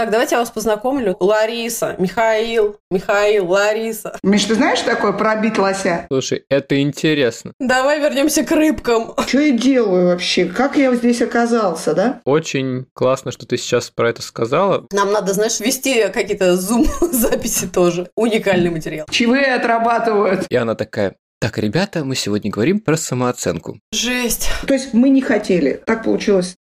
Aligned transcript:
Так, 0.00 0.08
давайте 0.08 0.36
я 0.36 0.38
вас 0.38 0.50
познакомлю. 0.50 1.14
Лариса, 1.20 1.94
Михаил, 1.98 2.78
Михаил, 2.90 3.46
Лариса. 3.50 4.16
Миш, 4.22 4.46
ты 4.46 4.54
знаешь, 4.54 4.78
что 4.78 4.92
такое 4.92 5.12
пробить 5.12 5.58
лося? 5.58 6.06
Слушай, 6.10 6.42
это 6.48 6.80
интересно. 6.80 7.52
Давай 7.60 8.00
вернемся 8.00 8.42
к 8.42 8.50
рыбкам. 8.50 9.12
Что 9.26 9.40
я 9.40 9.50
делаю 9.50 10.06
вообще? 10.06 10.46
Как 10.46 10.78
я 10.78 10.94
здесь 10.94 11.20
оказался, 11.20 11.92
да? 11.92 12.22
Очень 12.24 12.86
классно, 12.94 13.30
что 13.30 13.46
ты 13.46 13.58
сейчас 13.58 13.90
про 13.90 14.08
это 14.08 14.22
сказала. 14.22 14.86
Нам 14.90 15.12
надо, 15.12 15.34
знаешь, 15.34 15.60
вести 15.60 16.08
какие-то 16.08 16.56
зум-записи 16.56 17.66
тоже. 17.66 18.08
Уникальный 18.16 18.70
материал. 18.70 19.06
Чаевые 19.10 19.54
отрабатывают. 19.54 20.46
И 20.48 20.56
она 20.56 20.76
такая, 20.76 21.16
так, 21.40 21.58
ребята, 21.58 22.06
мы 22.06 22.16
сегодня 22.16 22.50
говорим 22.50 22.80
про 22.80 22.96
самооценку. 22.96 23.78
Жесть. 23.92 24.48
То 24.66 24.72
есть 24.72 24.94
мы 24.94 25.10
не 25.10 25.20
хотели. 25.20 25.82
Так 25.86 26.04
получилось. 26.04 26.56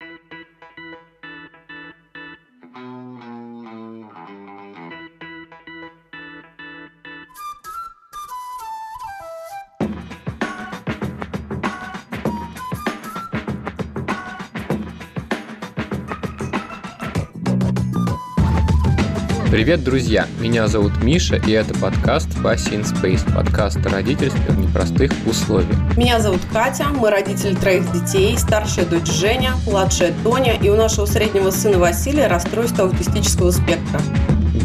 Привет, 19.50 19.82
друзья! 19.82 20.28
Меня 20.42 20.68
зовут 20.68 21.02
Миша, 21.02 21.38
и 21.38 21.52
это 21.52 21.74
подкаст 21.74 22.38
Баси 22.40 22.72
in 22.72 22.84
Space, 22.84 23.34
подкаст 23.34 23.78
о 23.86 23.90
родительстве 23.90 24.42
в 24.50 24.60
непростых 24.60 25.14
условиях. 25.26 25.78
Меня 25.96 26.20
зовут 26.20 26.42
Катя, 26.52 26.88
мы 26.90 27.10
родители 27.10 27.56
троих 27.56 27.90
детей, 27.94 28.38
старшая 28.38 28.86
дочь 28.86 29.10
Женя, 29.10 29.54
младшая 29.66 30.14
Тоня, 30.22 30.58
и 30.62 30.70
у 30.70 30.76
нашего 30.76 31.06
среднего 31.06 31.50
сына 31.52 31.80
Василия 31.80 32.28
расстройство 32.28 32.84
аутистического 32.84 33.52
спектра. 33.52 34.02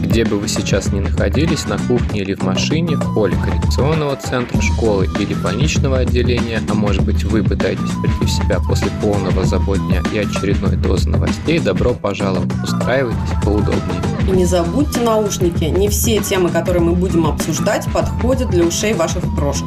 Где 0.03 0.25
бы 0.25 0.39
вы 0.39 0.49
сейчас 0.49 0.93
ни 0.93 1.01
находились, 1.01 1.65
на 1.67 1.79
кухне 1.79 2.21
или 2.21 2.35
в 2.35 2.43
машине, 2.43 2.97
в 2.97 3.15
поле 3.15 3.37
коррекционного 3.43 4.17
центра, 4.17 4.61
школы 4.61 5.09
или 5.19 5.33
больничного 5.33 5.99
отделения, 5.99 6.61
а 6.69 6.75
может 6.75 7.05
быть 7.05 7.25
вы 7.25 7.43
пытаетесь 7.43 7.91
прийти 8.03 8.25
в 8.27 8.31
себя 8.31 8.59
после 8.61 8.89
полного 9.01 9.45
забот 9.45 9.79
и 10.13 10.19
очередной 10.19 10.77
дозы 10.77 11.09
новостей, 11.09 11.59
добро 11.61 11.95
пожаловать, 11.95 12.53
устраивайтесь 12.63 13.19
поудобнее. 13.45 14.03
И 14.29 14.33
не 14.33 14.45
забудьте 14.45 15.01
наушники, 15.01 15.65
не 15.65 15.89
все 15.89 16.19
темы, 16.19 16.51
которые 16.51 16.83
мы 16.83 16.93
будем 16.93 17.27
обсуждать, 17.27 17.87
подходят 17.93 18.51
для 18.51 18.65
ушей 18.65 18.95
ваших 18.95 19.23
крошек. 19.35 19.67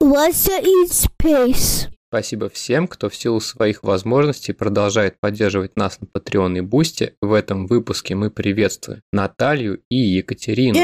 Вася 0.00 0.58
in 0.60 0.88
space. 0.90 1.93
Спасибо 2.14 2.48
всем, 2.48 2.86
кто 2.86 3.08
в 3.08 3.16
силу 3.16 3.40
своих 3.40 3.82
возможностей 3.82 4.52
продолжает 4.52 5.18
поддерживать 5.18 5.74
нас 5.74 5.98
на 6.00 6.06
Patreon 6.06 6.58
и 6.58 6.60
Бусти. 6.60 7.16
В 7.20 7.32
этом 7.32 7.66
выпуске 7.66 8.14
мы 8.14 8.30
приветствуем 8.30 9.00
Наталью 9.12 9.80
и 9.90 9.96
Екатерину. 9.96 10.78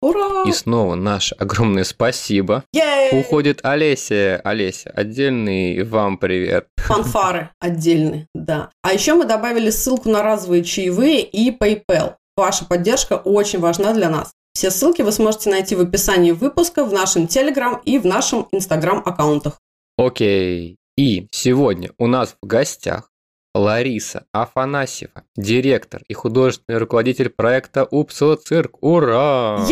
Ура! 0.00 0.44
И 0.48 0.52
снова 0.52 0.94
наше 0.94 1.34
огромное 1.34 1.84
спасибо. 1.84 2.64
Уходит 3.12 3.60
Олеся. 3.64 4.40
Олеся, 4.44 4.90
отдельный 4.96 5.82
вам 5.82 6.16
привет. 6.16 6.68
Фанфары 6.78 7.50
отдельные, 7.60 8.26
да. 8.34 8.70
А 8.80 8.94
еще 8.94 9.12
мы 9.12 9.26
добавили 9.26 9.68
ссылку 9.68 10.08
на 10.08 10.22
разовые 10.22 10.64
чаевые 10.64 11.20
и 11.20 11.54
PayPal. 11.54 12.14
Ваша 12.34 12.64
поддержка 12.64 13.18
очень 13.18 13.58
важна 13.58 13.92
для 13.92 14.08
нас. 14.08 14.32
Все 14.54 14.70
ссылки 14.70 15.02
вы 15.02 15.12
сможете 15.12 15.50
найти 15.50 15.74
в 15.74 15.82
описании 15.82 16.32
выпуска, 16.32 16.86
в 16.86 16.94
нашем 16.94 17.26
Телеграм 17.26 17.78
и 17.84 17.98
в 17.98 18.06
нашем 18.06 18.48
Инстаграм 18.52 19.02
аккаунтах. 19.04 19.58
Окей. 19.98 20.76
И 20.96 21.28
сегодня 21.30 21.90
у 21.98 22.06
нас 22.06 22.36
в 22.40 22.46
гостях 22.46 23.10
Лариса 23.54 24.26
Афанасьева, 24.32 25.24
директор 25.36 26.02
и 26.08 26.12
художественный 26.12 26.78
руководитель 26.78 27.30
проекта 27.30 27.86
Упсала-Цирк. 27.90 28.82
Ура! 28.82 29.64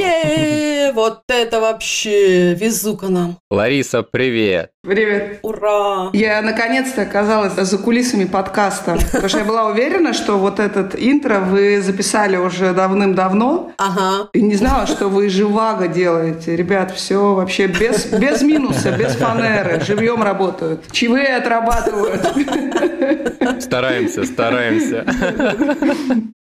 Вот 0.93 1.23
это 1.29 1.61
вообще 1.61 2.55
везука 2.55 3.09
нам. 3.09 3.39
Лариса, 3.51 4.03
привет! 4.03 4.71
Привет. 4.83 5.39
Ура! 5.43 6.11
Я 6.13 6.43
наконец-то 6.43 7.03
оказалась 7.03 7.55
за 7.55 7.79
кулисами 7.79 8.25
подкаста, 8.27 8.99
потому 9.13 9.29
что 9.29 9.39
я 9.39 9.45
была 9.45 9.67
уверена, 9.69 10.13
что 10.13 10.37
вот 10.39 10.61
этот 10.61 10.95
интро 10.95 11.39
вы 11.41 11.81
записали 11.81 12.37
уже 12.37 12.75
давным-давно, 12.75 13.73
Ага. 13.79 14.29
и 14.35 14.43
не 14.43 14.57
знала, 14.57 14.87
что 14.87 15.09
вы 15.09 15.31
живаго 15.31 15.89
делаете. 15.89 16.55
Ребят, 16.55 16.95
все 16.95 17.35
вообще 17.35 17.67
без, 17.67 18.07
без 18.07 18.43
минуса, 18.43 18.93
без 18.93 19.15
фанеры, 19.17 19.81
живьем 19.81 20.23
работают. 20.23 20.83
Чаевые 20.93 21.37
отрабатывают. 21.37 22.21
Стараемся, 23.63 24.25
стараемся. 24.25 25.05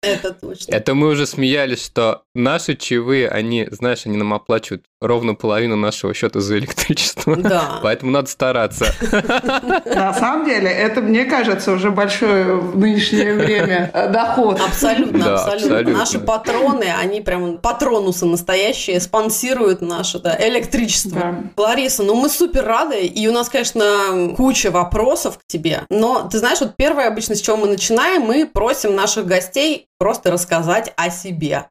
Это 0.01 0.33
точно. 0.33 0.71
Это 0.73 0.93
мы 0.95 1.07
уже 1.07 1.25
смеялись, 1.25 1.83
что 1.83 2.23
наши 2.35 2.75
чаевые, 2.75 3.29
они, 3.29 3.67
знаешь, 3.71 4.05
они 4.05 4.17
нам 4.33 4.41
оплачивают 4.41 4.85
ровно 5.01 5.35
половину 5.35 5.75
нашего 5.75 6.13
счета 6.13 6.39
за 6.39 6.57
электричество. 6.57 7.35
Да. 7.35 7.79
Поэтому 7.83 8.11
надо 8.11 8.29
стараться. 8.29 8.93
На 9.85 10.13
самом 10.13 10.45
деле, 10.45 10.69
это, 10.69 11.01
мне 11.01 11.25
кажется, 11.25 11.71
уже 11.71 11.91
большое 11.91 12.55
в 12.55 12.77
нынешнее 12.77 13.35
время 13.35 13.91
доход. 14.11 14.59
Абсолютно, 14.61 15.33
абсолютно. 15.33 15.91
Наши 15.91 16.19
патроны, 16.19 16.85
они 16.99 17.21
прям 17.21 17.57
патронусы 17.57 18.25
настоящие, 18.25 18.99
спонсируют 18.99 19.81
наше 19.81 20.17
электричество. 20.17 21.35
Лариса, 21.57 22.03
ну 22.03 22.15
мы 22.15 22.29
супер 22.29 22.65
рады, 22.65 23.05
и 23.05 23.27
у 23.27 23.31
нас, 23.31 23.49
конечно, 23.49 24.33
куча 24.35 24.71
вопросов 24.71 25.37
к 25.37 25.41
тебе. 25.47 25.83
Но 25.89 26.27
ты 26.31 26.39
знаешь, 26.39 26.59
вот 26.61 26.75
первое 26.77 27.07
обычно, 27.07 27.35
с 27.35 27.41
чего 27.41 27.57
мы 27.57 27.67
начинаем, 27.67 28.23
мы 28.23 28.45
просим 28.45 28.95
наших 28.95 29.25
гостей 29.25 29.87
просто 29.97 30.31
рассказать 30.31 30.93
о 30.95 31.09
себе. 31.09 31.65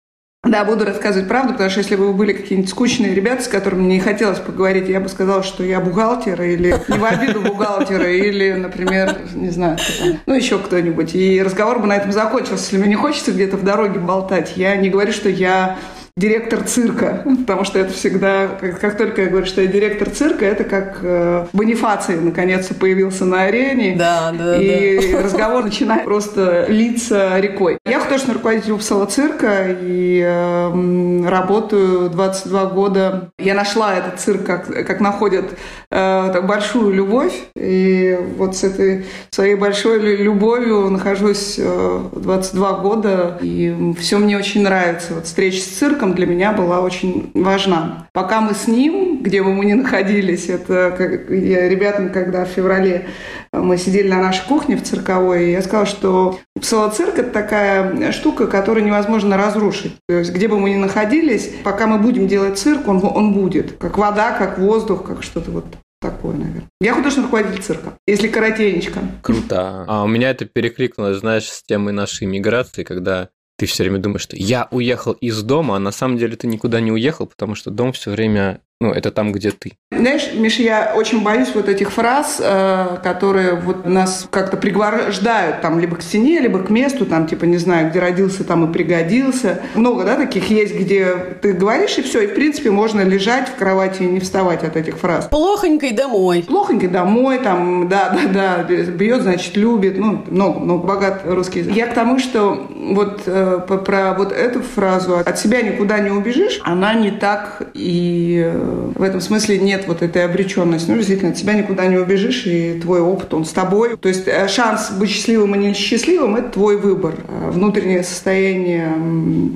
Да, 0.44 0.64
буду 0.64 0.84
рассказывать 0.84 1.28
правду, 1.28 1.52
потому 1.52 1.70
что 1.70 1.78
если 1.78 1.94
бы 1.94 2.08
вы 2.08 2.14
были 2.14 2.32
какие-нибудь 2.32 2.68
скучные 2.68 3.14
ребята, 3.14 3.44
с 3.44 3.48
которыми 3.48 3.84
не 3.84 4.00
хотелось 4.00 4.40
поговорить, 4.40 4.88
я 4.88 4.98
бы 4.98 5.08
сказала, 5.08 5.44
что 5.44 5.62
я 5.62 5.80
бухгалтер, 5.80 6.42
или 6.42 6.74
не 6.88 6.98
в 6.98 7.04
обиду 7.04 7.42
бухгалтера, 7.42 8.10
или, 8.12 8.50
например, 8.54 9.18
не 9.34 9.50
знаю, 9.50 9.78
ну, 10.26 10.34
еще 10.34 10.58
кто-нибудь. 10.58 11.14
И 11.14 11.40
разговор 11.40 11.78
бы 11.78 11.86
на 11.86 11.96
этом 11.96 12.10
закончился. 12.10 12.64
Если 12.64 12.78
мне 12.78 12.88
не 12.88 12.96
хочется 12.96 13.30
где-то 13.30 13.56
в 13.56 13.62
дороге 13.62 14.00
болтать, 14.00 14.54
я 14.56 14.74
не 14.74 14.90
говорю, 14.90 15.12
что 15.12 15.28
я 15.28 15.78
директор 16.16 16.62
цирка, 16.62 17.24
потому 17.40 17.64
что 17.64 17.78
это 17.78 17.92
всегда, 17.92 18.48
как, 18.60 18.78
как 18.80 18.96
только 18.98 19.22
я 19.22 19.28
говорю, 19.28 19.46
что 19.46 19.62
я 19.62 19.66
директор 19.66 20.10
цирка, 20.10 20.44
это 20.44 20.64
как 20.64 20.98
э, 21.02 21.46
Бонифаций 21.52 22.16
наконец-то 22.16 22.74
появился 22.74 23.24
на 23.24 23.44
арене, 23.44 23.96
Да, 23.96 24.32
да, 24.36 24.60
и 24.60 25.14
разговор 25.22 25.64
начинает 25.64 26.04
просто 26.04 26.66
литься 26.68 27.38
рекой. 27.38 27.78
Я 27.86 28.00
художественный 28.00 28.34
руководитель 28.34 28.72
Упсала 28.72 29.06
цирка 29.06 29.66
и 29.80 30.22
э, 30.24 31.28
работаю 31.28 32.10
22 32.10 32.66
года. 32.66 33.30
Я 33.38 33.54
нашла 33.54 33.94
этот 33.96 34.20
цирк, 34.20 34.44
как, 34.44 34.66
как 34.66 35.00
находят 35.00 35.46
э, 35.90 36.30
так, 36.32 36.46
большую 36.46 36.92
любовь. 36.92 37.32
И 37.56 38.18
вот 38.36 38.56
с 38.56 38.64
этой 38.64 39.06
своей 39.30 39.54
большой 39.54 39.98
лю- 39.98 40.22
любовью 40.24 40.90
нахожусь 40.90 41.56
э, 41.58 42.00
22 42.12 42.72
года. 42.78 43.38
И 43.40 43.94
все 43.98 44.18
мне 44.18 44.36
очень 44.36 44.62
нравится. 44.62 45.14
Вот 45.14 45.26
встреча 45.26 45.60
с 45.60 45.66
цирком 45.66 46.01
для 46.10 46.26
меня 46.26 46.52
была 46.52 46.80
очень 46.80 47.30
важна. 47.34 48.08
Пока 48.12 48.40
мы 48.40 48.54
с 48.54 48.66
ним, 48.66 49.22
где 49.22 49.42
бы 49.42 49.54
мы 49.54 49.64
ни 49.64 49.72
находились, 49.74 50.48
это 50.48 50.94
как 50.96 51.30
я 51.30 51.68
ребятам, 51.68 52.10
когда 52.10 52.44
в 52.44 52.48
феврале 52.48 53.06
мы 53.52 53.76
сидели 53.76 54.08
на 54.08 54.20
нашей 54.20 54.46
кухне 54.46 54.76
в 54.76 54.82
цирковой, 54.82 55.48
и 55.48 55.52
я 55.52 55.62
сказала, 55.62 55.86
что 55.86 56.38
псалоцирк– 56.60 57.18
это 57.18 57.30
такая 57.30 58.12
штука, 58.12 58.46
которую 58.46 58.84
невозможно 58.84 59.36
разрушить. 59.36 59.94
То 60.08 60.18
есть 60.18 60.32
где 60.32 60.48
бы 60.48 60.58
мы 60.58 60.70
ни 60.70 60.76
находились, 60.76 61.50
пока 61.62 61.86
мы 61.86 61.98
будем 61.98 62.26
делать 62.26 62.58
цирк, 62.58 62.88
он, 62.88 63.00
он 63.04 63.32
будет. 63.32 63.78
Как 63.78 63.98
вода, 63.98 64.32
как 64.32 64.58
воздух, 64.58 65.04
как 65.04 65.22
что-то 65.22 65.50
вот 65.50 65.66
такое, 66.00 66.34
наверное. 66.34 66.68
Я 66.80 66.94
художественный 66.94 67.26
руководитель 67.26 67.62
цирка, 67.62 67.92
если 68.06 68.28
коротенечко. 68.28 69.00
Круто. 69.22 69.84
А 69.86 70.02
у 70.02 70.08
меня 70.08 70.30
это 70.30 70.44
перекликнулось, 70.44 71.18
знаешь, 71.18 71.48
с 71.48 71.62
темой 71.62 71.92
нашей 71.92 72.26
миграции, 72.26 72.82
когда 72.82 73.28
ты 73.62 73.66
все 73.66 73.84
время 73.84 74.00
думаешь, 74.00 74.22
что 74.22 74.34
я 74.34 74.66
уехал 74.72 75.12
из 75.12 75.40
дома, 75.40 75.76
а 75.76 75.78
на 75.78 75.92
самом 75.92 76.18
деле 76.18 76.34
ты 76.34 76.48
никуда 76.48 76.80
не 76.80 76.90
уехал, 76.90 77.26
потому 77.28 77.54
что 77.54 77.70
дом 77.70 77.92
все 77.92 78.10
время, 78.10 78.60
ну, 78.82 78.90
это 78.90 79.12
там, 79.12 79.30
где 79.30 79.52
ты. 79.52 79.72
Знаешь, 79.92 80.30
Миша, 80.34 80.62
я 80.62 80.92
очень 80.96 81.22
боюсь 81.22 81.50
вот 81.54 81.68
этих 81.68 81.92
фраз, 81.92 82.40
э, 82.42 82.96
которые 83.04 83.54
вот 83.54 83.86
нас 83.86 84.26
как-то 84.28 84.56
пригвождают 84.56 85.60
там 85.60 85.78
либо 85.78 85.96
к 85.96 86.02
стене, 86.02 86.40
либо 86.40 86.58
к 86.58 86.68
месту, 86.68 87.06
там 87.06 87.28
типа, 87.28 87.44
не 87.44 87.58
знаю, 87.58 87.90
где 87.90 88.00
родился, 88.00 88.42
там 88.42 88.68
и 88.68 88.72
пригодился. 88.72 89.60
Много, 89.76 90.02
да, 90.02 90.16
таких 90.16 90.50
есть, 90.50 90.74
где 90.74 91.14
ты 91.40 91.52
говоришь, 91.52 91.96
и 91.98 92.02
все, 92.02 92.22
и 92.22 92.26
в 92.26 92.34
принципе 92.34 92.72
можно 92.72 93.02
лежать 93.02 93.48
в 93.48 93.54
кровати 93.54 94.02
и 94.02 94.06
не 94.06 94.18
вставать 94.18 94.64
от 94.64 94.76
этих 94.76 94.98
фраз. 94.98 95.26
Плохонько 95.26 95.86
и 95.86 95.92
домой. 95.92 96.44
Плохонький 96.48 96.88
домой, 96.88 97.38
там, 97.38 97.88
да, 97.88 98.10
да, 98.10 98.64
да, 98.66 98.82
бьет, 98.82 99.22
значит, 99.22 99.56
любит, 99.56 99.96
ну, 99.96 100.24
много, 100.28 100.58
много, 100.58 100.86
богат 100.88 101.22
русский 101.24 101.60
язык. 101.60 101.76
Я 101.76 101.86
к 101.86 101.94
тому, 101.94 102.18
что 102.18 102.66
вот 102.68 103.22
э, 103.26 103.60
про 103.68 104.14
вот 104.14 104.32
эту 104.32 104.60
фразу 104.60 105.18
«от 105.18 105.38
себя 105.38 105.62
никуда 105.62 106.00
не 106.00 106.10
убежишь», 106.10 106.60
она 106.64 106.94
не 106.94 107.12
так 107.12 107.62
и 107.74 108.52
в 108.94 109.02
этом 109.02 109.20
смысле 109.20 109.58
нет 109.58 109.84
вот 109.86 110.02
этой 110.02 110.24
обреченности. 110.24 110.90
Ну, 110.90 110.96
действительно, 110.96 111.30
от 111.30 111.36
тебя 111.36 111.54
никуда 111.54 111.86
не 111.86 111.96
убежишь, 111.96 112.46
и 112.46 112.78
твой 112.80 113.00
опыт, 113.00 113.34
он 113.34 113.44
с 113.44 113.50
тобой. 113.50 113.96
То 113.96 114.08
есть 114.08 114.26
э, 114.26 114.48
шанс 114.48 114.90
быть 114.90 115.10
счастливым 115.10 115.54
и 115.54 115.58
несчастливым– 115.58 116.36
это 116.36 116.50
твой 116.50 116.76
выбор. 116.76 117.14
А 117.28 117.50
внутреннее 117.50 118.02
состояние 118.02 118.92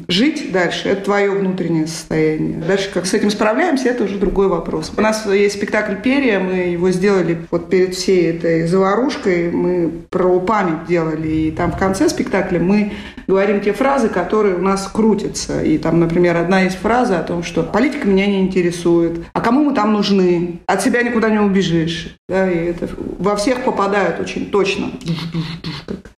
жить 0.09 0.53
дальше– 0.53 0.89
это 0.91 1.05
твое 1.05 1.31
внутреннее 1.31 1.87
состояние. 1.87 2.59
Дальше 2.67 2.91
как 2.93 3.07
с 3.07 3.15
этим 3.15 3.31
справляемся, 3.31 3.89
это 3.89 4.05
уже 4.05 4.19
другой 4.19 4.49
вопрос. 4.49 4.93
У 4.97 5.01
нас 5.01 5.27
есть 5.27 5.57
спектакль 5.57 5.95
«Перья», 6.03 6.39
мы 6.39 6.73
его 6.73 6.91
сделали 6.91 7.39
вот 7.51 7.71
перед 7.71 7.95
всей 7.95 8.31
этой 8.31 8.67
заварушкой, 8.67 9.51
мы 9.51 9.91
про 10.11 10.41
память 10.41 10.87
делали, 10.89 11.29
и 11.29 11.51
там 11.51 11.73
в 11.73 11.79
конце 11.79 12.09
спектакля 12.09 12.59
мы 12.59 12.93
говорим 13.27 13.61
те 13.61 13.73
фразы, 13.73 14.09
которые 14.09 14.57
у 14.57 14.63
нас 14.63 14.89
крутятся. 14.93 15.63
И 15.63 15.79
там, 15.79 16.01
например, 16.01 16.37
одна 16.37 16.65
из 16.65 16.75
фраза 16.75 17.19
о 17.19 17.23
том, 17.23 17.43
что 17.43 17.63
политика 17.63 18.07
меня 18.07 18.27
не 18.27 18.41
интересует, 18.41 19.06
а 19.33 19.41
кому 19.41 19.65
мы 19.65 19.75
там 19.75 19.93
нужны, 19.93 20.61
от 20.67 20.83
себя 20.83 21.03
никуда 21.03 21.31
не 21.31 21.39
убежишь. 21.39 22.17
Да, 22.29 22.51
и 22.51 22.67
это 22.67 22.89
во 23.19 23.37
всех 23.37 23.65
попадают 23.65 24.21
очень 24.21 24.51
точно. 24.51 24.91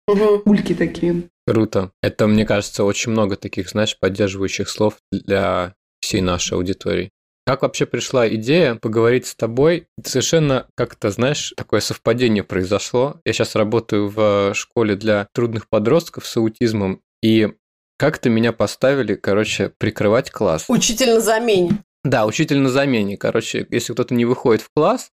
Как 0.06 0.46
ульки 0.46 0.74
такие. 0.74 1.24
Круто. 1.46 1.90
Это, 2.02 2.26
мне 2.26 2.44
кажется, 2.44 2.84
очень 2.84 3.12
много 3.12 3.36
таких, 3.36 3.68
знаешь, 3.70 3.98
поддерживающих 3.98 4.68
слов 4.68 4.94
для 5.12 5.74
всей 6.00 6.20
нашей 6.20 6.54
аудитории. 6.54 7.10
Как 7.46 7.62
вообще 7.62 7.86
пришла 7.86 8.28
идея 8.28 8.74
поговорить 8.74 9.26
с 9.26 9.34
тобой? 9.34 9.86
Совершенно 10.04 10.66
как-то, 10.74 11.10
знаешь, 11.10 11.54
такое 11.56 11.80
совпадение 11.80 12.44
произошло. 12.44 13.20
Я 13.24 13.32
сейчас 13.32 13.54
работаю 13.54 14.08
в 14.08 14.52
школе 14.54 14.96
для 14.96 15.28
трудных 15.32 15.68
подростков 15.70 16.26
с 16.26 16.36
аутизмом, 16.36 17.00
и 17.22 17.54
как-то 17.98 18.28
меня 18.28 18.52
поставили, 18.52 19.14
короче, 19.14 19.72
прикрывать 19.78 20.30
класс. 20.30 20.66
Учитель 20.68 21.14
на 21.14 21.20
замене. 21.20 21.82
Да, 22.04 22.26
учитель 22.26 22.58
на 22.58 22.68
замене. 22.68 23.16
Короче, 23.16 23.66
если 23.70 23.92
кто-то 23.92 24.14
не 24.14 24.24
выходит 24.24 24.62
в 24.62 24.70
класс, 24.74 25.10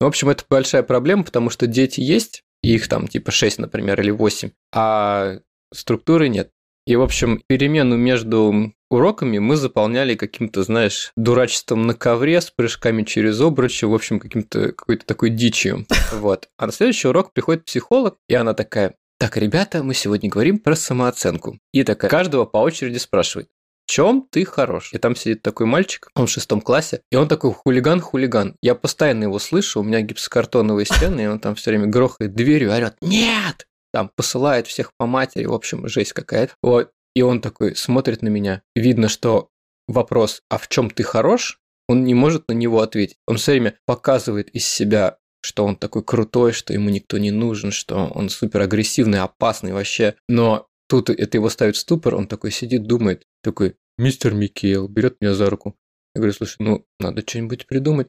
в 0.00 0.04
общем, 0.04 0.28
это 0.28 0.44
большая 0.48 0.82
проблема, 0.82 1.24
потому 1.24 1.50
что 1.50 1.66
дети 1.66 2.00
есть, 2.00 2.42
их 2.62 2.88
там 2.88 3.08
типа 3.08 3.30
6, 3.30 3.58
например, 3.58 4.00
или 4.00 4.10
8, 4.10 4.50
а 4.74 5.38
структуры 5.72 6.28
нет. 6.28 6.50
И, 6.86 6.94
в 6.94 7.02
общем, 7.02 7.42
перемену 7.46 7.96
между 7.96 8.72
уроками 8.90 9.38
мы 9.38 9.56
заполняли 9.56 10.14
каким-то, 10.14 10.62
знаешь, 10.62 11.10
дурачеством 11.16 11.86
на 11.86 11.94
ковре 11.94 12.40
с 12.40 12.50
прыжками 12.50 13.02
через 13.02 13.40
обручи, 13.40 13.84
в 13.84 13.94
общем, 13.94 14.20
каким-то 14.20 14.72
какой-то 14.72 15.04
такой 15.04 15.30
дичью. 15.30 15.86
Вот. 16.12 16.48
А 16.56 16.66
на 16.66 16.72
следующий 16.72 17.08
урок 17.08 17.32
приходит 17.32 17.64
психолог, 17.64 18.16
и 18.28 18.34
она 18.34 18.54
такая, 18.54 18.94
так, 19.18 19.36
ребята, 19.36 19.82
мы 19.82 19.94
сегодня 19.94 20.30
говорим 20.30 20.58
про 20.58 20.76
самооценку. 20.76 21.58
И 21.72 21.82
такая, 21.82 22.10
каждого 22.10 22.44
по 22.44 22.58
очереди 22.58 22.98
спрашивает, 22.98 23.48
чем 23.86 24.26
ты 24.30 24.44
хорош? 24.44 24.92
И 24.92 24.98
там 24.98 25.16
сидит 25.16 25.42
такой 25.42 25.66
мальчик, 25.66 26.10
он 26.14 26.26
в 26.26 26.30
шестом 26.30 26.60
классе, 26.60 27.02
и 27.10 27.16
он 27.16 27.28
такой 27.28 27.52
хулиган-хулиган. 27.52 28.56
Я 28.62 28.74
постоянно 28.74 29.24
его 29.24 29.38
слышу, 29.38 29.80
у 29.80 29.82
меня 29.82 30.00
гипсокартоновые 30.00 30.86
стены, 30.86 31.22
и 31.22 31.26
он 31.26 31.38
там 31.38 31.54
все 31.54 31.70
время 31.70 31.86
грохает 31.86 32.34
дверью, 32.34 32.72
орет 32.72 32.96
«Нет!» 33.00 33.66
там 33.96 34.10
посылает 34.14 34.66
всех 34.66 34.92
по 34.98 35.06
матери, 35.06 35.46
в 35.46 35.54
общем, 35.54 35.88
жесть 35.88 36.12
какая-то. 36.12 36.52
Вот. 36.62 36.90
И 37.14 37.22
он 37.22 37.40
такой 37.40 37.74
смотрит 37.74 38.20
на 38.20 38.28
меня. 38.28 38.60
Видно, 38.74 39.08
что 39.08 39.48
вопрос 39.88 40.42
«А 40.50 40.58
в 40.58 40.68
чем 40.68 40.90
ты 40.90 41.02
хорош?» 41.02 41.58
он 41.88 42.04
не 42.04 42.12
может 42.12 42.48
на 42.48 42.52
него 42.52 42.82
ответить. 42.82 43.16
Он 43.26 43.38
все 43.38 43.52
время 43.52 43.78
показывает 43.86 44.50
из 44.50 44.66
себя, 44.66 45.16
что 45.40 45.64
он 45.64 45.76
такой 45.76 46.02
крутой, 46.02 46.52
что 46.52 46.74
ему 46.74 46.90
никто 46.90 47.16
не 47.16 47.30
нужен, 47.30 47.70
что 47.70 48.08
он 48.14 48.28
супер 48.28 48.60
агрессивный, 48.60 49.20
опасный 49.20 49.72
вообще. 49.72 50.16
Но 50.28 50.66
тут 50.88 51.10
это 51.10 51.36
его 51.36 51.48
ставит 51.48 51.76
в 51.76 51.80
ступор, 51.80 52.14
он 52.14 52.26
такой 52.26 52.50
сидит, 52.50 52.86
думает, 52.86 53.24
такой, 53.42 53.76
мистер 53.98 54.34
Микел, 54.34 54.88
берет 54.88 55.20
меня 55.20 55.34
за 55.34 55.50
руку. 55.50 55.76
Я 56.14 56.20
говорю, 56.20 56.32
слушай, 56.32 56.56
ну, 56.60 56.86
надо 56.98 57.22
что-нибудь 57.26 57.66
придумать. 57.66 58.08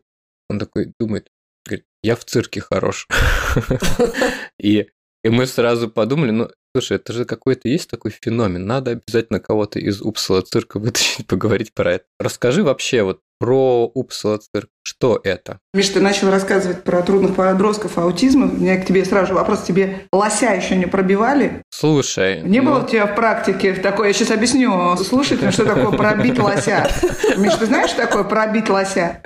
Он 0.50 0.60
такой 0.60 0.94
думает, 1.00 1.30
говорит, 1.66 1.86
я 2.02 2.16
в 2.16 2.24
цирке 2.24 2.62
хорош. 2.62 3.08
И 4.60 4.88
и 5.24 5.30
мы 5.30 5.46
сразу 5.46 5.90
подумали, 5.90 6.32
ну, 6.32 6.50
слушай, 6.74 6.96
это 6.96 7.12
же 7.12 7.26
какой-то 7.26 7.68
есть 7.68 7.90
такой 7.90 8.12
феномен, 8.12 8.66
надо 8.66 8.92
обязательно 8.92 9.42
кого-то 9.42 9.78
из 9.78 10.02
Упсала 10.02 10.42
цирка 10.42 10.80
вытащить, 10.80 11.28
поговорить 11.28 11.74
про 11.74 11.96
это. 11.96 12.06
Расскажи 12.18 12.64
вообще 12.64 13.04
вот 13.04 13.22
про 13.40 13.92
Упсала 13.94 14.38
цирк, 14.38 14.70
что 14.84 15.20
это? 15.24 15.60
Миш, 15.74 15.90
ты 15.90 16.00
начал 16.00 16.32
рассказывать 16.32 16.84
про 16.84 17.02
трудных 17.02 17.36
подростков 17.36 17.98
аутизма. 17.98 18.46
У 18.46 18.56
меня 18.56 18.82
к 18.82 18.86
тебе 18.86 19.06
сразу 19.06 19.34
вопрос, 19.34 19.64
тебе 19.64 20.08
лося 20.12 20.54
еще 20.54 20.76
не 20.76 20.86
пробивали? 20.86 21.62
Слушай. 21.70 22.42
Не 22.42 22.62
ну... 22.62 22.72
было 22.72 22.84
у 22.84 22.88
тебя 22.88 23.06
в 23.06 23.16
практике 23.16 23.74
такое, 23.74 24.08
я 24.08 24.14
сейчас 24.14 24.32
объясню 24.32 24.96
слушателям, 24.98 25.52
что 25.52 25.66
такое 25.66 25.92
пробить 25.92 26.40
лося. 26.40 26.90
Миш, 27.38 27.56
ты 27.56 27.66
знаешь, 27.66 27.92
что 27.92 28.02
такое 28.08 28.24
пробить 28.24 28.70
лося? 28.70 29.22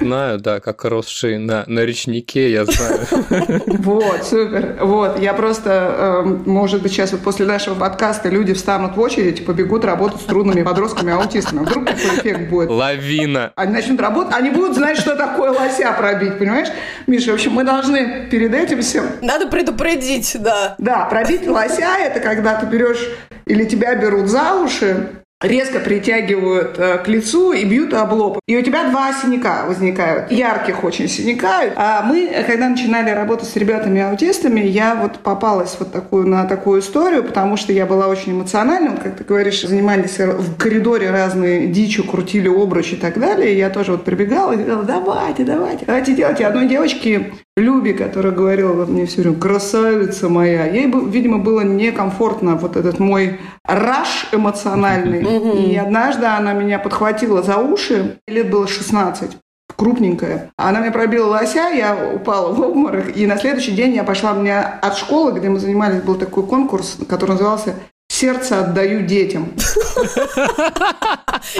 Знаю, 0.00 0.38
да, 0.38 0.60
как 0.60 0.84
росший 0.84 1.38
на, 1.38 1.64
на 1.66 1.80
речнике, 1.80 2.50
я 2.50 2.64
знаю. 2.64 3.00
Вот, 3.78 4.24
супер. 4.24 4.76
Вот, 4.80 5.18
я 5.18 5.34
просто, 5.34 6.22
эм, 6.24 6.42
может 6.46 6.82
быть, 6.82 6.92
сейчас 6.92 7.12
вот 7.12 7.22
после 7.22 7.46
нашего 7.46 7.74
подкаста 7.74 8.28
люди 8.28 8.52
встанут 8.54 8.96
в 8.96 9.00
очередь 9.00 9.40
и 9.40 9.42
побегут 9.42 9.84
работать 9.84 10.20
с 10.20 10.24
трудными 10.24 10.62
подростками-аутистами. 10.62 11.60
Вдруг 11.64 11.86
такой 11.86 12.18
эффект 12.18 12.48
будет. 12.48 12.70
Лавина. 12.70 13.52
Они 13.56 13.72
начнут 13.72 14.00
работать, 14.00 14.34
они 14.34 14.50
будут 14.50 14.76
знать, 14.76 14.98
что 14.98 15.16
такое 15.16 15.50
лося 15.50 15.92
пробить, 15.98 16.38
понимаешь? 16.38 16.68
Миша, 17.06 17.32
в 17.32 17.34
общем, 17.34 17.52
мы 17.52 17.64
должны 17.64 18.28
перед 18.30 18.54
этим 18.54 18.82
всем... 18.82 19.06
Надо 19.22 19.48
предупредить, 19.48 20.36
да. 20.38 20.76
Да, 20.78 21.06
пробить 21.06 21.46
лося– 21.46 21.96
это 22.00 22.20
когда 22.20 22.60
ты 22.60 22.66
берешь 22.66 23.08
или 23.46 23.64
тебя 23.64 23.94
берут 23.94 24.28
за 24.28 24.54
уши, 24.54 25.08
резко 25.40 25.78
притягивают 25.78 26.78
э, 26.78 26.98
к 26.98 27.08
лицу 27.08 27.52
и 27.52 27.64
бьют 27.64 27.94
об 27.94 28.12
лоб. 28.12 28.40
И 28.46 28.56
у 28.56 28.62
тебя 28.62 28.90
два 28.90 29.12
синяка 29.12 29.66
возникают, 29.66 30.32
ярких 30.32 30.82
очень 30.82 31.08
синяка. 31.08 31.62
А 31.76 32.02
мы, 32.02 32.28
когда 32.46 32.68
начинали 32.68 33.10
работать 33.10 33.48
с 33.48 33.56
ребятами-аутистами, 33.56 34.60
я 34.60 34.96
вот 34.96 35.20
попалась 35.20 35.76
вот 35.78 35.92
такую, 35.92 36.26
на 36.26 36.44
такую 36.44 36.80
историю, 36.80 37.22
потому 37.22 37.56
что 37.56 37.72
я 37.72 37.86
была 37.86 38.08
очень 38.08 38.32
эмоциональна. 38.32 38.96
Как 38.96 39.16
ты 39.16 39.24
говоришь, 39.24 39.62
занимались 39.62 40.18
в 40.18 40.56
коридоре 40.56 41.10
разные 41.10 41.68
дичью, 41.68 42.04
крутили 42.04 42.48
обруч 42.48 42.94
и 42.94 42.96
так 42.96 43.18
далее. 43.18 43.54
И 43.54 43.58
я 43.58 43.70
тоже 43.70 43.92
вот 43.92 44.04
прибегала 44.04 44.52
и 44.52 44.56
говорила, 44.56 44.82
давайте, 44.82 45.44
давайте, 45.44 45.84
давайте 45.86 46.14
делайте. 46.14 46.46
Одной 46.46 46.66
девочке 46.66 47.32
Люби, 47.58 47.92
которая 47.92 48.32
говорила 48.32 48.72
вот 48.72 48.88
мне 48.88 49.06
все 49.06 49.22
время, 49.22 49.38
красавица 49.38 50.28
моя, 50.28 50.66
ей, 50.66 50.90
видимо, 51.08 51.38
было 51.38 51.60
некомфортно 51.60 52.56
вот 52.56 52.76
этот 52.76 52.98
мой 52.98 53.40
раш 53.64 54.28
эмоциональный. 54.32 55.22
И 55.72 55.76
однажды 55.76 56.26
она 56.26 56.52
меня 56.52 56.78
подхватила 56.78 57.42
за 57.42 57.58
уши, 57.58 58.18
лет 58.26 58.50
было 58.50 58.66
16, 58.66 59.36
крупненькая. 59.76 60.50
Она 60.56 60.80
мне 60.80 60.90
пробила 60.90 61.26
лося, 61.26 61.68
я 61.68 62.12
упала 62.14 62.52
в 62.52 62.60
обморок, 62.60 63.16
и 63.16 63.26
на 63.26 63.36
следующий 63.38 63.72
день 63.72 63.94
я 63.94 64.04
пошла, 64.04 64.32
меня 64.32 64.78
от 64.80 64.96
школы, 64.96 65.38
где 65.38 65.48
мы 65.48 65.58
занимались, 65.58 66.02
был 66.02 66.14
такой 66.14 66.46
конкурс, 66.46 66.96
который 67.08 67.32
назывался 67.32 67.74
сердце 68.18 68.60
отдаю 68.60 69.02
детям. 69.02 69.52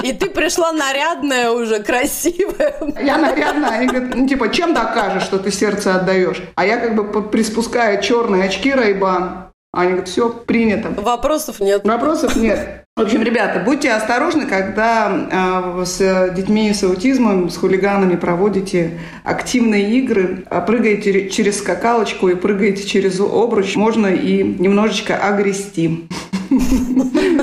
И 0.03 0.13
ты 0.13 0.29
пришла 0.31 0.73
нарядная 0.73 1.51
уже, 1.51 1.83
красивая. 1.83 2.75
Я 3.01 3.17
нарядная. 3.17 3.71
Они 3.79 3.87
говорят, 3.87 4.15
ну 4.15 4.27
типа, 4.27 4.49
чем 4.49 4.75
докажешь, 4.75 5.23
что 5.23 5.39
ты 5.39 5.53
сердце 5.53 5.95
отдаешь? 5.95 6.43
А 6.57 6.67
я 6.67 6.79
как 6.79 6.97
бы 6.97 7.23
приспускаю 7.23 8.03
черные 8.03 8.45
очки 8.45 8.73
Райбан. 8.73 9.48
Они 9.79 9.91
говорят, 9.91 10.09
все, 10.09 10.29
принято. 10.29 10.91
Вопросов 11.01 11.61
нет. 11.61 11.87
Вопросов 11.87 12.35
нет. 12.35 12.85
В 12.97 13.01
общем, 13.01 13.23
ребята, 13.23 13.63
будьте 13.65 13.93
осторожны, 13.93 14.47
когда 14.47 15.79
э, 15.79 15.85
с 15.85 16.35
детьми 16.35 16.75
с 16.75 16.83
аутизмом, 16.83 17.49
с 17.49 17.57
хулиганами 17.57 18.17
проводите 18.17 18.99
активные 19.23 19.89
игры, 19.99 20.45
а 20.51 20.63
прыгаете 20.63 21.31
через 21.31 21.59
скакалочку 21.59 22.27
и 22.27 22.35
прыгаете 22.35 22.89
через 22.89 23.21
обруч, 23.21 23.77
можно 23.77 24.09
и 24.09 24.43
немножечко 24.43 25.17
огрести. 25.17 26.09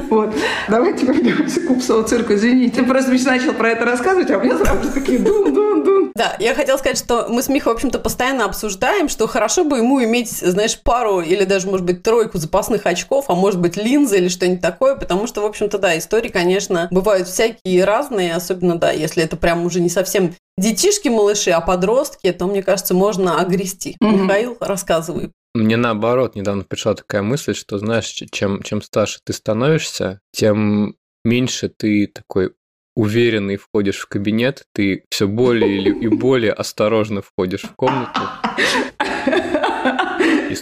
Вот. 0.10 0.36
Давайте 0.70 1.06
вернемся 1.06 1.62
к 1.62 1.70
Упсову 1.72 2.04
цирку. 2.04 2.34
Извините, 2.34 2.82
ты 2.82 2.84
просто 2.84 3.12
начал 3.25 3.54
про 3.54 3.70
это 3.70 3.86
рассказывать, 3.86 4.30
а 4.30 4.38
у 4.38 4.44
меня 4.44 4.58
сразу 4.58 4.92
такие 4.94 5.20
дун-дун-дун. 5.20 6.05
Да, 6.16 6.38
я 6.40 6.56
хотела 6.56 6.78
сказать, 6.78 6.98
что 6.98 7.28
мы 7.28 7.44
с 7.44 7.50
Михой, 7.50 7.74
в 7.74 7.76
общем-то, 7.76 8.00
постоянно 8.00 8.46
обсуждаем, 8.46 9.10
что 9.10 9.28
хорошо 9.28 9.66
бы 9.66 9.80
ему 9.80 10.02
иметь, 10.02 10.32
знаешь, 10.32 10.80
пару 10.80 11.20
или 11.20 11.44
даже, 11.44 11.68
может 11.68 11.86
быть, 11.86 12.04
тройку 12.04 12.38
запасных 12.38 12.86
очков, 12.86 13.26
а 13.28 13.36
может 13.36 13.60
быть, 13.60 13.76
линзы 13.76 14.18
или 14.18 14.30
что-нибудь 14.30 14.62
такое, 14.62 14.96
потому 14.96 15.28
что, 15.28 15.42
в 15.42 15.46
общем-то, 15.46 15.78
да, 15.78 15.98
истории, 15.98 16.30
конечно, 16.30 16.88
бывают 16.90 17.28
всякие 17.28 17.84
разные, 17.84 18.34
особенно, 18.34 18.78
да, 18.78 18.92
если 18.92 19.24
это 19.24 19.36
прям 19.36 19.66
уже 19.66 19.82
не 19.82 19.90
совсем 19.90 20.34
детишки, 20.58 21.10
малыши, 21.10 21.52
а 21.52 21.60
подростки, 21.60 22.32
то, 22.32 22.48
мне 22.48 22.64
кажется, 22.64 22.94
можно 22.94 23.42
огрести. 23.42 23.98
Угу. 24.00 24.10
Михаил, 24.10 24.56
рассказывай. 24.62 25.32
Мне 25.54 25.76
наоборот 25.76 26.36
недавно 26.36 26.64
пришла 26.64 26.94
такая 26.94 27.24
мысль, 27.24 27.54
что, 27.54 27.78
знаешь, 27.78 28.06
чем, 28.06 28.64
чем 28.64 28.82
старше 28.82 29.20
ты 29.22 29.34
становишься, 29.34 30.22
тем 30.32 30.96
меньше 31.26 31.68
ты 31.68 32.08
такой 32.08 32.54
уверенный 32.96 33.58
входишь 33.58 34.00
в 34.00 34.08
кабинет, 34.08 34.66
ты 34.74 35.04
все 35.10 35.28
более 35.28 35.90
и 35.90 36.08
более 36.08 36.54
осторожно 36.54 37.22
входишь 37.22 37.64
в 37.64 37.75
комнату 37.75 38.22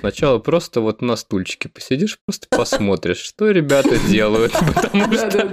сначала 0.04 0.38
просто 0.38 0.82
вот 0.82 1.02
на 1.02 1.16
стульчике 1.16 1.70
посидишь, 1.70 2.20
просто 2.26 2.48
посмотришь, 2.50 3.20
что 3.20 3.50
ребята 3.52 3.98
делают, 4.10 4.52
потому 4.76 5.14
что... 5.14 5.48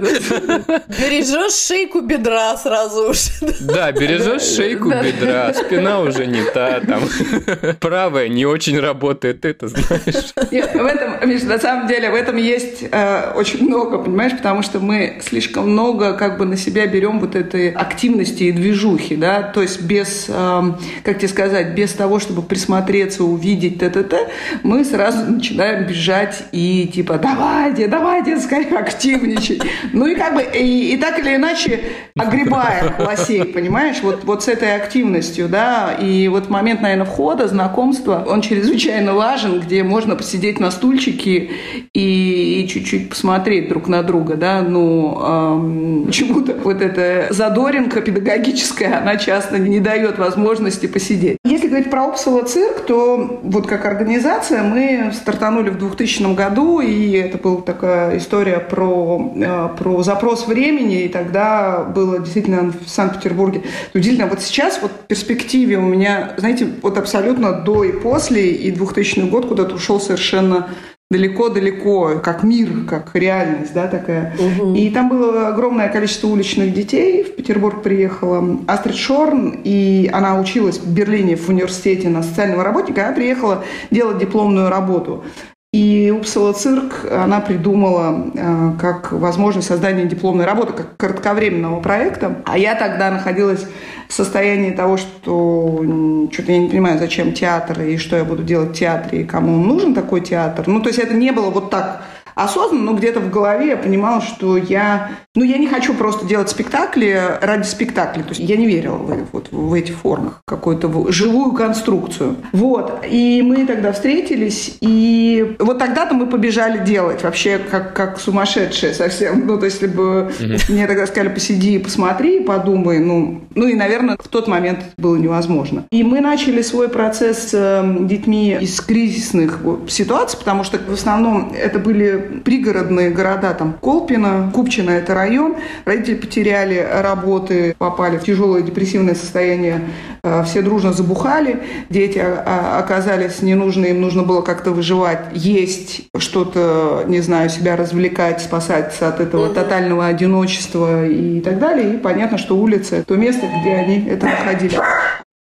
Бережешь 0.89 1.53
шейку 1.53 2.01
бедра 2.01 2.57
сразу 2.57 3.11
уж. 3.11 3.17
Да, 3.61 3.93
бережешь 3.93 4.41
шейку 4.41 4.89
бедра, 4.89 5.53
спина 5.53 6.01
уже 6.01 6.27
не 6.27 6.43
та, 6.43 6.81
там 6.81 7.03
правая 7.79 8.27
не 8.27 8.45
очень 8.45 8.77
работает, 8.77 9.45
это 9.45 9.69
знаешь. 9.69 10.33
Нет, 10.51 10.73
в 10.73 10.85
этом, 10.85 11.29
Миш, 11.29 11.43
на 11.43 11.57
самом 11.57 11.87
деле, 11.87 12.09
в 12.09 12.15
этом 12.15 12.35
есть 12.35 12.83
э, 12.91 13.31
очень 13.33 13.65
много, 13.65 13.99
понимаешь, 13.99 14.33
потому 14.33 14.63
что 14.63 14.81
мы 14.81 15.21
слишком 15.25 15.69
много 15.69 16.13
как 16.15 16.37
бы 16.37 16.43
на 16.43 16.57
себя 16.57 16.87
берем 16.87 17.21
вот 17.21 17.35
этой 17.35 17.71
активности 17.71 18.43
и 18.43 18.51
движухи, 18.51 19.15
да, 19.15 19.43
то 19.43 19.61
есть 19.61 19.81
без, 19.81 20.25
э, 20.27 20.61
как 21.05 21.19
тебе 21.19 21.29
сказать, 21.29 21.69
без 21.73 21.93
того, 21.93 22.19
чтобы 22.19 22.41
присмотреться, 22.41 23.23
увидеть 23.23 23.79
т-т-т, 23.79 24.29
мы 24.63 24.83
сразу 24.83 25.31
начинаем 25.31 25.85
бежать 25.85 26.43
и 26.51 26.89
типа 26.93 27.17
давайте, 27.17 27.87
давайте, 27.87 28.39
скорее 28.39 28.77
активничать. 28.77 29.61
Ну 29.93 30.07
и 30.07 30.15
как 30.15 30.35
бы 30.35 30.41
и, 30.41 30.93
и 30.93 30.97
так 30.97 31.19
или 31.19 31.35
иначе 31.35 31.81
огребаем 32.17 32.93
лосей, 32.99 33.45
понимаешь, 33.45 33.97
вот, 34.01 34.23
вот 34.23 34.43
с 34.43 34.47
этой 34.47 34.75
активностью, 34.75 35.47
да, 35.49 35.93
и 35.93 36.27
вот 36.27 36.49
момент, 36.49 36.81
наверное, 36.81 37.05
входа, 37.05 37.47
знакомства, 37.47 38.25
он 38.27 38.41
чрезвычайно 38.41 39.13
важен, 39.13 39.59
где 39.59 39.83
можно 39.83 40.15
посидеть 40.15 40.59
на 40.59 40.71
стульчике 40.71 41.51
и, 41.93 42.61
и 42.61 42.67
чуть-чуть 42.67 43.09
посмотреть 43.09 43.69
друг 43.69 43.87
на 43.87 44.03
друга, 44.03 44.35
да, 44.35 44.61
ну, 44.61 45.19
эм, 45.21 46.03
почему-то 46.07 46.53
вот 46.63 46.81
эта 46.81 47.27
задоринка 47.33 48.01
педагогическая, 48.01 48.99
она 49.01 49.17
часто 49.17 49.59
не 49.59 49.79
дает 49.79 50.17
возможности 50.17 50.87
посидеть. 50.87 51.37
Если 51.45 51.67
говорить 51.67 51.89
про 51.89 52.05
Упсала 52.05 52.43
цирк, 52.43 52.81
то 52.85 53.39
вот 53.43 53.67
как 53.67 53.85
организация 53.85 54.30
мы 54.63 55.11
стартанули 55.13 55.69
в 55.69 55.77
2000 55.77 56.33
году, 56.35 56.79
и 56.79 57.11
это 57.11 57.37
была 57.37 57.61
такая 57.61 58.17
история 58.17 58.59
про, 58.59 59.33
э, 59.35 59.69
про 59.77 60.03
запрос 60.03 60.47
времени, 60.47 61.03
и 61.03 61.07
тогда 61.07 61.83
было 61.83 62.19
действительно 62.19 62.71
в 62.71 62.89
Санкт-Петербурге 62.89 63.63
удивительно. 63.93 64.27
Вот 64.27 64.41
сейчас 64.41 64.79
вот 64.81 64.91
в 64.91 65.07
перспективе 65.07 65.77
у 65.77 65.81
меня, 65.81 66.33
знаете, 66.37 66.67
вот 66.81 66.97
абсолютно 66.97 67.53
до 67.53 67.83
и 67.83 67.91
после, 67.91 68.51
и 68.51 68.71
2000 68.71 69.29
год 69.29 69.47
куда-то 69.47 69.75
ушел 69.75 69.99
совершенно 69.99 70.69
далеко-далеко, 71.11 72.21
как 72.23 72.43
мир, 72.43 72.85
как 72.89 73.11
реальность, 73.13 73.73
да, 73.73 73.87
такая. 73.87 74.33
Угу. 74.39 74.75
И 74.75 74.89
там 74.89 75.09
было 75.09 75.49
огромное 75.49 75.89
количество 75.89 76.27
уличных 76.27 76.73
детей. 76.73 77.23
В 77.23 77.35
Петербург 77.35 77.83
приехала 77.83 78.57
Астрид 78.65 78.95
Шорн, 78.95 79.59
и 79.63 80.09
она 80.11 80.39
училась 80.39 80.79
в 80.79 80.91
Берлине 80.91 81.35
в 81.35 81.49
университете 81.49 82.07
на 82.07 82.23
социального 82.23 82.63
работника, 82.63 83.05
она 83.05 83.13
приехала 83.13 83.63
делать 83.91 84.19
дипломную 84.19 84.69
работу. 84.69 85.25
И 85.73 86.11
Упсала 86.13 86.51
цирк 86.51 87.05
она 87.09 87.39
придумала 87.39 88.29
э, 88.35 88.71
как 88.77 89.13
возможность 89.13 89.69
создания 89.69 90.03
дипломной 90.03 90.43
работы, 90.43 90.73
как 90.73 90.97
кратковременного 90.97 91.79
проекта. 91.79 92.41
А 92.45 92.57
я 92.57 92.75
тогда 92.75 93.09
находилась 93.09 93.65
в 94.09 94.13
состоянии 94.13 94.71
того, 94.71 94.97
что 94.97 95.81
что-то 96.29 96.51
я 96.51 96.57
не 96.57 96.67
понимаю, 96.67 96.99
зачем 96.99 97.31
театр 97.31 97.83
и 97.83 97.95
что 97.95 98.17
я 98.17 98.25
буду 98.25 98.43
делать 98.43 98.71
в 98.71 98.79
театре 98.79 99.21
и 99.21 99.23
кому 99.23 99.63
нужен 99.63 99.93
такой 99.93 100.19
театр. 100.19 100.67
Ну, 100.67 100.81
то 100.81 100.89
есть 100.89 100.99
это 100.99 101.13
не 101.13 101.31
было 101.31 101.49
вот 101.49 101.69
так 101.69 102.03
осознанно, 102.35 102.91
но 102.91 102.93
где-то 102.93 103.19
в 103.19 103.29
голове 103.29 103.69
я 103.69 103.77
понимала, 103.77 104.21
что 104.21 104.57
я, 104.57 105.11
ну, 105.35 105.43
я 105.43 105.57
не 105.57 105.67
хочу 105.67 105.93
просто 105.93 106.25
делать 106.25 106.49
спектакли 106.49 107.19
ради 107.41 107.65
спектакля. 107.65 108.23
То 108.23 108.29
есть 108.29 108.41
я 108.41 108.57
не 108.57 108.65
верила 108.65 108.95
в, 108.95 109.27
вот, 109.31 109.51
в 109.51 109.73
эти 109.73 109.91
формы, 109.91 110.31
какую-то 110.45 111.11
живую 111.11 111.53
конструкцию. 111.53 112.37
Вот. 112.53 113.03
И 113.09 113.41
мы 113.41 113.65
тогда 113.65 113.91
встретились, 113.91 114.77
и 114.81 115.55
вот 115.59 115.79
тогда-то 115.79 116.13
мы 116.13 116.27
побежали 116.27 116.83
делать 116.83 117.23
вообще 117.23 117.59
как, 117.59 117.93
как 117.93 118.19
сумасшедшие 118.19 118.93
совсем. 118.93 119.45
Ну, 119.45 119.57
то 119.57 119.65
есть, 119.65 119.81
если 119.81 119.95
бы 119.95 120.31
mm-hmm. 120.39 120.71
мне 120.71 120.87
тогда 120.87 121.07
сказали, 121.07 121.33
посиди, 121.33 121.79
посмотри, 121.79 122.41
подумай, 122.41 122.99
ну, 122.99 123.41
ну 123.55 123.67
и, 123.67 123.73
наверное, 123.73 124.17
в 124.21 124.27
тот 124.27 124.47
момент 124.47 124.79
это 124.79 124.93
было 124.97 125.15
невозможно. 125.15 125.85
И 125.91 126.03
мы 126.03 126.21
начали 126.21 126.61
свой 126.61 126.89
процесс 126.89 127.49
с 127.49 127.53
эм, 127.53 128.07
детьми 128.07 128.57
из 128.59 128.79
кризисных 128.81 129.59
ситуаций, 129.87 130.37
потому 130.37 130.63
что 130.63 130.77
в 130.77 130.93
основном 130.93 131.53
это 131.53 131.79
были 131.79 132.20
пригородные 132.21 133.09
города, 133.09 133.53
там 133.53 133.73
Колпино, 133.73 134.51
Купчино– 134.53 134.89
это 134.91 135.13
район. 135.13 135.55
Родители 135.85 136.15
потеряли 136.15 136.87
работы, 137.01 137.75
попали 137.77 138.17
в 138.17 138.23
тяжелое 138.23 138.61
депрессивное 138.61 139.15
состояние, 139.15 139.81
э, 140.23 140.43
все 140.45 140.61
дружно 140.61 140.93
забухали, 140.93 141.61
дети 141.89 142.19
оказались 142.19 143.41
ненужны, 143.41 143.87
им 143.87 144.01
нужно 144.01 144.23
было 144.23 144.41
как-то 144.41 144.71
выживать, 144.71 145.19
есть 145.33 146.03
что-то, 146.17 147.03
не 147.07 147.21
знаю, 147.21 147.49
себя 147.49 147.75
развлекать, 147.75 148.41
спасаться 148.41 149.07
от 149.07 149.19
этого 149.19 149.47
угу. 149.47 149.53
тотального 149.53 150.07
одиночества 150.07 151.05
и 151.05 151.41
так 151.41 151.59
далее. 151.59 151.95
И 151.95 151.97
понятно, 151.97 152.37
что 152.37 152.57
улица– 152.57 153.03
то 153.07 153.15
место, 153.15 153.47
где 153.61 153.73
они 153.73 154.07
это 154.07 154.25
находили. 154.25 154.77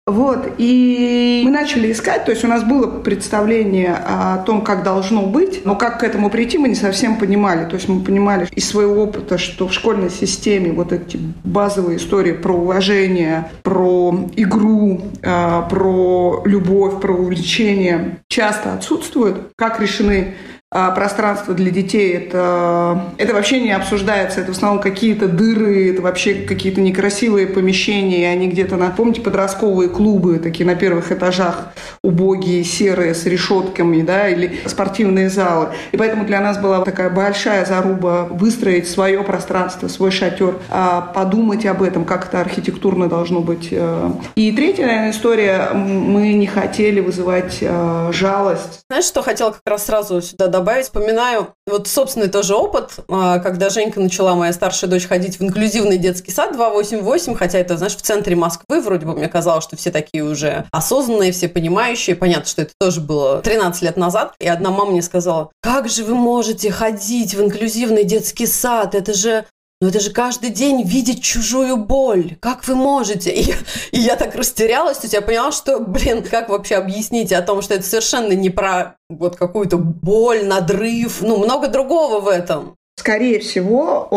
Вот, 0.07 0.53
и 0.57 1.41
мы 1.43 1.51
начали 1.51 1.91
искать, 1.91 2.23
то 2.23 2.31
есть 2.31 2.45
у 2.45 2.47
нас 2.47 2.63
было 2.63 2.87
представление 2.87 3.93
о 3.93 4.37
том, 4.37 4.61
как 4.61 4.81
должно 4.81 5.23
быть, 5.23 5.65
но 5.65 5.75
как 5.75 5.99
к 5.99 6.03
этому 6.03 6.29
прийти, 6.29 6.57
мы 6.57 6.69
не 6.69 6.75
совсем 6.75 7.17
понимали. 7.17 7.65
То 7.65 7.75
есть 7.75 7.89
мы 7.89 7.99
понимали 7.99 8.47
из 8.51 8.69
своего 8.69 9.03
опыта, 9.03 9.37
что 9.37 9.67
в 9.67 9.73
школьной 9.73 10.09
системе 10.09 10.71
вот 10.71 10.93
эти 10.93 11.19
базовые 11.43 11.97
истории 11.97 12.31
про 12.31 12.53
уважение, 12.53 13.51
про 13.63 14.29
игру, 14.37 15.01
а, 15.23 15.63
про 15.63 16.41
любовь, 16.45 17.01
про 17.01 17.13
увлечение 17.13 18.19
часто 18.29 18.75
отсутствуют. 18.75 19.51
Как 19.57 19.81
решены 19.81 20.35
а 20.69 20.91
пространство 20.91 21.53
для 21.53 21.71
детей 21.71 22.13
это, 22.13 23.05
это 23.17 23.33
вообще 23.33 23.61
не 23.61 23.71
обсуждается. 23.71 24.41
Это 24.41 24.51
в 24.51 24.55
основном 24.55 24.81
какие-то 24.81 25.29
дыры, 25.29 25.91
это 25.91 26.01
вообще 26.01 26.33
какие-то 26.33 26.81
некрасивые 26.81 27.47
помещения. 27.47 28.29
Они 28.29 28.49
где-то 28.49 28.75
на, 28.75 28.89
помните, 28.89 29.21
подростковые 29.21 29.89
клубы, 29.89 30.39
такие 30.39 30.65
на 30.65 30.75
первых 30.75 31.13
этажах, 31.13 31.69
убогие, 32.03 32.65
серые, 32.65 33.15
с 33.15 33.25
решетками, 33.25 34.01
да, 34.01 34.27
или 34.27 34.59
спортивные 34.65 35.29
залы. 35.29 35.69
И 35.93 35.97
поэтому 35.97 36.25
для 36.25 36.41
нас 36.41 36.57
была 36.57 36.83
такая 36.83 37.09
большая 37.09 37.63
заруба 37.63 38.27
выстроить 38.29 38.89
свое 38.89 39.23
пространство, 39.23 39.87
свой 39.87 40.11
шатер, 40.11 40.55
а 40.69 40.99
подумать 40.99 41.65
об 41.65 41.81
этом, 41.81 42.03
как 42.03 42.27
это 42.27 42.41
архитектурно 42.41 43.07
должно 43.07 43.39
быть. 43.39 43.69
Э. 43.71 44.11
И 44.35 44.51
третья, 44.51 44.85
наверное, 44.85 45.11
история, 45.11 45.69
мы 45.73 46.33
не 46.33 46.45
хотели 46.45 46.99
вызывать 46.99 47.59
э, 47.61 48.11
жалость. 48.11 48.81
Знаешь, 48.89 49.05
что 49.05 49.21
хотела 49.21 49.51
как 49.51 49.61
раз 49.65 49.85
сразу 49.85 50.21
сюда 50.21 50.56
добавить, 50.57 50.85
вспоминаю 50.85 51.53
вот 51.67 51.87
собственный 51.87 52.29
тоже 52.29 52.55
опыт, 52.55 52.95
а, 53.09 53.37
когда 53.39 53.69
Женька 53.69 53.99
начала, 53.99 54.33
моя 54.33 54.51
старшая 54.53 54.89
дочь, 54.89 55.05
ходить 55.05 55.39
в 55.39 55.43
инклюзивный 55.43 55.97
детский 55.97 56.31
сад 56.31 56.53
288, 56.53 57.35
хотя 57.35 57.59
это, 57.59 57.77
знаешь, 57.77 57.95
в 57.95 58.01
центре 58.01 58.35
Москвы, 58.35 58.81
вроде 58.81 59.05
бы 59.05 59.13
мне 59.13 59.27
казалось, 59.27 59.63
что 59.63 59.77
все 59.77 59.91
такие 59.91 60.23
уже 60.23 60.65
осознанные, 60.71 61.31
все 61.31 61.47
понимающие. 61.47 62.15
Понятно, 62.15 62.45
что 62.45 62.63
это 62.63 62.73
тоже 62.79 63.01
было 63.01 63.41
13 63.41 63.83
лет 63.83 63.97
назад. 63.97 64.33
И 64.39 64.47
одна 64.47 64.71
мама 64.71 64.91
мне 64.91 65.01
сказала, 65.03 65.51
как 65.61 65.89
же 65.89 66.03
вы 66.03 66.15
можете 66.15 66.71
ходить 66.71 67.35
в 67.35 67.41
инклюзивный 67.41 68.03
детский 68.03 68.47
сад? 68.47 68.95
Это 68.95 69.13
же 69.13 69.45
но 69.79 69.89
это 69.89 69.99
же 69.99 70.11
каждый 70.11 70.49
день 70.49 70.83
видеть 70.83 71.21
чужую 71.21 71.77
боль. 71.77 72.35
Как 72.39 72.67
вы 72.67 72.75
можете? 72.75 73.31
И, 73.31 73.53
и 73.91 73.99
я 73.99 74.15
так 74.15 74.35
растерялась, 74.35 74.97
то 74.97 75.05
есть 75.05 75.13
я 75.13 75.21
поняла, 75.21 75.51
что, 75.51 75.79
блин, 75.79 76.23
как 76.23 76.49
вообще 76.49 76.75
объяснить 76.75 77.31
о 77.31 77.41
том, 77.41 77.61
что 77.61 77.75
это 77.75 77.83
совершенно 77.83 78.33
не 78.33 78.49
про 78.49 78.95
вот 79.09 79.35
какую-то 79.35 79.77
боль, 79.77 80.45
надрыв, 80.45 81.21
ну, 81.21 81.37
много 81.37 81.67
другого 81.67 82.19
в 82.19 82.27
этом 82.27 82.75
скорее 82.99 83.39
всего, 83.39 84.07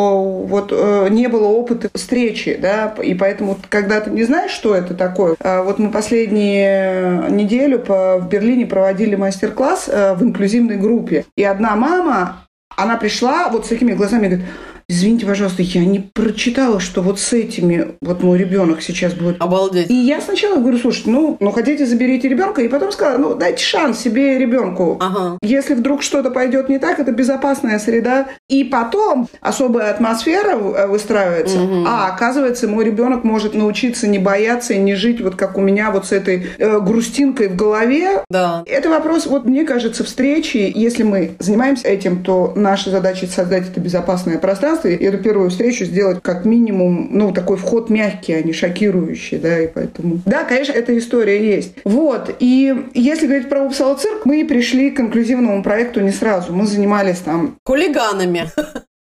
вот 0.48 0.72
э, 0.72 1.08
не 1.10 1.28
было 1.28 1.46
опыта 1.46 1.90
встречи, 1.94 2.58
да, 2.60 2.92
и 3.00 3.14
поэтому, 3.14 3.56
когда 3.68 4.00
ты 4.00 4.10
не 4.10 4.24
знаешь, 4.24 4.50
что 4.50 4.74
это 4.74 4.94
такое, 4.94 5.36
а 5.38 5.62
вот 5.62 5.78
мы 5.78 5.90
последнюю 5.90 7.32
неделю 7.32 7.84
в 7.86 8.26
Берлине 8.28 8.66
проводили 8.66 9.14
мастер-класс 9.14 9.88
э, 9.88 10.14
в 10.14 10.24
инклюзивной 10.24 10.76
группе, 10.76 11.24
и 11.36 11.44
одна 11.44 11.76
мама, 11.76 12.46
она 12.76 12.96
пришла 12.96 13.48
вот 13.48 13.66
с 13.66 13.68
такими 13.68 13.92
глазами, 13.92 14.26
говорит, 14.26 14.46
Извините, 14.90 15.24
пожалуйста, 15.24 15.62
я 15.62 15.84
не 15.84 16.00
прочитала, 16.00 16.80
что 16.80 17.00
вот 17.00 17.20
с 17.20 17.32
этими 17.32 17.94
вот 18.00 18.24
мой 18.24 18.36
ребенок 18.36 18.82
сейчас 18.82 19.14
будет. 19.14 19.40
Обалдеть. 19.40 19.88
И 19.88 19.94
я 19.94 20.20
сначала 20.20 20.56
говорю, 20.56 20.78
слушайте, 20.78 21.10
ну, 21.10 21.36
ну 21.38 21.52
хотите, 21.52 21.86
заберите 21.86 22.28
ребенка, 22.28 22.60
и 22.60 22.66
потом 22.66 22.90
сказала, 22.90 23.16
ну, 23.16 23.34
дайте 23.36 23.62
шанс 23.62 24.00
себе 24.00 24.36
ребенку. 24.36 24.96
Ага. 24.98 25.38
Если 25.42 25.74
вдруг 25.74 26.02
что-то 26.02 26.30
пойдет 26.30 26.68
не 26.68 26.80
так, 26.80 26.98
это 26.98 27.12
безопасная 27.12 27.78
среда. 27.78 28.30
И 28.48 28.64
потом 28.64 29.28
особая 29.40 29.92
атмосфера 29.92 30.56
э, 30.58 30.88
выстраивается. 30.88 31.62
Угу. 31.62 31.84
А 31.86 32.08
оказывается, 32.08 32.66
мой 32.66 32.84
ребенок 32.84 33.22
может 33.22 33.54
научиться 33.54 34.08
не 34.08 34.18
бояться 34.18 34.74
и 34.74 34.78
не 34.78 34.96
жить 34.96 35.20
вот 35.20 35.36
как 35.36 35.56
у 35.56 35.60
меня 35.60 35.92
вот 35.92 36.06
с 36.06 36.12
этой 36.12 36.48
э, 36.58 36.80
грустинкой 36.80 37.46
в 37.46 37.54
голове. 37.54 38.24
Да. 38.28 38.64
Это 38.66 38.90
вопрос, 38.90 39.26
вот 39.26 39.44
мне 39.44 39.62
кажется, 39.64 40.02
встречи. 40.02 40.72
Если 40.74 41.04
мы 41.04 41.36
занимаемся 41.38 41.86
этим, 41.86 42.24
то 42.24 42.52
наша 42.56 42.90
задача 42.90 43.28
создать 43.28 43.68
это 43.68 43.78
безопасное 43.78 44.38
пространство 44.38 44.79
пространство, 44.80 44.88
и 44.88 45.04
эту 45.04 45.18
первую 45.18 45.50
встречу 45.50 45.84
сделать 45.84 46.22
как 46.22 46.44
минимум, 46.44 47.08
ну, 47.12 47.32
такой 47.32 47.56
вход 47.56 47.90
мягкий, 47.90 48.34
а 48.34 48.42
не 48.42 48.52
шокирующий, 48.52 49.38
да, 49.38 49.60
и 49.60 49.66
поэтому... 49.66 50.20
Да, 50.26 50.44
конечно, 50.44 50.72
эта 50.72 50.96
история 50.98 51.54
есть. 51.54 51.74
Вот, 51.84 52.34
и 52.38 52.74
если 52.94 53.26
говорить 53.26 53.48
про 53.48 53.62
Упсала 53.62 53.94
цирк, 53.94 54.24
мы 54.24 54.44
пришли 54.44 54.90
к 54.90 55.00
инклюзивному 55.00 55.62
проекту 55.62 56.00
не 56.00 56.12
сразу. 56.12 56.52
Мы 56.52 56.66
занимались 56.66 57.18
там... 57.18 57.56
Хулиганами. 57.64 58.46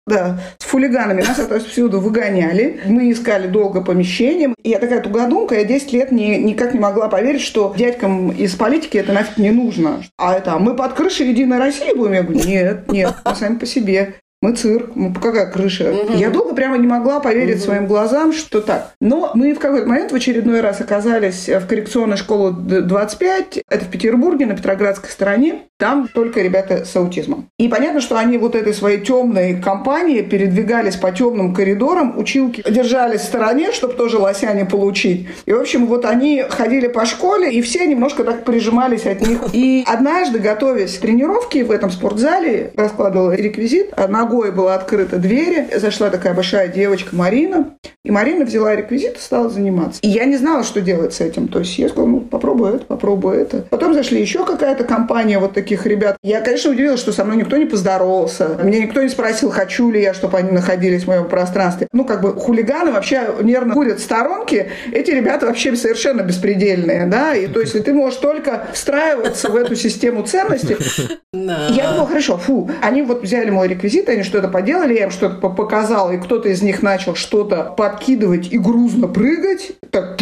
Да, 0.06 0.38
с 0.58 0.64
фулиганами 0.64 1.22
нас 1.22 1.38
отовсюду 1.38 1.98
выгоняли. 1.98 2.78
Мы 2.84 3.10
искали 3.10 3.46
долго 3.46 3.80
помещением. 3.80 4.54
И 4.62 4.68
я 4.68 4.78
такая 4.78 5.00
тугодумка, 5.00 5.54
я 5.54 5.64
10 5.64 5.92
лет 5.94 6.12
не, 6.12 6.36
никак 6.36 6.74
не 6.74 6.80
могла 6.80 7.08
поверить, 7.08 7.40
что 7.40 7.74
дядькам 7.74 8.30
из 8.30 8.54
политики 8.54 8.98
это 8.98 9.14
нафиг 9.14 9.38
не 9.38 9.50
нужно. 9.50 10.02
А 10.18 10.34
это, 10.34 10.58
мы 10.58 10.76
под 10.76 10.92
крышей 10.92 11.30
Единой 11.30 11.56
России 11.56 11.94
будем? 11.96 12.12
Я 12.12 12.22
говорю, 12.22 12.46
нет, 12.46 12.92
нет, 12.92 13.14
мы 13.24 13.34
сами 13.34 13.56
по 13.56 13.64
себе 13.64 14.16
мы 14.44 14.52
цирк, 14.52 14.90
мы 14.94 15.14
какая 15.14 15.50
крыша. 15.50 15.90
Угу. 15.90 16.12
Я 16.18 16.28
долго 16.28 16.54
прямо 16.54 16.76
не 16.76 16.86
могла 16.86 17.18
поверить 17.18 17.56
угу. 17.56 17.64
своим 17.64 17.86
глазам, 17.86 18.34
что 18.34 18.60
так. 18.60 18.92
Но 19.00 19.30
мы 19.34 19.54
в 19.54 19.58
какой-то 19.58 19.88
момент 19.88 20.12
в 20.12 20.14
очередной 20.14 20.60
раз 20.60 20.82
оказались 20.82 21.48
в 21.48 21.66
коррекционной 21.66 22.18
школе 22.18 22.54
25, 22.54 23.60
это 23.70 23.84
в 23.86 23.88
Петербурге, 23.88 24.44
на 24.44 24.54
Петроградской 24.54 25.08
стороне. 25.08 25.62
Там 25.78 26.08
только 26.08 26.40
ребята 26.40 26.84
с 26.84 26.94
аутизмом. 26.94 27.48
И 27.58 27.68
понятно, 27.68 28.00
что 28.00 28.16
они 28.16 28.38
вот 28.38 28.54
этой 28.54 28.74
своей 28.74 29.00
темной 29.00 29.60
компанией 29.60 30.22
передвигались 30.22 30.96
по 30.96 31.10
темным 31.10 31.54
коридорам, 31.54 32.18
училки 32.18 32.62
держались 32.70 33.22
в 33.22 33.24
стороне, 33.24 33.72
чтобы 33.72 33.94
тоже 33.94 34.18
лосяне 34.18 34.66
получить. 34.66 35.26
И, 35.46 35.52
в 35.52 35.60
общем, 35.60 35.86
вот 35.86 36.04
они 36.04 36.44
ходили 36.48 36.86
по 36.86 37.06
школе, 37.06 37.50
и 37.50 37.60
все 37.62 37.86
немножко 37.86 38.24
так 38.24 38.44
прижимались 38.44 39.06
от 39.06 39.26
них. 39.26 39.40
И 39.52 39.84
однажды, 39.86 40.38
готовясь 40.38 40.98
к 40.98 41.00
тренировке 41.00 41.64
в 41.64 41.70
этом 41.70 41.90
спортзале, 41.90 42.72
раскладывала 42.76 43.32
реквизит, 43.32 43.94
ногу 44.08 44.33
ногой 44.34 44.50
была 44.50 44.74
открыта 44.74 45.16
дверь, 45.16 45.66
зашла 45.76 46.10
такая 46.10 46.34
большая 46.34 46.66
девочка 46.68 47.14
Марина, 47.14 47.76
и 48.04 48.10
Марина 48.10 48.44
взяла 48.44 48.74
реквизит 48.74 49.16
и 49.16 49.20
стала 49.20 49.48
заниматься. 49.48 50.00
И 50.02 50.08
я 50.08 50.24
не 50.26 50.36
знала, 50.36 50.62
что 50.62 50.80
делать 50.80 51.14
с 51.14 51.20
этим. 51.20 51.48
То 51.48 51.60
есть 51.60 51.78
я 51.78 51.88
сказала, 51.88 52.08
ну, 52.08 52.20
попробуй 52.20 52.74
это, 52.74 52.84
попробуй 52.84 53.38
это. 53.38 53.64
Потом 53.70 53.94
зашли 53.94 54.20
еще 54.20 54.44
какая-то 54.44 54.84
компания 54.84 55.38
вот 55.38 55.54
таких 55.54 55.86
ребят. 55.86 56.18
Я, 56.22 56.40
конечно, 56.42 56.70
удивилась, 56.72 57.00
что 57.00 57.12
со 57.12 57.24
мной 57.24 57.38
никто 57.38 57.56
не 57.56 57.64
поздоровался. 57.64 58.58
Меня 58.62 58.80
никто 58.80 59.02
не 59.02 59.08
спросил, 59.08 59.50
хочу 59.50 59.90
ли 59.90 60.02
я, 60.02 60.12
чтобы 60.12 60.36
они 60.36 60.50
находились 60.50 61.04
в 61.04 61.06
моем 61.06 61.28
пространстве. 61.28 61.88
Ну, 61.92 62.04
как 62.04 62.20
бы 62.20 62.34
хулиганы 62.34 62.92
вообще 62.92 63.36
нервно 63.40 63.72
курят 63.72 64.00
в 64.00 64.02
сторонке. 64.02 64.70
Эти 64.92 65.10
ребята 65.10 65.46
вообще 65.46 65.74
совершенно 65.76 66.22
беспредельные, 66.22 67.06
да. 67.06 67.34
И 67.34 67.46
то 67.46 67.60
есть 67.60 67.72
ты 67.82 67.92
можешь 67.94 68.18
только 68.18 68.66
встраиваться 68.74 69.48
в 69.48 69.56
эту 69.56 69.76
систему 69.76 70.24
ценностей. 70.24 70.76
Я 71.32 71.90
думала, 71.90 72.06
хорошо, 72.06 72.36
фу. 72.36 72.70
Они 72.82 73.00
вот 73.00 73.22
взяли 73.22 73.48
мой 73.48 73.68
реквизит, 73.68 74.10
они 74.10 74.23
что-то 74.24 74.48
поделали, 74.48 74.94
я 74.94 75.04
им 75.04 75.10
что-то 75.10 75.36
показала, 75.48 76.12
и 76.12 76.18
кто-то 76.18 76.48
из 76.48 76.62
них 76.62 76.82
начал 76.82 77.14
что-то 77.14 77.74
подкидывать 77.76 78.52
и 78.52 78.58
грузно 78.58 79.08
прыгать. 79.08 79.72
Так... 79.90 80.18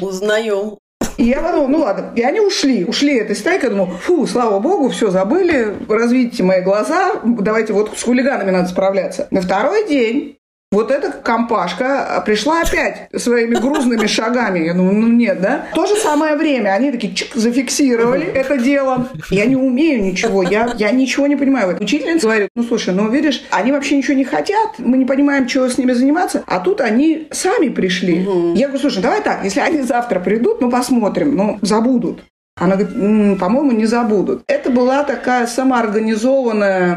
Узнаем. 0.00 0.78
И 1.16 1.24
я 1.24 1.40
подумала, 1.42 1.66
ну 1.66 1.78
ладно, 1.78 2.12
и 2.14 2.22
они 2.22 2.40
ушли, 2.40 2.84
ушли 2.84 3.18
этой 3.18 3.34
стайкой, 3.34 3.70
думаю, 3.70 3.98
фу, 3.98 4.24
слава 4.26 4.60
богу, 4.60 4.88
все 4.88 5.10
забыли, 5.10 5.74
развидите 5.88 6.44
мои 6.44 6.60
глаза, 6.62 7.14
давайте 7.24 7.72
вот 7.72 7.98
с 7.98 8.04
хулиганами 8.04 8.52
надо 8.52 8.68
справляться. 8.68 9.26
На 9.32 9.40
второй 9.40 9.88
день 9.88 10.37
вот 10.70 10.90
эта 10.90 11.10
компашка 11.10 12.22
пришла 12.26 12.60
опять 12.60 13.08
своими 13.16 13.54
грузными 13.54 14.06
шагами. 14.06 14.60
Я 14.60 14.74
думаю, 14.74 14.96
ну 14.96 15.08
нет, 15.08 15.40
да? 15.40 15.66
В 15.72 15.74
то 15.74 15.86
же 15.86 15.96
самое 15.96 16.36
время 16.36 16.70
они 16.70 16.92
такие 16.92 17.14
чик, 17.14 17.34
зафиксировали 17.34 18.26
это 18.34 18.58
дело. 18.58 19.08
Я 19.30 19.46
не 19.46 19.56
умею 19.56 20.02
ничего, 20.02 20.42
я, 20.42 20.74
я 20.76 20.90
ничего 20.90 21.26
не 21.26 21.36
понимаю. 21.36 21.78
Учительница 21.80 22.26
говорит, 22.26 22.50
ну 22.54 22.62
слушай, 22.62 22.92
ну 22.92 23.10
видишь, 23.10 23.44
они 23.50 23.72
вообще 23.72 23.96
ничего 23.96 24.14
не 24.14 24.24
хотят, 24.24 24.74
мы 24.78 24.98
не 24.98 25.06
понимаем, 25.06 25.46
чего 25.46 25.68
с 25.68 25.78
ними 25.78 25.92
заниматься, 25.92 26.44
а 26.46 26.60
тут 26.60 26.82
они 26.82 27.28
сами 27.30 27.68
пришли. 27.68 28.18
Я 28.54 28.68
говорю, 28.68 28.78
слушай, 28.78 29.02
давай 29.02 29.22
так, 29.22 29.44
если 29.44 29.60
они 29.60 29.80
завтра 29.80 30.20
придут, 30.20 30.60
ну 30.60 30.70
посмотрим, 30.70 31.34
ну 31.34 31.58
забудут. 31.62 32.20
Она 32.58 32.76
говорит, 32.76 33.38
по-моему, 33.38 33.72
не 33.72 33.86
забудут. 33.86 34.42
Это 34.46 34.70
была 34.70 35.04
такая 35.04 35.46
самоорганизованная, 35.46 36.96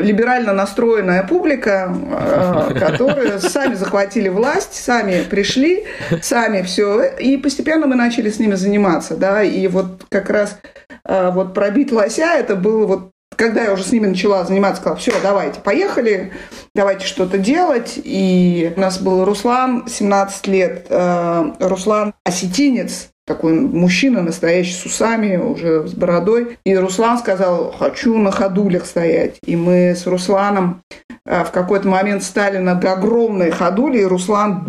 либерально 0.00 0.52
настроенная 0.52 1.22
публика, 1.22 1.94
э, 2.10 2.74
которые 2.78 3.38
сами 3.38 3.74
захватили 3.74 4.28
власть, 4.28 4.74
сами 4.74 5.22
пришли, 5.22 5.84
сами 6.22 6.62
все. 6.62 7.04
И 7.18 7.36
постепенно 7.36 7.86
мы 7.86 7.94
начали 7.94 8.30
с 8.30 8.38
ними 8.38 8.54
заниматься. 8.54 9.16
Да? 9.16 9.42
И 9.42 9.68
вот 9.68 10.04
как 10.08 10.30
раз 10.30 10.58
э, 11.04 11.30
вот 11.30 11.54
пробить 11.54 11.92
лося, 11.92 12.34
это 12.34 12.56
было 12.56 12.86
вот 12.86 13.10
когда 13.36 13.62
я 13.62 13.72
уже 13.72 13.84
с 13.84 13.92
ними 13.92 14.06
начала 14.06 14.44
заниматься, 14.44 14.80
сказала, 14.80 14.98
все, 14.98 15.12
давайте, 15.22 15.60
поехали, 15.60 16.32
давайте 16.74 17.06
что-то 17.06 17.38
делать. 17.38 17.92
И 17.96 18.72
у 18.76 18.80
нас 18.80 18.98
был 18.98 19.24
Руслан, 19.24 19.86
17 19.86 20.46
лет. 20.48 20.86
Э, 20.90 21.52
Руслан 21.60 22.14
осетинец, 22.24 23.10
такой 23.28 23.52
мужчина 23.52 24.22
настоящий 24.22 24.72
с 24.72 24.84
усами, 24.84 25.36
уже 25.36 25.86
с 25.86 25.92
бородой. 25.92 26.58
И 26.64 26.74
Руслан 26.74 27.18
сказал, 27.18 27.74
хочу 27.78 28.16
на 28.18 28.32
ходулях 28.32 28.86
стоять. 28.86 29.36
И 29.44 29.54
мы 29.54 29.94
с 29.94 30.06
Русланом 30.06 30.82
э, 31.26 31.44
в 31.44 31.50
какой-то 31.50 31.86
момент 31.86 32.22
стали 32.22 32.58
над 32.58 32.84
огромной 32.84 33.50
ходулей, 33.50 34.00
и 34.00 34.06
Руслан 34.06 34.66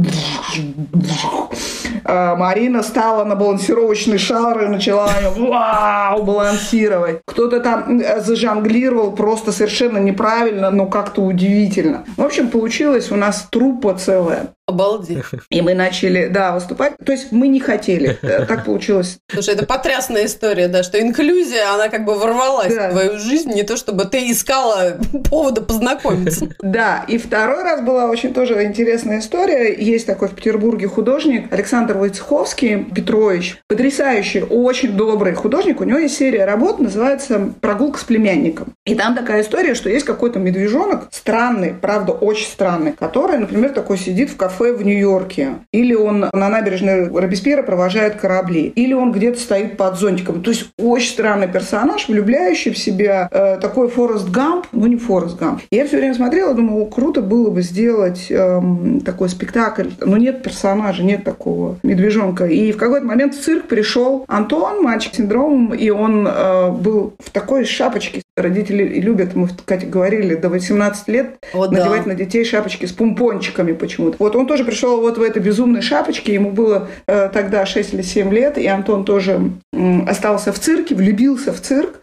э, 2.04 2.36
Марина 2.36 2.84
стала 2.84 3.24
на 3.24 3.36
балансировочный 3.36 4.18
шар 4.18 4.66
и 4.66 4.68
начала 4.68 5.10
вау, 5.38 6.24
балансировать. 6.24 7.22
Кто-то 7.26 7.62
там 7.62 8.00
э, 8.00 8.20
зажонглировал 8.20 9.14
просто 9.14 9.54
совершенно 9.54 10.00
неправильно, 10.00 10.70
но 10.70 10.86
как-то 10.86 11.22
удивительно. 11.22 12.04
В 12.18 12.24
общем, 12.24 12.50
получилось 12.50 13.10
у 13.12 13.16
нас 13.16 13.48
труппа 13.50 13.96
целая. 13.96 14.50
Обалдеть. 14.70 15.24
И 15.50 15.62
мы 15.62 15.74
начали, 15.74 16.28
да, 16.28 16.54
выступать. 16.54 16.94
То 17.04 17.12
есть 17.12 17.32
мы 17.32 17.48
не 17.48 17.60
хотели. 17.60 18.18
Так 18.22 18.66
получилось. 18.66 19.18
Слушай, 19.32 19.56
это 19.56 19.66
потрясная 19.66 20.26
история, 20.26 20.68
да, 20.68 20.84
что 20.84 21.02
инклюзия, 21.02 21.74
она 21.74 21.90
как 21.90 22.06
бы 22.06 22.16
ворвалась 22.16 22.74
да. 22.74 22.90
в 22.90 22.92
твою 22.92 23.20
жизнь, 23.20 23.52
не 23.52 23.64
то 23.64 23.78
чтобы 23.78 24.06
ты 24.06 24.30
искала 24.32 24.98
повода 25.30 25.62
познакомиться. 25.62 26.50
Да, 26.62 27.04
и 27.08 27.18
второй 27.18 27.64
раз 27.64 27.82
была 27.82 28.06
очень 28.06 28.34
тоже 28.34 28.64
интересная 28.64 29.20
история. 29.20 29.74
Есть 29.74 30.06
такой 30.06 30.28
в 30.28 30.36
Петербурге 30.36 30.88
художник 30.88 31.52
Александр 31.52 31.98
Войцеховский 31.98 32.84
Петрович. 32.84 33.58
Потрясающий, 33.68 34.44
очень 34.44 34.94
добрый 34.94 35.34
художник. 35.34 35.82
У 35.82 35.84
него 35.84 36.00
есть 36.00 36.18
серия 36.18 36.46
работ, 36.46 36.80
называется 36.80 37.54
«Прогулка 37.60 38.00
с 38.00 38.04
племянником». 38.04 38.74
И 38.86 38.96
там 38.96 39.16
такая 39.16 39.42
история, 39.42 39.74
что 39.74 39.90
есть 39.90 40.06
какой-то 40.06 40.40
медвежонок, 40.40 41.08
странный, 41.12 41.74
правда, 41.74 42.12
очень 42.12 42.48
странный, 42.48 42.94
который, 42.94 43.38
например, 43.38 43.72
такой 43.72 43.98
сидит 43.98 44.30
в 44.30 44.38
кафе 44.38 44.59
кафе 44.60 44.74
в 44.74 44.84
Нью-Йорке, 44.84 45.60
или 45.72 45.94
он 45.94 46.26
на 46.34 46.50
набережной 46.50 47.08
Робеспьера 47.08 47.64
провожает 47.64 48.16
корабли, 48.16 48.72
или 48.76 48.94
он 48.94 49.12
где-то 49.12 49.40
стоит 49.40 49.78
под 49.78 49.98
зонтиком. 49.98 50.44
То 50.44 50.52
есть 50.52 50.70
очень 50.78 51.12
странный 51.12 51.48
персонаж, 51.48 52.08
влюбляющий 52.08 52.74
в 52.74 52.78
себя 52.78 53.30
э, 53.32 53.58
такой 53.62 53.90
Форест 53.90 54.30
Гамп, 54.30 54.68
ну 54.72 54.88
не 54.88 54.98
Форест 54.98 55.38
Гамп. 55.38 55.62
Я 55.72 55.88
все 55.88 55.98
время 55.98 56.14
смотрела, 56.14 56.54
думала, 56.54 56.86
круто 56.86 57.22
было 57.22 57.50
бы 57.50 57.62
сделать 57.62 58.28
э, 58.30 58.62
такой 59.06 59.30
спектакль, 59.30 59.90
но 60.02 60.18
нет 60.18 60.44
персонажа, 60.44 61.04
нет 61.04 61.24
такого 61.24 61.78
медвежонка. 61.84 62.46
И 62.46 62.72
в 62.72 62.78
какой-то 62.78 63.06
момент 63.06 63.36
в 63.36 63.42
цирк 63.42 63.68
пришел 63.68 64.26
Антон, 64.28 64.82
мальчик 64.82 65.14
с 65.14 65.18
синдромом, 65.18 65.74
и 65.74 65.90
он 65.90 66.28
э, 66.28 66.72
был 66.72 67.14
в 67.20 67.30
такой 67.30 67.66
шапочке. 67.66 68.22
Родители 68.42 69.00
любят, 69.00 69.36
мы, 69.36 69.50
Катя, 69.66 69.86
говорили, 69.86 70.36
до 70.36 70.50
18 70.50 71.08
лет 71.08 71.38
О, 71.54 71.68
надевать 71.68 72.04
да. 72.04 72.10
на 72.10 72.16
детей 72.16 72.44
шапочки 72.46 72.86
с 72.86 72.92
пумпончиками 72.92 73.74
почему-то. 73.74 74.18
Вот 74.20 74.36
он 74.36 74.48
тоже 74.48 74.64
пришел 74.64 75.02
вот 75.02 75.18
в 75.18 75.22
этой 75.22 75.42
безумной 75.42 75.82
шапочке, 75.82 76.34
ему 76.34 76.52
было 76.52 76.88
э, 77.08 77.30
тогда 77.34 77.66
6 77.66 77.94
или 77.94 78.02
7 78.02 78.34
лет, 78.34 78.58
и 78.58 78.68
Антон 78.68 79.06
тоже 79.06 79.52
э, 79.74 80.02
остался 80.08 80.52
в 80.52 80.60
цирке, 80.60 80.96
влюбился 80.96 81.54
в 81.54 81.62
цирк. 81.62 82.02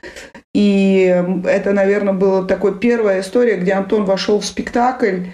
И 0.54 1.22
это, 1.46 1.72
наверное, 1.72 2.14
была 2.14 2.42
такой 2.44 2.78
первая 2.78 3.20
история, 3.20 3.56
где 3.56 3.72
Антон 3.72 4.04
вошел 4.04 4.40
в 4.40 4.46
спектакль, 4.46 5.24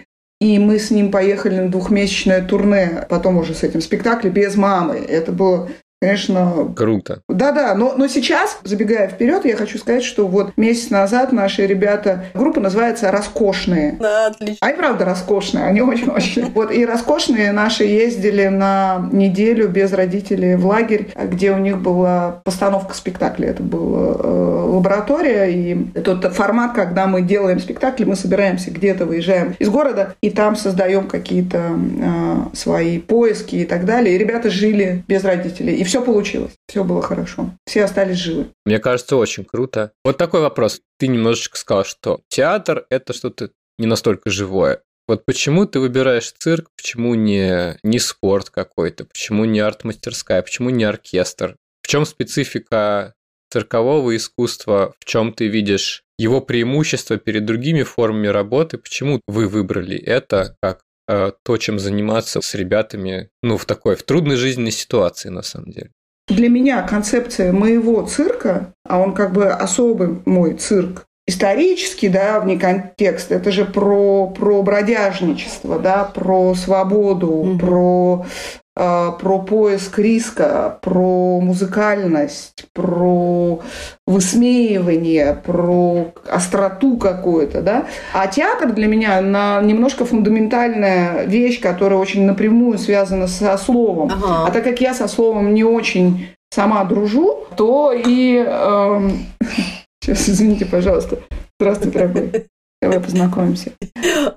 и 0.41 0.59
мы 0.59 0.81
с 0.81 0.91
ним 0.91 1.13
поехали 1.13 1.61
на 1.61 1.71
двухмесячное 1.71 2.43
турне, 2.43 3.07
потом 3.09 3.39
уже 3.39 3.55
с 3.55 3.63
этим 3.63 3.81
спектаклем 3.81 4.33
без 4.33 4.57
мамы. 4.57 4.97
Это 4.97 5.31
было 5.31 5.69
конечно... 6.03 6.73
Круто. 6.75 7.23
Да-да, 7.29 7.75
но, 7.75 7.95
но 7.97 8.09
сейчас, 8.09 8.59
забегая 8.65 9.09
вперед, 9.09 9.45
я 9.45 9.57
хочу 9.57 9.79
сказать, 9.79 10.03
что 10.03 10.27
вот 10.27 10.53
месяц 10.57 10.91
назад 10.91 11.31
наши 11.33 11.65
ребята, 11.65 12.25
группа 12.35 12.61
называется 12.61 13.13
«Роскошные». 13.13 13.97
Да, 14.01 14.27
отлично. 14.27 14.57
Они, 14.61 14.77
правда, 14.77 15.05
роскошные, 15.05 15.65
они 15.65 15.81
очень-очень. 15.81 16.51
Вот, 16.53 16.73
и 16.73 16.85
«Роскошные» 16.85 17.53
наши 17.53 17.85
ездили 17.85 18.49
на 18.49 19.09
неделю 19.13 19.69
без 19.69 19.93
родителей 19.93 20.57
в 20.57 20.67
лагерь, 20.67 21.13
где 21.17 21.53
у 21.53 21.59
них 21.59 21.79
была 21.79 22.41
постановка 22.45 22.95
спектакля. 22.95 23.51
Это 23.51 23.63
была 23.63 24.17
э, 24.19 24.65
лаборатория, 24.71 25.47
и 25.47 26.01
тот 26.01 26.25
формат, 26.35 26.75
когда 26.75 27.07
мы 27.07 27.23
делаем 27.23 27.61
спектакль, 27.61 28.05
мы 28.07 28.17
собираемся 28.17 28.73
где-то, 28.73 29.07
выезжаем 29.07 29.55
из 29.61 29.69
города, 29.69 30.15
и 30.21 30.31
там 30.31 30.57
создаем 30.57 31.07
какие-то 31.07 31.79
э, 31.79 32.57
свои 32.57 32.99
поиски 32.99 33.57
и 33.57 33.65
так 33.65 33.85
далее. 33.85 34.17
И 34.17 34.19
ребята 34.19 34.51
жили 34.51 35.05
без 35.07 35.25
родителей. 35.25 35.77
И 35.77 35.85
все 35.93 36.03
получилось, 36.03 36.55
все 36.67 36.85
было 36.85 37.03
хорошо. 37.03 37.51
Все 37.67 37.85
остались 37.85 38.17
живы. 38.17 38.47
Мне 38.65 38.79
кажется, 38.79 39.15
очень 39.17 39.45
круто. 39.45 39.93
Вот 40.07 40.17
такой 40.17 40.41
вопрос. 40.41 40.81
Ты 40.99 41.07
немножечко 41.07 41.59
сказал, 41.59 41.85
что 41.85 42.23
театр– 42.29 42.87
это 42.91 43.13
что-то 43.13 43.51
не 43.79 43.85
настолько 43.85 44.31
живое. 44.31 44.81
Вот 45.07 45.27
почему 45.27 45.67
ты 45.67 45.81
выбираешь 45.81 46.33
цирк, 46.33 46.71
почему 46.79 47.15
не, 47.15 47.79
не 47.83 47.99
спорт 47.99 48.49
какой-то, 48.49 49.05
почему 49.05 49.45
не 49.45 49.61
арт-мастерская, 49.61 50.41
почему 50.41 50.71
не 50.71 50.85
оркестр? 50.85 51.57
В 51.83 51.89
чем 51.89 52.07
специфика 52.07 53.13
циркового 53.51 54.17
искусства, 54.17 54.95
в 54.99 55.05
чем 55.05 55.35
ты 55.35 55.49
видишь 55.49 56.05
его 56.17 56.41
преимущество 56.41 57.19
перед 57.19 57.45
другими 57.45 57.83
формами 57.83 58.29
работы, 58.29 58.79
почему 58.79 59.21
вы 59.27 59.47
выбрали 59.47 59.99
это 59.99 60.57
как 60.63 60.81
то, 61.07 61.57
чем 61.59 61.79
заниматься 61.79 62.41
с 62.41 62.55
ребятами, 62.55 63.29
ну, 63.43 63.57
в 63.57 63.65
такой, 63.65 63.97
в 63.97 64.03
трудной 64.03 64.37
жизненной 64.37 64.71
ситуации, 64.71 65.29
на 65.29 65.43
самом 65.43 65.71
деле? 65.71 65.91
Для 66.29 66.49
меня 66.49 66.83
концепция 66.83 67.53
моего 67.53 68.03
цирка, 68.03 68.73
а 68.89 69.01
он 69.01 69.13
как 69.13 69.33
бы 69.33 69.49
особый 69.49 70.21
мой 70.25 70.55
цирк, 70.55 71.05
исторический, 71.27 72.09
да, 72.09 72.41
вне 72.41 72.59
контекста, 72.59 73.35
это 73.35 73.51
же 73.51 73.65
про, 73.65 74.29
про 74.29 74.63
бродяжничество, 74.63 75.79
да, 75.79 76.05
про 76.05 76.55
свободу, 76.55 77.29
угу. 77.29 77.59
про 77.59 78.27
про 78.75 79.39
поиск 79.39 79.99
риска, 79.99 80.79
про 80.81 81.41
музыкальность, 81.41 82.65
про 82.73 83.61
высмеивание, 84.07 85.35
про 85.35 86.13
остроту 86.31 86.97
какую-то, 86.97 87.61
да. 87.61 87.87
А 88.15 88.27
театр 88.29 88.73
для 88.73 88.87
меня 88.87 89.21
на 89.21 89.61
немножко 89.61 90.05
фундаментальная 90.05 91.25
вещь, 91.25 91.61
которая 91.61 91.99
очень 91.99 92.25
напрямую 92.25 92.79
связана 92.79 93.27
со 93.27 93.57
словом. 93.59 94.11
Ага. 94.11 94.47
А 94.47 94.51
так 94.51 94.65
как 94.65 94.81
я 94.81 94.95
со 94.95 95.07
словом 95.07 95.53
не 95.53 95.65
очень 95.65 96.29
сама 96.53 96.85
дружу, 96.85 97.45
то 97.57 97.93
и... 97.93 98.37
Эм... 98.37 99.27
Сейчас, 100.03 100.29
извините, 100.29 100.67
пожалуйста. 100.67 101.19
Здравствуй, 101.61 101.93
дорогой. 101.93 102.47
Давай 102.83 102.99
познакомимся. 102.99 103.71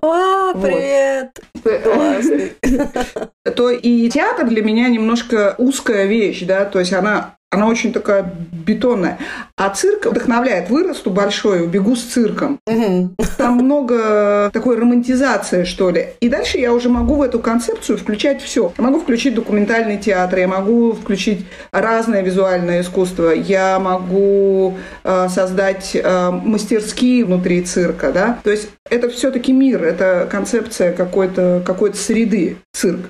О, 0.01 0.53
привет! 0.53 1.39
Классный. 1.63 2.53
То 3.55 3.71
и 3.71 4.07
театр 4.07 4.47
для 4.47 4.61
меня 4.61 4.87
немножко 4.87 5.55
узкая 5.57 6.05
вещь, 6.05 6.43
да, 6.43 6.65
то 6.65 6.77
есть 6.77 6.93
она 6.93 7.37
она 7.55 7.67
очень 7.67 7.91
такая 7.91 8.31
бетонная. 8.51 9.17
А 9.57 9.69
цирк 9.69 10.05
вдохновляет. 10.05 10.69
Вырасту 10.69 11.09
большой, 11.09 11.63
убегу 11.63 11.95
с 11.95 12.03
цирком. 12.03 12.59
Там 13.37 13.55
много 13.55 14.49
такой 14.53 14.77
романтизации, 14.77 15.63
что 15.63 15.89
ли. 15.89 16.09
И 16.19 16.29
дальше 16.29 16.57
я 16.57 16.73
уже 16.73 16.89
могу 16.89 17.15
в 17.15 17.21
эту 17.21 17.39
концепцию 17.39 17.97
включать 17.97 18.41
все. 18.41 18.71
Я 18.77 18.83
могу 18.83 18.99
включить 18.99 19.35
документальный 19.35 19.97
театр, 19.97 20.39
я 20.39 20.47
могу 20.47 20.93
включить 20.93 21.45
разное 21.71 22.21
визуальное 22.21 22.81
искусство, 22.81 23.31
я 23.31 23.79
могу 23.79 24.77
э, 25.03 25.27
создать 25.29 25.91
э, 25.95 26.31
мастерские 26.31 27.25
внутри 27.25 27.61
цирка, 27.61 28.11
да. 28.11 28.39
То 28.43 28.51
есть 28.51 28.69
это 28.89 29.09
все-таки 29.09 29.51
мир, 29.51 29.83
это 29.83 30.27
концепция 30.29 30.93
какой-то 30.93 31.63
какой 31.65 31.93
среды, 31.93 32.57
цирк. 32.73 33.09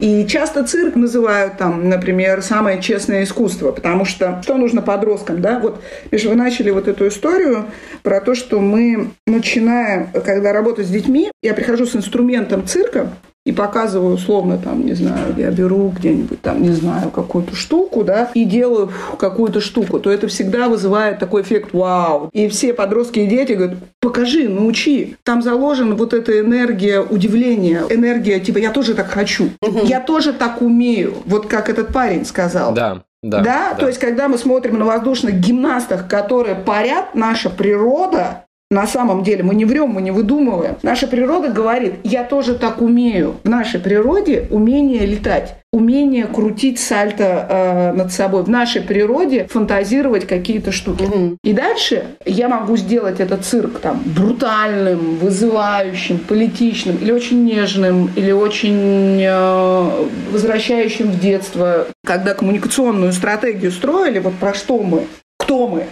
И 0.00 0.26
часто 0.26 0.64
цирк 0.64 0.96
называют 0.96 1.58
там, 1.58 1.90
например, 1.90 2.40
самое 2.40 2.80
честное 2.80 3.24
искусство, 3.24 3.70
потому 3.70 4.06
что 4.06 4.40
что 4.42 4.56
нужно 4.56 4.80
подросткам, 4.80 5.42
да? 5.42 5.58
Вот, 5.58 5.82
видишь, 6.10 6.26
вы 6.26 6.36
начали 6.36 6.70
вот 6.70 6.88
эту 6.88 7.06
историю 7.08 7.66
про 8.02 8.22
то, 8.22 8.34
что 8.34 8.60
мы 8.60 9.10
начинаем, 9.26 10.08
когда 10.24 10.54
работать 10.54 10.86
с 10.86 10.90
детьми, 10.90 11.30
я 11.42 11.52
прихожу 11.52 11.84
с 11.84 11.94
инструментом 11.94 12.66
цирка, 12.66 13.10
и 13.50 13.52
показываю 13.52 14.14
условно, 14.14 14.58
там, 14.58 14.86
не 14.86 14.94
знаю, 14.94 15.34
я 15.36 15.50
беру 15.50 15.88
где-нибудь 15.88 16.40
там, 16.40 16.62
не 16.62 16.70
знаю, 16.70 17.10
какую-то 17.10 17.56
штуку, 17.56 18.04
да, 18.04 18.30
и 18.32 18.44
делаю 18.44 18.92
какую-то 19.18 19.60
штуку, 19.60 19.98
то 19.98 20.08
это 20.08 20.28
всегда 20.28 20.68
вызывает 20.68 21.18
такой 21.18 21.42
эффект 21.42 21.72
вау. 21.72 22.30
И 22.32 22.48
все 22.48 22.72
подростки 22.72 23.18
и 23.18 23.26
дети 23.26 23.52
говорят, 23.52 23.78
покажи, 24.00 24.48
научи. 24.48 25.16
Там 25.24 25.42
заложена 25.42 25.96
вот 25.96 26.14
эта 26.14 26.38
энергия 26.38 27.00
удивления, 27.00 27.82
энергия 27.90 28.38
типа 28.38 28.58
я 28.58 28.70
тоже 28.70 28.94
так 28.94 29.08
хочу, 29.08 29.50
я 29.82 30.00
тоже 30.00 30.32
так 30.32 30.62
умею, 30.62 31.14
вот 31.26 31.48
как 31.48 31.68
этот 31.68 31.92
парень 31.92 32.24
сказал. 32.24 32.72
Да. 32.72 33.02
Да, 33.22 33.40
да, 33.40 33.68
да, 33.70 33.74
то 33.74 33.86
есть 33.86 33.98
когда 33.98 34.28
мы 34.28 34.38
смотрим 34.38 34.78
на 34.78 34.86
воздушных 34.86 35.34
гимнастах, 35.34 36.08
которые 36.08 36.54
парят, 36.54 37.14
наша 37.14 37.50
природа 37.50 38.46
на 38.70 38.86
самом 38.86 39.24
деле 39.24 39.42
мы 39.42 39.54
не 39.54 39.64
врем, 39.64 39.90
мы 39.90 40.02
не 40.02 40.10
выдумываем. 40.10 40.76
Наша 40.82 41.06
природа 41.06 41.48
говорит, 41.48 41.94
я 42.04 42.24
тоже 42.24 42.54
так 42.54 42.80
умею. 42.80 43.34
В 43.42 43.48
нашей 43.48 43.80
природе 43.80 44.46
умение 44.50 45.06
летать 45.06 45.56
умение 45.72 46.26
крутить 46.26 46.80
сальто 46.80 47.46
э, 47.48 47.92
над 47.92 48.12
собой. 48.12 48.42
В 48.42 48.48
нашей 48.48 48.82
природе 48.82 49.46
фантазировать 49.48 50.26
какие-то 50.26 50.72
штуки. 50.72 51.04
Угу. 51.04 51.36
И 51.44 51.52
дальше 51.52 52.06
я 52.24 52.48
могу 52.48 52.76
сделать 52.76 53.20
этот 53.20 53.44
цирк 53.44 53.78
там 53.78 54.02
брутальным, 54.04 55.18
вызывающим, 55.18 56.18
политичным, 56.18 56.96
или 56.96 57.12
очень 57.12 57.44
нежным, 57.44 58.10
или 58.16 58.32
очень 58.32 59.22
э, 59.22 60.06
возвращающим 60.32 61.12
в 61.12 61.20
детство. 61.20 61.86
Когда 62.04 62.34
коммуникационную 62.34 63.12
стратегию 63.12 63.70
строили, 63.70 64.18
вот 64.18 64.34
про 64.34 64.54
что 64.54 64.82
мы, 64.82 65.06
кто 65.38 65.68
мы, 65.68 65.84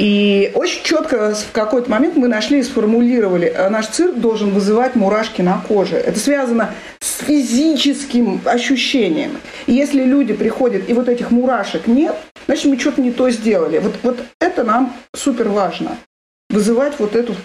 и 0.00 0.50
очень 0.54 0.82
четко 0.82 1.34
в 1.34 1.52
какой-то 1.52 1.88
момент 1.88 2.16
мы 2.16 2.26
нашли 2.26 2.58
и 2.58 2.62
сформулировали, 2.64 3.46
э, 3.46 3.68
наш 3.68 3.86
цирк 3.86 4.16
должен 4.16 4.50
вызывать 4.50 4.96
мурашки 4.96 5.40
на 5.40 5.60
коже. 5.68 5.96
Это 5.96 6.18
связано 6.18 6.74
с 7.00 7.18
физическим 7.24 8.40
ощущением. 8.44 9.38
И 9.66 9.72
если 9.72 10.02
люди 10.02 10.32
приходят, 10.32 10.88
и 10.88 10.92
вот 10.94 11.08
этих 11.08 11.30
мурашек 11.30 11.86
нет, 11.86 12.16
значит, 12.46 12.64
мы 12.64 12.78
что-то 12.78 13.00
не 13.00 13.12
то 13.12 13.30
сделали. 13.30 13.78
Вот, 13.78 13.94
вот 14.02 14.18
это 14.40 14.64
нам 14.64 14.96
супер 15.14 15.48
важно. 15.48 15.96
Вызывать 16.50 16.94
вот 16.98 17.14
эту 17.14 17.36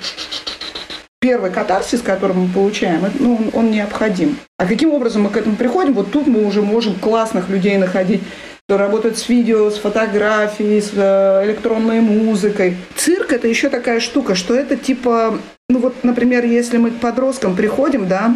первый 1.19 1.51
катарсис, 1.51 2.01
который 2.01 2.35
мы 2.35 2.51
получаем, 2.51 3.05
ну, 3.19 3.35
он, 3.35 3.49
он 3.53 3.71
необходим. 3.71 4.39
А 4.57 4.65
каким 4.65 4.91
образом 4.91 5.23
мы 5.23 5.29
к 5.29 5.37
этому 5.37 5.55
приходим? 5.55 5.93
Вот 5.93 6.11
тут 6.11 6.25
мы 6.25 6.45
уже 6.45 6.63
можем 6.63 6.95
классных 6.95 7.49
людей 7.49 7.77
находить 7.77 8.21
кто 8.69 8.77
работает 8.77 9.17
с 9.17 9.27
видео, 9.27 9.71
с 9.71 9.79
фотографией, 9.79 10.79
с 10.79 10.91
э, 10.93 11.43
электронной 11.45 12.01
музыкой. 12.01 12.77
Цирк– 12.95 13.33
это 13.33 13.47
еще 13.47 13.67
такая 13.67 13.99
штука, 13.99 14.35
что 14.35 14.53
это 14.53 14.77
типа 14.77 15.39
ну 15.69 15.79
вот, 15.79 16.03
например, 16.03 16.45
если 16.45 16.77
мы 16.77 16.91
к 16.91 16.99
подросткам 16.99 17.55
приходим, 17.55 18.07
да, 18.07 18.35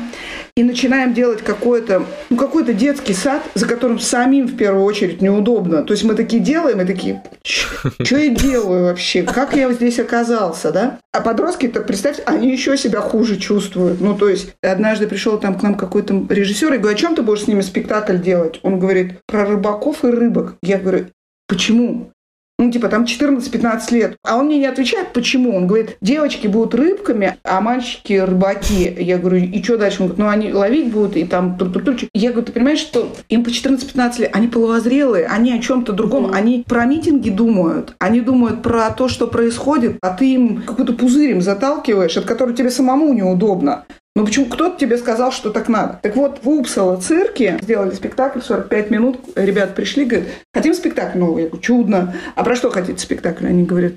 и 0.55 0.63
начинаем 0.63 1.13
делать 1.13 1.41
какой-то, 1.41 2.05
ну, 2.29 2.37
какой-то 2.37 2.73
детский 2.73 3.13
сад, 3.13 3.41
за 3.55 3.67
которым 3.67 3.99
самим 3.99 4.47
в 4.47 4.55
первую 4.55 4.85
очередь 4.85 5.21
неудобно. 5.21 5.83
То 5.83 5.93
есть 5.93 6.03
мы 6.03 6.13
такие 6.13 6.41
делаем 6.41 6.81
и 6.81 6.85
такие, 6.85 7.23
что 7.43 8.17
я 8.17 8.29
делаю 8.29 8.83
вообще? 8.83 9.23
Как 9.23 9.55
я 9.55 9.71
здесь 9.73 9.99
оказался, 9.99 10.71
да? 10.71 10.99
А 11.11 11.21
подростки, 11.21 11.67
так 11.67 11.87
представьте, 11.87 12.23
они 12.25 12.51
еще 12.51 12.77
себя 12.77 13.01
хуже 13.01 13.37
чувствуют. 13.37 13.99
Ну, 13.99 14.15
то 14.15 14.29
есть 14.29 14.53
однажды 14.61 15.07
пришел 15.07 15.39
там 15.39 15.57
к 15.57 15.63
нам 15.63 15.75
какой-то 15.75 16.25
режиссер 16.29 16.73
и 16.73 16.77
говорит, 16.77 16.99
о 16.99 17.01
чем 17.01 17.15
ты 17.15 17.23
будешь 17.23 17.43
с 17.43 17.47
ними 17.47 17.61
спектакль 17.61 18.17
делать? 18.17 18.59
Он 18.61 18.79
говорит, 18.79 19.13
про 19.25 19.45
рыбаков 19.45 20.03
и 20.03 20.07
рыбок. 20.07 20.55
Я 20.61 20.77
говорю, 20.77 21.07
Почему? 21.47 22.11
Ну, 22.59 22.71
типа, 22.71 22.87
там 22.87 23.03
14-15 23.03 23.93
лет. 23.93 24.15
А 24.23 24.37
он 24.37 24.45
мне 24.45 24.59
не 24.59 24.67
отвечает, 24.67 25.11
почему. 25.13 25.55
Он 25.55 25.67
говорит, 25.67 25.97
девочки 26.01 26.47
будут 26.47 26.75
рыбками, 26.75 27.37
а 27.43 27.61
мальчики 27.61 28.13
рыбаки. 28.13 28.95
Я 28.99 29.17
говорю, 29.17 29.37
и 29.37 29.63
что 29.63 29.77
дальше? 29.77 30.03
Он 30.03 30.07
говорит, 30.07 30.19
ну, 30.19 30.29
они 30.29 30.53
ловить 30.53 30.91
будут, 30.91 31.17
и 31.17 31.25
там... 31.25 31.57
Тур 31.57 31.69
-тур 31.69 31.83
-тур. 31.83 32.07
Я 32.13 32.29
говорю, 32.29 32.45
ты 32.45 32.51
понимаешь, 32.51 32.79
что 32.79 33.11
им 33.27 33.43
по 33.43 33.49
14-15 33.49 34.21
лет, 34.21 34.29
они 34.33 34.47
половозрелые, 34.47 35.25
они 35.25 35.51
о 35.51 35.59
чем-то 35.59 35.93
другом, 35.93 36.27
mm-hmm. 36.27 36.35
они 36.35 36.63
про 36.67 36.85
митинги 36.85 37.29
думают, 37.29 37.95
они 37.99 38.21
думают 38.21 38.61
про 38.61 38.91
то, 38.91 39.07
что 39.07 39.27
происходит, 39.27 39.97
а 40.01 40.11
ты 40.15 40.33
им 40.33 40.61
какой-то 40.61 40.93
пузырь 40.93 41.31
им 41.31 41.41
заталкиваешь, 41.41 42.17
от 42.17 42.25
которого 42.25 42.55
тебе 42.55 42.69
самому 42.69 43.13
неудобно. 43.13 43.85
Ну 44.15 44.25
почему 44.25 44.45
кто-то 44.45 44.77
тебе 44.77 44.97
сказал, 44.97 45.31
что 45.31 45.49
так 45.49 45.67
надо? 45.69 45.99
Так 46.03 46.15
вот, 46.15 46.39
в 46.43 46.49
Упсала 46.49 46.97
цирке 46.97 47.57
сделали 47.61 47.91
спектакль, 47.91 48.41
45 48.41 48.91
минут, 48.91 49.19
ребят 49.35 49.73
пришли, 49.73 50.05
говорят, 50.05 50.29
хотим 50.53 50.75
спектакль 50.75 51.17
новый. 51.17 51.43
Я 51.43 51.49
говорю, 51.49 51.63
чудно. 51.63 52.13
А 52.35 52.43
про 52.43 52.55
что 52.55 52.69
хотите 52.69 52.99
спектакль? 52.99 53.47
Они 53.47 53.63
говорят, 53.63 53.93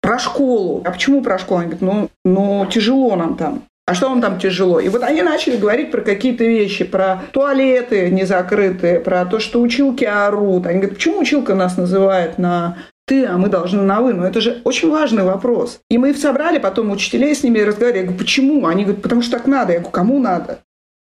про 0.00 0.20
школу. 0.20 0.82
А 0.84 0.92
почему 0.92 1.20
про 1.20 1.38
школу? 1.38 1.60
Они 1.60 1.70
говорят, 1.70 1.82
ну, 1.82 2.10
ну 2.24 2.66
тяжело 2.66 3.16
нам 3.16 3.36
там. 3.36 3.64
А 3.86 3.94
что 3.94 4.08
вам 4.08 4.20
там 4.20 4.38
тяжело? 4.38 4.78
И 4.78 4.88
вот 4.88 5.02
они 5.02 5.22
начали 5.22 5.56
говорить 5.56 5.90
про 5.90 6.00
какие-то 6.00 6.44
вещи, 6.44 6.84
про 6.84 7.22
туалеты 7.32 8.10
незакрытые, 8.10 9.00
про 9.00 9.24
то, 9.24 9.40
что 9.40 9.60
училки 9.60 10.04
орут. 10.04 10.66
Они 10.66 10.78
говорят, 10.78 10.96
почему 10.96 11.20
училка 11.20 11.54
нас 11.54 11.76
называет 11.76 12.38
на 12.38 12.78
ты, 13.06 13.24
а 13.24 13.38
мы 13.38 13.48
должны 13.48 13.82
на 13.82 14.00
вы. 14.00 14.12
Но 14.12 14.26
это 14.26 14.40
же 14.40 14.60
очень 14.64 14.90
важный 14.90 15.24
вопрос. 15.24 15.80
И 15.88 15.96
мы 15.96 16.12
собрали 16.14 16.58
потом 16.58 16.90
учителей 16.90 17.34
с 17.34 17.42
ними 17.42 17.60
разговаривали. 17.60 18.00
Я 18.00 18.04
говорю, 18.04 18.18
почему? 18.18 18.66
Они 18.66 18.84
говорят, 18.84 19.02
потому 19.02 19.22
что 19.22 19.38
так 19.38 19.46
надо. 19.46 19.72
Я 19.72 19.78
говорю, 19.78 19.92
кому 19.92 20.18
надо? 20.18 20.58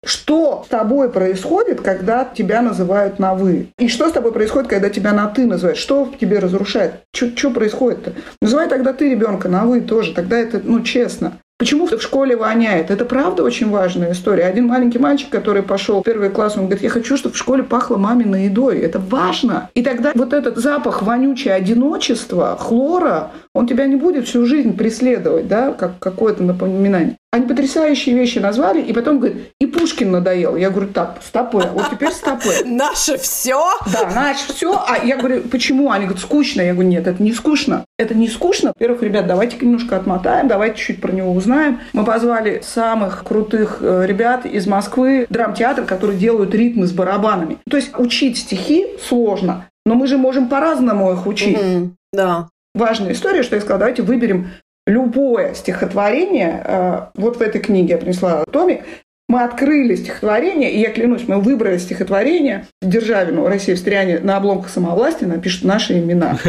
Что 0.05 0.63
с 0.65 0.69
тобой 0.69 1.11
происходит, 1.11 1.81
когда 1.81 2.23
тебя 2.23 2.61
называют 2.61 3.19
на 3.19 3.33
«вы»? 3.33 3.67
И 3.77 3.89
что 3.89 4.07
с 4.07 4.13
тобой 4.13 4.31
происходит, 4.31 4.69
когда 4.69 4.89
тебя 4.89 5.11
на 5.11 5.27
«ты» 5.27 5.45
называют? 5.45 5.77
Что 5.77 6.05
в 6.05 6.17
тебе 6.17 6.39
разрушает? 6.39 7.01
Что 7.13 7.51
происходит-то? 7.51 8.13
Называй 8.41 8.69
тогда 8.69 8.93
ты 8.93 9.09
ребенка 9.09 9.49
на 9.49 9.65
«вы» 9.65 9.81
тоже. 9.81 10.13
Тогда 10.13 10.39
это, 10.39 10.61
ну, 10.63 10.83
честно. 10.83 11.39
Почему 11.59 11.87
в 11.87 12.01
школе 12.01 12.37
воняет? 12.37 12.89
Это 12.89 13.03
правда 13.03 13.43
очень 13.43 13.69
важная 13.69 14.13
история. 14.13 14.45
Один 14.45 14.67
маленький 14.67 14.97
мальчик, 14.97 15.29
который 15.29 15.61
пошел 15.61 15.99
в 15.99 16.05
первый 16.05 16.29
класс, 16.29 16.55
он 16.55 16.67
говорит, 16.67 16.81
я 16.83 16.89
хочу, 16.89 17.17
чтобы 17.17 17.35
в 17.35 17.37
школе 17.37 17.63
пахло 17.63 17.97
маминой 17.97 18.45
едой. 18.45 18.79
Это 18.79 18.97
важно. 18.97 19.69
И 19.73 19.83
тогда 19.83 20.13
вот 20.15 20.31
этот 20.31 20.55
запах 20.55 21.01
вонючее 21.01 21.53
одиночества, 21.53 22.55
хлора, 22.57 23.31
он 23.59 23.67
тебя 23.67 23.87
не 23.87 23.97
будет 23.97 24.25
всю 24.25 24.45
жизнь 24.45 24.77
преследовать, 24.77 25.49
да, 25.49 25.73
как 25.73 25.99
какое-то 25.99 26.43
напоминание. 26.43 27.17
Они 27.33 27.45
потрясающие 27.45 28.15
вещи 28.15 28.39
назвали, 28.39 28.81
и 28.81 28.93
потом 28.93 29.19
говорят, 29.19 29.37
и 29.59 29.65
Пушкин 29.65 30.11
надоел. 30.11 30.55
Я 30.55 30.69
говорю, 30.69 30.87
так, 30.93 31.17
стопы, 31.21 31.61
вот 31.73 31.89
теперь 31.91 32.11
стопы. 32.11 32.53
Наше 32.65 33.17
все? 33.17 33.61
Да, 33.91 34.09
наше 34.15 34.53
все. 34.53 34.81
А 34.87 35.03
я 35.03 35.17
говорю, 35.17 35.41
почему? 35.41 35.91
Они 35.91 36.05
говорят, 36.05 36.23
скучно. 36.23 36.61
Я 36.61 36.71
говорю, 36.73 36.87
нет, 36.87 37.05
это 37.05 37.21
не 37.21 37.33
скучно. 37.33 37.83
Это 37.97 38.15
не 38.15 38.29
скучно. 38.29 38.69
Во-первых, 38.69 39.03
ребят, 39.03 39.27
давайте 39.27 39.57
немножко 39.57 39.97
отмотаем, 39.97 40.47
давайте 40.47 40.77
чуть 40.77 41.01
про 41.01 41.11
него 41.11 41.33
узнаем. 41.33 41.81
Мы 41.91 42.05
позвали 42.05 42.61
самых 42.63 43.25
крутых 43.25 43.79
э, 43.81 44.05
ребят 44.07 44.45
из 44.45 44.67
Москвы, 44.67 45.27
драмтеатр, 45.29 45.83
которые 45.83 46.17
делают 46.17 46.55
ритмы 46.55 46.87
с 46.87 46.93
барабанами. 46.93 47.57
То 47.69 47.75
есть 47.75 47.91
учить 47.99 48.37
стихи 48.37 48.87
сложно, 49.05 49.65
но 49.85 49.95
мы 49.95 50.07
же 50.07 50.17
можем 50.17 50.47
по-разному 50.47 51.11
их 51.11 51.27
учить. 51.27 51.61
Мгм, 51.61 51.97
Да. 52.13 52.47
Важная 52.75 53.13
история, 53.13 53.43
что 53.43 53.55
я 53.55 53.61
сказала, 53.61 53.79
давайте 53.79 54.03
выберем 54.03 54.51
любое 54.85 55.53
стихотворение. 55.53 56.61
Э, 56.63 56.99
Вот 57.15 57.37
в 57.37 57.41
этой 57.41 57.61
книге 57.61 57.93
я 57.93 57.97
принесла 57.97 58.43
томик. 58.45 58.81
Мы 59.29 59.43
открыли 59.43 59.93
стихотворение, 59.93 60.71
и 60.71 60.79
я 60.79 60.89
клянусь, 60.89 61.27
мы 61.27 61.39
выбрали 61.39 61.77
стихотворение 61.77 62.65
Державину 62.81 63.47
«Россия 63.47 63.75
в 63.75 63.77
стряне» 63.77 64.17
на 64.17 64.37
обломках 64.37 64.71
самовластия 64.71 65.27
напишут 65.27 65.65
наши 65.65 65.99
имена. 65.99 66.39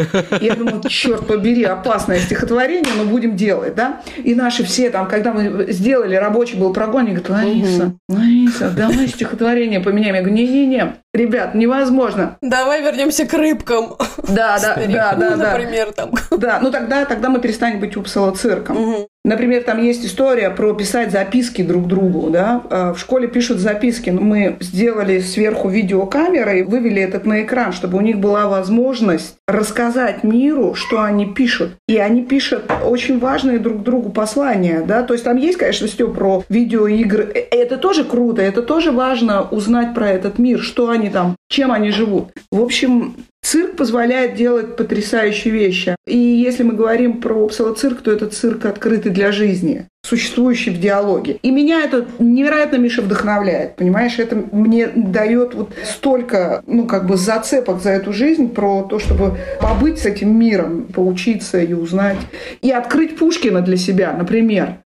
И 0.41 0.47
я 0.47 0.55
думаю, 0.55 0.81
черт 0.89 1.27
побери, 1.27 1.65
опасное 1.65 2.19
стихотворение, 2.21 2.95
но 2.97 3.05
будем 3.05 3.37
делать, 3.37 3.75
да? 3.75 4.01
И 4.25 4.35
наши 4.35 4.65
все 4.65 4.89
там, 4.89 5.09
когда 5.09 5.35
мы 5.35 5.71
сделали, 5.71 6.15
рабочий 6.15 6.57
был 6.57 6.73
прогон, 6.73 7.03
они 7.03 7.17
говорят, 7.17 7.29
Лариса, 7.29 7.95
Лариса, 8.09 8.71
давай 8.71 9.09
стихотворение 9.09 9.81
поменяем. 9.81 10.15
Я 10.15 10.23
говорю, 10.23 10.37
не-не-не, 10.37 10.95
ребят, 11.15 11.55
невозможно. 11.55 12.37
Давай 12.41 12.83
вернемся 12.83 13.27
к 13.27 13.33
рыбкам. 13.35 13.97
Да, 14.29 14.59
да, 14.61 14.77
да, 14.77 15.15
да, 15.15 15.37
да. 15.37 15.53
Например, 15.53 15.93
там. 15.93 16.13
Да, 16.31 16.59
ну 16.63 16.71
тогда, 16.71 17.05
тогда 17.05 17.29
мы 17.29 17.41
перестанем 17.41 17.81
быть 17.81 17.97
Упсала 17.97 18.33
цирком. 18.33 18.77
Мгм. 18.77 19.07
Например, 19.23 19.63
там 19.63 19.83
есть 19.83 20.05
история 20.07 20.49
про 20.49 20.73
писать 20.73 21.11
записки 21.13 21.63
друг 21.63 21.87
другу, 21.87 22.31
да. 22.31 22.63
Э, 22.71 22.93
В 22.95 22.99
школе 22.99 23.29
пишут 23.29 23.59
записки. 23.59 24.09
но 24.11 24.21
Мы 24.23 24.57
сделали 24.61 25.21
сверху 25.21 25.69
видеокамеры 25.69 26.61
и 26.61 26.63
вывели 26.63 27.03
этот 27.03 27.27
на 27.27 27.43
экран, 27.43 27.73
чтобы 27.73 27.99
у 27.99 28.01
них 28.01 28.19
была 28.19 28.47
возможность 28.47 29.37
рассказать 29.47 30.23
миру, 30.25 30.75
что 30.75 31.03
они 31.03 31.27
пишут. 31.27 31.73
И 31.87 31.99
они 31.99 32.23
пишут 32.23 32.71
очень 32.85 33.19
важные 33.19 33.59
друг 33.59 33.83
другу 33.83 34.11
послания, 34.11 34.83
да. 34.87 35.03
То 35.03 35.13
есть 35.15 35.25
там 35.25 35.37
есть, 35.37 35.59
конечно, 35.59 35.87
все 35.87 36.09
про 36.09 36.43
видеоигры. 36.49 37.31
Э, 37.35 37.41
Это 37.51 37.77
тоже 37.77 38.05
круто, 38.05 38.41
это 38.43 38.63
тоже 38.63 38.91
важно 38.91 39.43
узнать 39.51 39.93
про 39.95 40.09
этот 40.09 40.39
мир, 40.39 40.61
что 40.61 40.89
они 40.89 41.00
там, 41.09 41.37
чем 41.49 41.73
они 41.73 41.91
живут. 41.91 42.33
В 42.51 42.61
общем, 42.61 43.15
Цирк 43.43 43.77
позволяет 43.77 44.35
делать 44.35 44.77
потрясающие 44.77 45.53
вещи. 45.53 45.97
И 46.07 46.17
если 46.17 46.63
мы 46.63 46.75
говорим 46.75 47.23
про 47.23 47.49
цирк, 47.49 48.03
то 48.03 48.13
это 48.13 48.27
цирк 48.27 48.67
открытый 48.67 49.11
для 49.11 49.33
жизни, 49.33 49.87
существующий 50.07 50.71
в 50.71 50.79
диалоге. 50.79 51.39
И 51.43 51.51
меня 51.51 51.81
это 51.81 52.07
невероятно, 52.19 52.77
Миша, 52.77 53.01
вдохновляет. 53.01 53.77
Понимаешь, 53.77 54.19
это 54.19 54.37
мне 54.53 54.89
дает 54.89 55.55
вот 55.55 55.73
столько, 55.85 56.63
ну, 56.67 56.85
как 56.85 57.07
бы 57.07 57.17
зацепок 57.17 57.83
за 57.83 57.91
эту 57.91 58.13
жизнь 58.13 58.51
про 58.53 58.83
то, 58.83 58.99
чтобы 58.99 59.39
побыть 59.61 60.01
с 60.01 60.07
этим 60.07 60.39
миром, 60.39 60.87
поучиться 60.93 61.61
и 61.61 61.73
узнать. 61.73 62.19
И 62.61 62.71
открыть 62.71 63.17
Пушкина 63.17 63.63
для 63.63 63.79
себя, 63.79 64.13
например. 64.13 64.81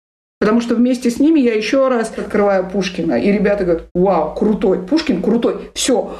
Потому 0.43 0.61
что 0.61 0.75
вместе 0.75 1.09
с 1.09 1.21
ними 1.21 1.39
я 1.39 1.55
еще 1.55 1.87
раз 1.87 2.13
открываю 2.19 2.69
Пушкина. 2.69 3.13
И 3.13 3.31
ребята 3.31 3.63
говорят, 3.63 3.87
вау, 3.95 4.35
крутой, 4.35 4.85
Пушкин 4.85 5.23
крутой. 5.23 5.71
Все, 5.73 6.17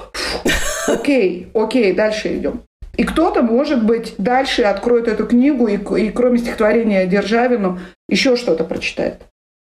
окей, 0.87 1.49
окей, 1.55 1.93
дальше 1.93 2.37
идем. 2.37 2.63
И 2.97 3.03
кто-то, 3.03 3.43
может 3.43 3.85
быть, 3.85 4.15
дальше 4.19 4.63
откроет 4.63 5.09
эту 5.09 5.27
книгу 5.27 5.67
и, 5.67 5.75
и 5.75 6.11
кроме 6.11 6.39
стихотворения 6.39 7.05
Державину 7.09 7.81
еще 8.09 8.37
что-то 8.37 8.63
прочитает. 8.63 9.23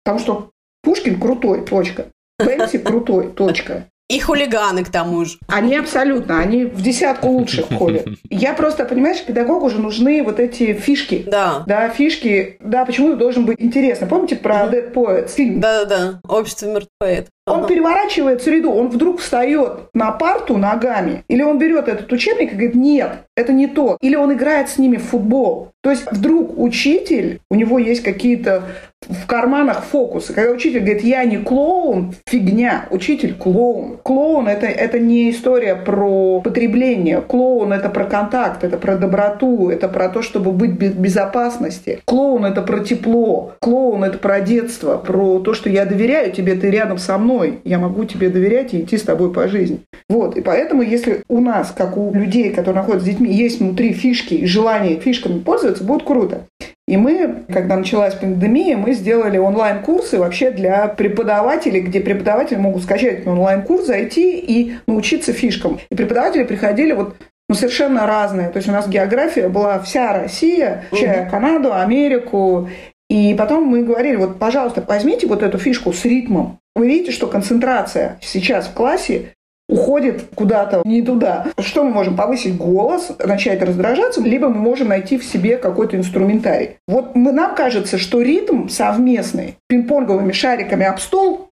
Потому 0.04 0.20
что 0.20 0.50
Пушкин 0.84 1.18
крутой, 1.18 1.64
точка. 1.64 2.06
Бенси 2.38 2.78
крутой, 2.78 3.32
точка. 3.32 3.88
И 4.08 4.20
хулиганы 4.20 4.84
к 4.84 4.88
тому 4.90 5.24
же. 5.24 5.36
Они 5.48 5.76
абсолютно, 5.76 6.38
они 6.38 6.64
в 6.64 6.80
десятку 6.80 7.28
лучших 7.28 7.66
входят. 7.70 8.06
Я 8.30 8.54
просто, 8.54 8.84
понимаешь, 8.84 9.24
педагогу 9.24 9.66
уже 9.66 9.80
нужны 9.80 10.22
вот 10.22 10.38
эти 10.38 10.74
фишки. 10.74 11.24
Да. 11.26 11.64
Да, 11.66 11.88
фишки, 11.88 12.56
да, 12.60 12.84
почему 12.84 13.16
должен 13.16 13.44
быть 13.46 13.60
интересно. 13.60 14.06
Помните 14.06 14.36
про 14.36 14.66
Dead 14.66 14.92
Poets 14.92 15.30
фильм? 15.34 15.60
Да-да-да. 15.60 16.20
Общество 16.28 16.66
мертвеет. 16.66 17.28
Он 17.46 17.66
переворачивает 17.66 18.42
среду, 18.42 18.72
он 18.72 18.88
вдруг 18.88 19.20
встает 19.20 19.88
на 19.94 20.10
парту 20.10 20.58
ногами, 20.58 21.24
или 21.28 21.42
он 21.42 21.58
берет 21.58 21.86
этот 21.86 22.10
учебник 22.12 22.52
и 22.52 22.54
говорит, 22.54 22.74
нет, 22.74 23.12
это 23.36 23.52
не 23.52 23.68
то. 23.68 23.96
Или 24.00 24.16
он 24.16 24.32
играет 24.32 24.68
с 24.68 24.78
ними 24.78 24.96
в 24.96 25.04
футбол. 25.04 25.70
То 25.82 25.90
есть 25.90 26.10
вдруг 26.10 26.58
учитель, 26.58 27.38
у 27.48 27.54
него 27.54 27.78
есть 27.78 28.02
какие-то 28.02 28.64
в 29.08 29.26
карманах 29.26 29.84
фокусы. 29.84 30.32
Когда 30.32 30.50
учитель 30.50 30.80
говорит, 30.80 31.04
я 31.04 31.24
не 31.24 31.36
клоун, 31.36 32.14
фигня, 32.26 32.86
учитель 32.90 33.34
клоун. 33.34 33.98
Клоун 34.02 34.48
это, 34.48 34.66
это 34.66 34.98
не 34.98 35.30
история 35.30 35.76
про 35.76 36.40
потребление. 36.40 37.20
Клоун 37.20 37.72
это 37.72 37.88
про 37.88 38.04
контакт, 38.04 38.64
это 38.64 38.78
про 38.78 38.96
доброту, 38.96 39.70
это 39.70 39.88
про 39.88 40.08
то, 40.08 40.22
чтобы 40.22 40.50
быть 40.50 40.72
в 40.72 40.98
безопасности. 40.98 42.00
Клоун 42.04 42.44
это 42.44 42.62
про 42.62 42.80
тепло. 42.80 43.52
Клоун 43.60 44.02
это 44.02 44.18
про 44.18 44.40
детство, 44.40 44.96
про 44.96 45.38
то, 45.38 45.54
что 45.54 45.70
я 45.70 45.84
доверяю 45.84 46.32
тебе, 46.32 46.54
ты 46.54 46.70
рядом 46.70 46.98
со 46.98 47.16
мной. 47.18 47.35
Я 47.44 47.78
могу 47.78 48.04
тебе 48.04 48.28
доверять 48.28 48.74
и 48.74 48.80
идти 48.80 48.98
с 48.98 49.02
тобой 49.02 49.32
по 49.32 49.48
жизни. 49.48 49.80
Вот. 50.08 50.36
И 50.36 50.40
поэтому, 50.40 50.82
если 50.82 51.22
у 51.28 51.40
нас, 51.40 51.72
как 51.76 51.96
у 51.96 52.12
людей, 52.12 52.50
которые 52.50 52.82
находятся 52.82 53.06
с 53.06 53.10
детьми, 53.10 53.32
есть 53.32 53.60
внутри 53.60 53.92
фишки 53.92 54.34
и 54.34 54.46
желание 54.46 55.00
фишками 55.00 55.40
пользоваться, 55.40 55.84
будет 55.84 56.04
круто. 56.04 56.46
И 56.88 56.96
мы, 56.96 57.44
когда 57.52 57.76
началась 57.76 58.14
пандемия, 58.14 58.76
мы 58.76 58.92
сделали 58.92 59.38
онлайн-курсы 59.38 60.18
вообще 60.18 60.52
для 60.52 60.86
преподавателей, 60.86 61.80
где 61.80 62.00
преподаватели 62.00 62.58
могут 62.58 62.84
скачать 62.84 63.26
онлайн-курс, 63.26 63.86
зайти 63.86 64.38
и 64.38 64.76
научиться 64.86 65.32
фишкам. 65.32 65.80
И 65.90 65.94
преподаватели 65.96 66.44
приходили 66.44 66.92
вот 66.92 67.16
ну, 67.48 67.54
совершенно 67.54 68.06
разные. 68.06 68.50
То 68.50 68.58
есть 68.58 68.68
у 68.68 68.72
нас 68.72 68.88
география 68.88 69.48
была 69.48 69.78
вся 69.80 70.12
Россия, 70.12 70.84
включая 70.88 71.28
Канаду, 71.28 71.72
Америку. 71.72 72.68
И 73.08 73.34
потом 73.34 73.64
мы 73.64 73.82
говорили, 73.82 74.16
вот, 74.16 74.38
пожалуйста, 74.38 74.84
возьмите 74.86 75.26
вот 75.26 75.42
эту 75.42 75.58
фишку 75.58 75.92
с 75.92 76.04
ритмом. 76.04 76.58
Вы 76.74 76.88
видите, 76.88 77.12
что 77.12 77.26
концентрация 77.26 78.18
сейчас 78.20 78.66
в 78.66 78.72
классе 78.74 79.32
уходит 79.68 80.26
куда-то 80.34 80.82
не 80.84 81.02
туда. 81.02 81.46
Что 81.58 81.84
мы 81.84 81.90
можем? 81.90 82.16
Повысить 82.16 82.56
голос, 82.56 83.12
начать 83.24 83.62
раздражаться, 83.62 84.20
либо 84.20 84.48
мы 84.48 84.60
можем 84.60 84.88
найти 84.88 85.18
в 85.18 85.24
себе 85.24 85.56
какой-то 85.56 85.96
инструментарий. 85.96 86.76
Вот 86.86 87.16
нам 87.16 87.54
кажется, 87.54 87.98
что 87.98 88.22
ритм 88.22 88.68
совместный, 88.68 89.56
пинг-понговыми 89.68 90.32
шариками 90.32 90.86
об 90.86 90.98
стол, 90.98 91.50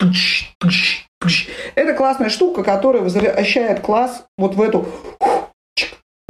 это 1.74 1.94
классная 1.94 2.28
штука, 2.28 2.62
которая 2.62 3.02
возвращает 3.02 3.80
класс 3.80 4.24
вот 4.38 4.54
в 4.54 4.62
эту 4.62 4.86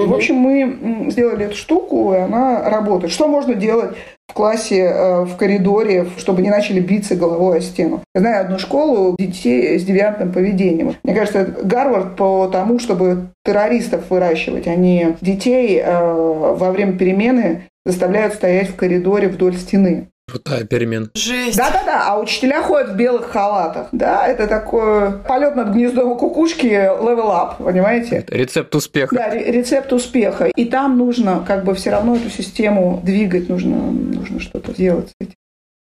в 0.06 0.14
общем, 0.14 0.37
мы 0.37 1.11
сделали 1.11 1.46
эту 1.46 1.56
штуку, 1.56 2.14
и 2.14 2.18
она 2.18 2.68
работает. 2.68 3.12
Что 3.12 3.26
можно 3.26 3.54
делать 3.54 3.96
в 4.28 4.32
классе, 4.32 4.82
э, 4.82 5.24
в 5.24 5.37
коридоре, 5.37 6.06
чтобы 6.18 6.42
не 6.42 6.50
начали 6.50 6.78
биться 6.78 7.16
головой 7.16 7.58
о 7.58 7.61
стену? 7.61 8.02
Я 8.14 8.20
знаю 8.20 8.44
одну 8.44 8.58
школу 8.58 9.16
детей 9.18 9.76
с 9.78 9.84
девиантным 9.84 10.32
поведением. 10.32 10.94
Мне 11.02 11.14
кажется, 11.14 11.44
Гарвард 11.44 12.14
по 12.14 12.46
тому, 12.46 12.78
чтобы 12.78 13.30
террористов 13.44 14.11
выращивать. 14.11 14.68
Они 14.68 15.16
детей 15.20 15.80
э, 15.84 16.52
во 16.54 16.70
время 16.70 16.96
перемены 16.96 17.62
заставляют 17.84 18.34
стоять 18.34 18.68
в 18.68 18.76
коридоре 18.76 19.28
вдоль 19.28 19.56
стены. 19.56 20.08
Крутая 20.28 20.64
перемена. 20.64 21.08
Жесть. 21.14 21.56
Да-да-да, 21.56 22.04
а 22.06 22.20
учителя 22.20 22.62
ходят 22.62 22.90
в 22.90 22.96
белых 22.96 23.30
халатах. 23.30 23.88
Да, 23.92 24.26
это 24.26 24.46
такой 24.46 25.18
полет 25.20 25.56
над 25.56 25.70
гнездом 25.70 26.18
кукушки 26.18 26.66
level 26.66 27.30
up, 27.30 27.64
понимаете? 27.64 28.24
Рецепт 28.28 28.74
успеха. 28.74 29.14
Да, 29.14 29.30
ре- 29.30 29.50
рецепт 29.50 29.92
успеха. 29.92 30.46
И 30.54 30.66
там 30.66 30.98
нужно 30.98 31.44
как 31.46 31.64
бы 31.64 31.74
все 31.74 31.90
равно 31.90 32.16
эту 32.16 32.28
систему 32.28 33.00
двигать, 33.02 33.48
нужно, 33.48 33.76
нужно 33.76 34.40
что-то 34.40 34.74
делать 34.74 35.08
с 35.08 35.12
этим. 35.20 35.34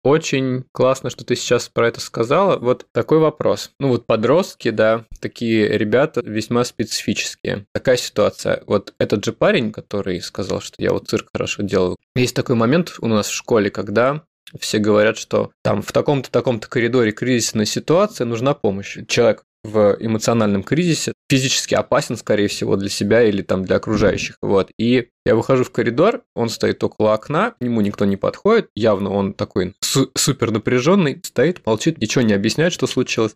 Очень 0.04 0.64
классно, 0.72 1.10
что 1.10 1.26
ты 1.26 1.36
сейчас 1.36 1.68
про 1.68 1.90
это 1.90 2.00
сказала. 2.00 2.58
Вот 2.58 2.86
такой 2.94 3.20
вопрос. 3.20 3.72
Ну 3.78 3.90
вот 3.90 4.06
подростки, 4.06 4.70
да, 4.70 5.04
такие 5.20 5.78
ребята 5.78 6.22
весьма 6.24 6.64
специфические. 6.64 7.66
Такая 7.74 7.98
ситуация. 7.98 8.64
Вот 8.68 8.94
этот 9.00 9.26
же 9.26 9.34
парень, 9.34 9.74
который 9.74 10.22
сказал, 10.22 10.62
что 10.62 10.76
я 10.78 10.94
вот 10.94 11.10
цирк 11.10 11.28
хорошо 11.34 11.64
делаю. 11.64 11.98
Есть 12.16 12.36
такой 12.36 12.56
момент 12.56 12.94
у 13.02 13.08
нас 13.08 13.28
в 13.28 13.34
школе, 13.34 13.70
когда 13.70 14.22
все 14.60 14.80
говорят, 14.80 15.18
что 15.18 15.52
там 15.64 15.82
в 15.82 15.92
таком-то 15.92 16.32
таком-то 16.32 16.68
коридоре 16.68 17.12
кризисная 17.12 17.66
ситуация, 17.66 18.26
нужна 18.26 18.54
помощь. 18.54 18.98
Человек 19.08 19.44
в 19.64 19.98
эмоциональном 20.00 20.64
кризисе, 20.64 21.14
физически 21.30 21.76
опасен, 21.76 22.16
скорее 22.16 22.48
всего, 22.48 22.76
для 22.78 22.90
себя 22.90 23.24
или 23.24 23.42
там 23.42 23.66
для 23.66 23.76
окружающих. 23.76 24.38
Вот. 24.42 24.72
И 24.78 25.10
я 25.26 25.36
выхожу 25.36 25.64
в 25.64 25.72
коридор, 25.72 26.24
он 26.36 26.50
стоит 26.50 26.82
около 26.84 27.14
окна, 27.14 27.52
к 27.52 27.62
нему 27.62 27.82
никто 27.82 28.06
не 28.06 28.16
подходит, 28.16 28.70
явно 28.76 29.12
он 29.12 29.34
такой 29.34 29.76
су- 29.82 30.12
супер 30.16 30.52
напряженный, 30.52 31.22
стоит, 31.24 31.66
молчит, 31.66 32.00
ничего 32.00 32.22
не 32.22 32.34
объясняет, 32.34 32.72
что 32.72 32.88
случилось. 32.88 33.36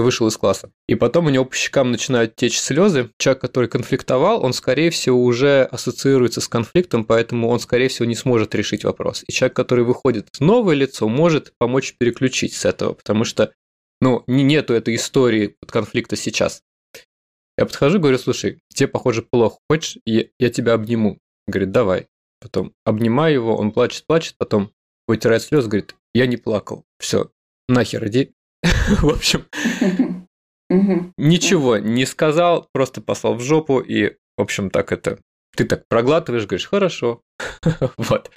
Вышел 0.00 0.26
из 0.26 0.36
класса. 0.36 0.70
И 0.88 0.94
потом 0.94 1.26
у 1.26 1.30
него 1.30 1.44
по 1.44 1.54
щекам 1.54 1.90
начинают 1.90 2.36
течь 2.36 2.58
слезы. 2.58 3.10
Человек, 3.18 3.40
который 3.42 3.68
конфликтовал, 3.68 4.44
он, 4.44 4.52
скорее 4.52 4.90
всего, 4.90 5.22
уже 5.22 5.62
ассоциируется 5.64 6.40
с 6.40 6.48
конфликтом, 6.48 7.04
поэтому 7.04 7.48
он, 7.48 7.60
скорее 7.60 7.88
всего, 7.88 8.06
не 8.06 8.14
сможет 8.14 8.54
решить 8.54 8.84
вопрос. 8.84 9.24
И 9.26 9.32
человек, 9.32 9.56
который 9.56 9.84
выходит 9.84 10.28
новое 10.40 10.74
лицо, 10.74 11.08
может 11.08 11.52
помочь 11.58 11.94
переключить 11.98 12.54
с 12.54 12.64
этого, 12.64 12.94
потому 12.94 13.24
что 13.24 13.52
ну, 14.00 14.24
нету 14.26 14.74
этой 14.74 14.94
истории 14.94 15.56
конфликта 15.66 16.16
сейчас. 16.16 16.62
Я 17.58 17.66
подхожу, 17.66 17.98
говорю, 17.98 18.18
слушай, 18.18 18.60
тебе, 18.68 18.88
похоже, 18.88 19.22
плохо. 19.22 19.58
Хочешь, 19.68 19.98
я, 20.06 20.24
я 20.38 20.48
тебя 20.50 20.74
обниму? 20.74 21.18
Говорит, 21.46 21.72
давай. 21.72 22.06
Потом 22.40 22.72
обнимаю 22.84 23.34
его, 23.34 23.56
он 23.56 23.70
плачет, 23.72 24.06
плачет, 24.06 24.34
потом 24.38 24.72
вытирает 25.06 25.42
слезы, 25.42 25.68
говорит, 25.68 25.94
я 26.14 26.26
не 26.26 26.38
плакал. 26.38 26.84
Все, 26.98 27.30
нахер 27.68 28.06
иди. 28.08 28.32
В 29.00 29.08
общем, 29.08 29.46
ничего 31.16 31.78
не 31.78 32.06
сказал, 32.06 32.68
просто 32.72 33.00
послал 33.00 33.34
в 33.34 33.40
жопу, 33.40 33.80
и, 33.80 34.16
в 34.36 34.42
общем, 34.42 34.70
так 34.70 34.92
это... 34.92 35.18
Ты 35.56 35.64
так 35.64 35.84
проглатываешь, 35.88 36.46
говоришь, 36.46 36.68
хорошо. 36.68 37.22
Вот. 37.96 38.30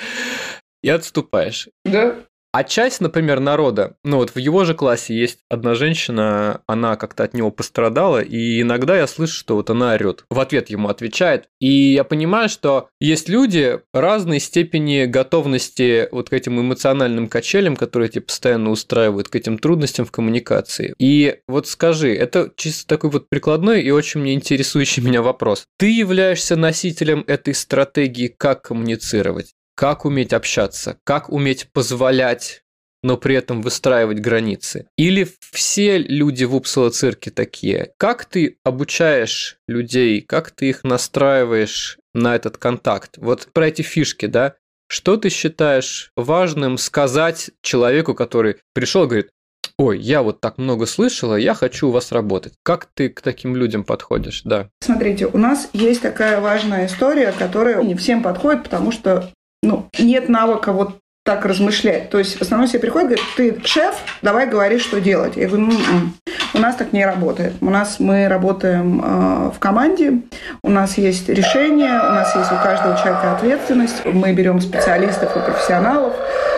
И 0.82 0.90
отступаешь. 0.90 1.70
Да. 1.86 2.26
А 2.56 2.64
часть, 2.64 3.02
например, 3.02 3.40
народа, 3.40 3.96
ну 4.04 4.18
вот 4.18 4.30
в 4.30 4.38
его 4.38 4.64
же 4.64 4.76
классе 4.76 5.16
есть 5.16 5.40
одна 5.50 5.74
женщина, 5.74 6.62
она 6.68 6.98
как-то 6.98 7.24
от 7.24 7.34
него 7.34 7.50
пострадала, 7.50 8.22
и 8.22 8.62
иногда 8.62 8.96
я 8.96 9.08
слышу, 9.08 9.34
что 9.34 9.56
вот 9.56 9.72
она 9.72 9.94
орет. 9.94 10.26
В 10.30 10.40
ответ 10.40 10.70
ему 10.70 10.88
отвечает. 10.88 11.46
И 11.60 11.94
я 11.94 12.04
понимаю, 12.04 12.50
что 12.50 12.90
есть 13.00 13.28
люди 13.28 13.80
разной 13.92 14.40
степени 14.40 15.06
готовности 15.06 16.08
вот 16.12 16.30
к 16.30 16.34
этим 16.34 16.62
эмоциональным 16.62 17.28
качелям, 17.28 17.76
которые 17.76 18.10
тебе 18.10 18.22
постоянно 18.22 18.70
устраивают, 18.70 19.30
к 19.30 19.36
этим 19.36 19.58
трудностям 19.58 20.06
в 20.06 20.12
коммуникации. 20.12 20.94
И 21.00 21.40
вот 21.48 21.68
скажи, 21.68 22.14
это 22.14 22.52
чисто 22.56 22.86
такой 22.88 23.10
вот 23.10 23.30
прикладной 23.30 23.82
и 23.82 23.90
очень 23.90 24.22
мне 24.22 24.36
интересующий 24.36 25.02
меня 25.02 25.24
вопрос. 25.24 25.64
Ты 25.80 25.90
являешься 25.90 26.56
носителем 26.56 27.24
этой 27.26 27.56
стратегии, 27.56 28.28
как 28.28 28.62
коммуницировать? 28.62 29.56
Как 29.76 30.06
уметь 30.06 30.34
общаться, 30.34 30.98
как 31.04 31.30
уметь 31.30 31.70
позволять 31.72 32.64
но 33.04 33.18
при 33.18 33.36
этом 33.36 33.62
выстраивать 33.62 34.20
границы? 34.20 34.88
Или 34.98 35.28
все 35.52 35.98
люди 35.98 36.46
в 36.46 36.56
Упсала 36.56 36.90
цирке 36.90 37.30
такие? 37.30 37.92
Как 37.98 38.26
ты 38.26 38.58
обучаешь 38.64 39.58
людей, 39.68 40.22
как 40.22 40.52
ты 40.52 40.70
их 40.70 40.84
настраиваешь 40.84 42.00
на 42.14 42.36
этот 42.36 42.58
контакт? 42.58 43.18
Вот 43.18 43.50
про 43.54 43.68
эти 43.68 43.82
фишки, 43.82 44.26
да? 44.26 44.56
Что 44.88 45.18
ты 45.18 45.30
считаешь 45.30 46.12
важным 46.16 46.78
сказать 46.78 47.52
человеку, 47.62 48.14
который 48.14 48.58
пришел 48.74 49.04
и 49.04 49.08
говорит, 49.08 49.30
ой, 49.78 50.00
я 50.00 50.22
вот 50.22 50.40
так 50.40 50.58
много 50.58 50.86
слышала, 50.86 51.36
я 51.36 51.54
хочу 51.54 51.90
у 51.90 51.92
вас 51.92 52.12
работать. 52.12 52.54
Как 52.64 52.88
ты 52.94 53.10
к 53.10 53.22
таким 53.22 53.56
людям 53.56 53.84
подходишь, 53.84 54.44
да? 54.44 54.70
Смотрите, 54.82 55.26
у 55.26 55.38
нас 55.38 55.70
есть 55.74 56.02
такая 56.02 56.40
важная 56.40 56.86
история, 56.86 57.34
которая 57.38 57.82
не 57.84 57.96
всем 57.96 58.22
подходит, 58.22 58.64
потому 58.64 58.92
что 58.92 59.32
ну, 59.64 59.90
нет 59.98 60.30
навыка 60.30 60.72
вот 60.74 61.00
так 61.24 61.46
размышлять. 61.46 62.10
То 62.10 62.20
есть 62.20 62.38
в 62.38 62.42
основном 62.42 62.68
все 62.68 62.80
приходят 62.80 63.12
и 63.12 63.16
говорят, 63.16 63.26
ты 63.38 63.62
шеф, 63.66 63.96
давай 64.22 64.48
говори, 64.48 64.78
что 64.78 65.00
делать. 65.00 65.38
Я 65.38 65.48
говорю, 65.48 65.66
м-м, 65.72 66.14
у 66.54 66.58
нас 66.60 66.76
так 66.76 66.92
не 66.94 67.06
работает. 67.06 67.54
У 67.62 67.70
нас 67.70 68.00
мы 68.00 68.28
работаем 68.28 69.02
э, 69.04 69.52
в 69.56 69.60
команде, 69.60 70.20
у 70.62 70.70
нас 70.70 70.98
есть 70.98 71.30
решение, 71.30 71.92
у 71.92 72.14
нас 72.14 72.36
есть 72.36 72.52
у 72.52 72.56
каждого 72.56 72.98
человека 72.98 73.36
ответственность, 73.36 74.06
мы 74.06 74.34
берем 74.34 74.60
специалистов 74.60 75.36
и 75.38 75.40
профессионалов, 75.40 76.14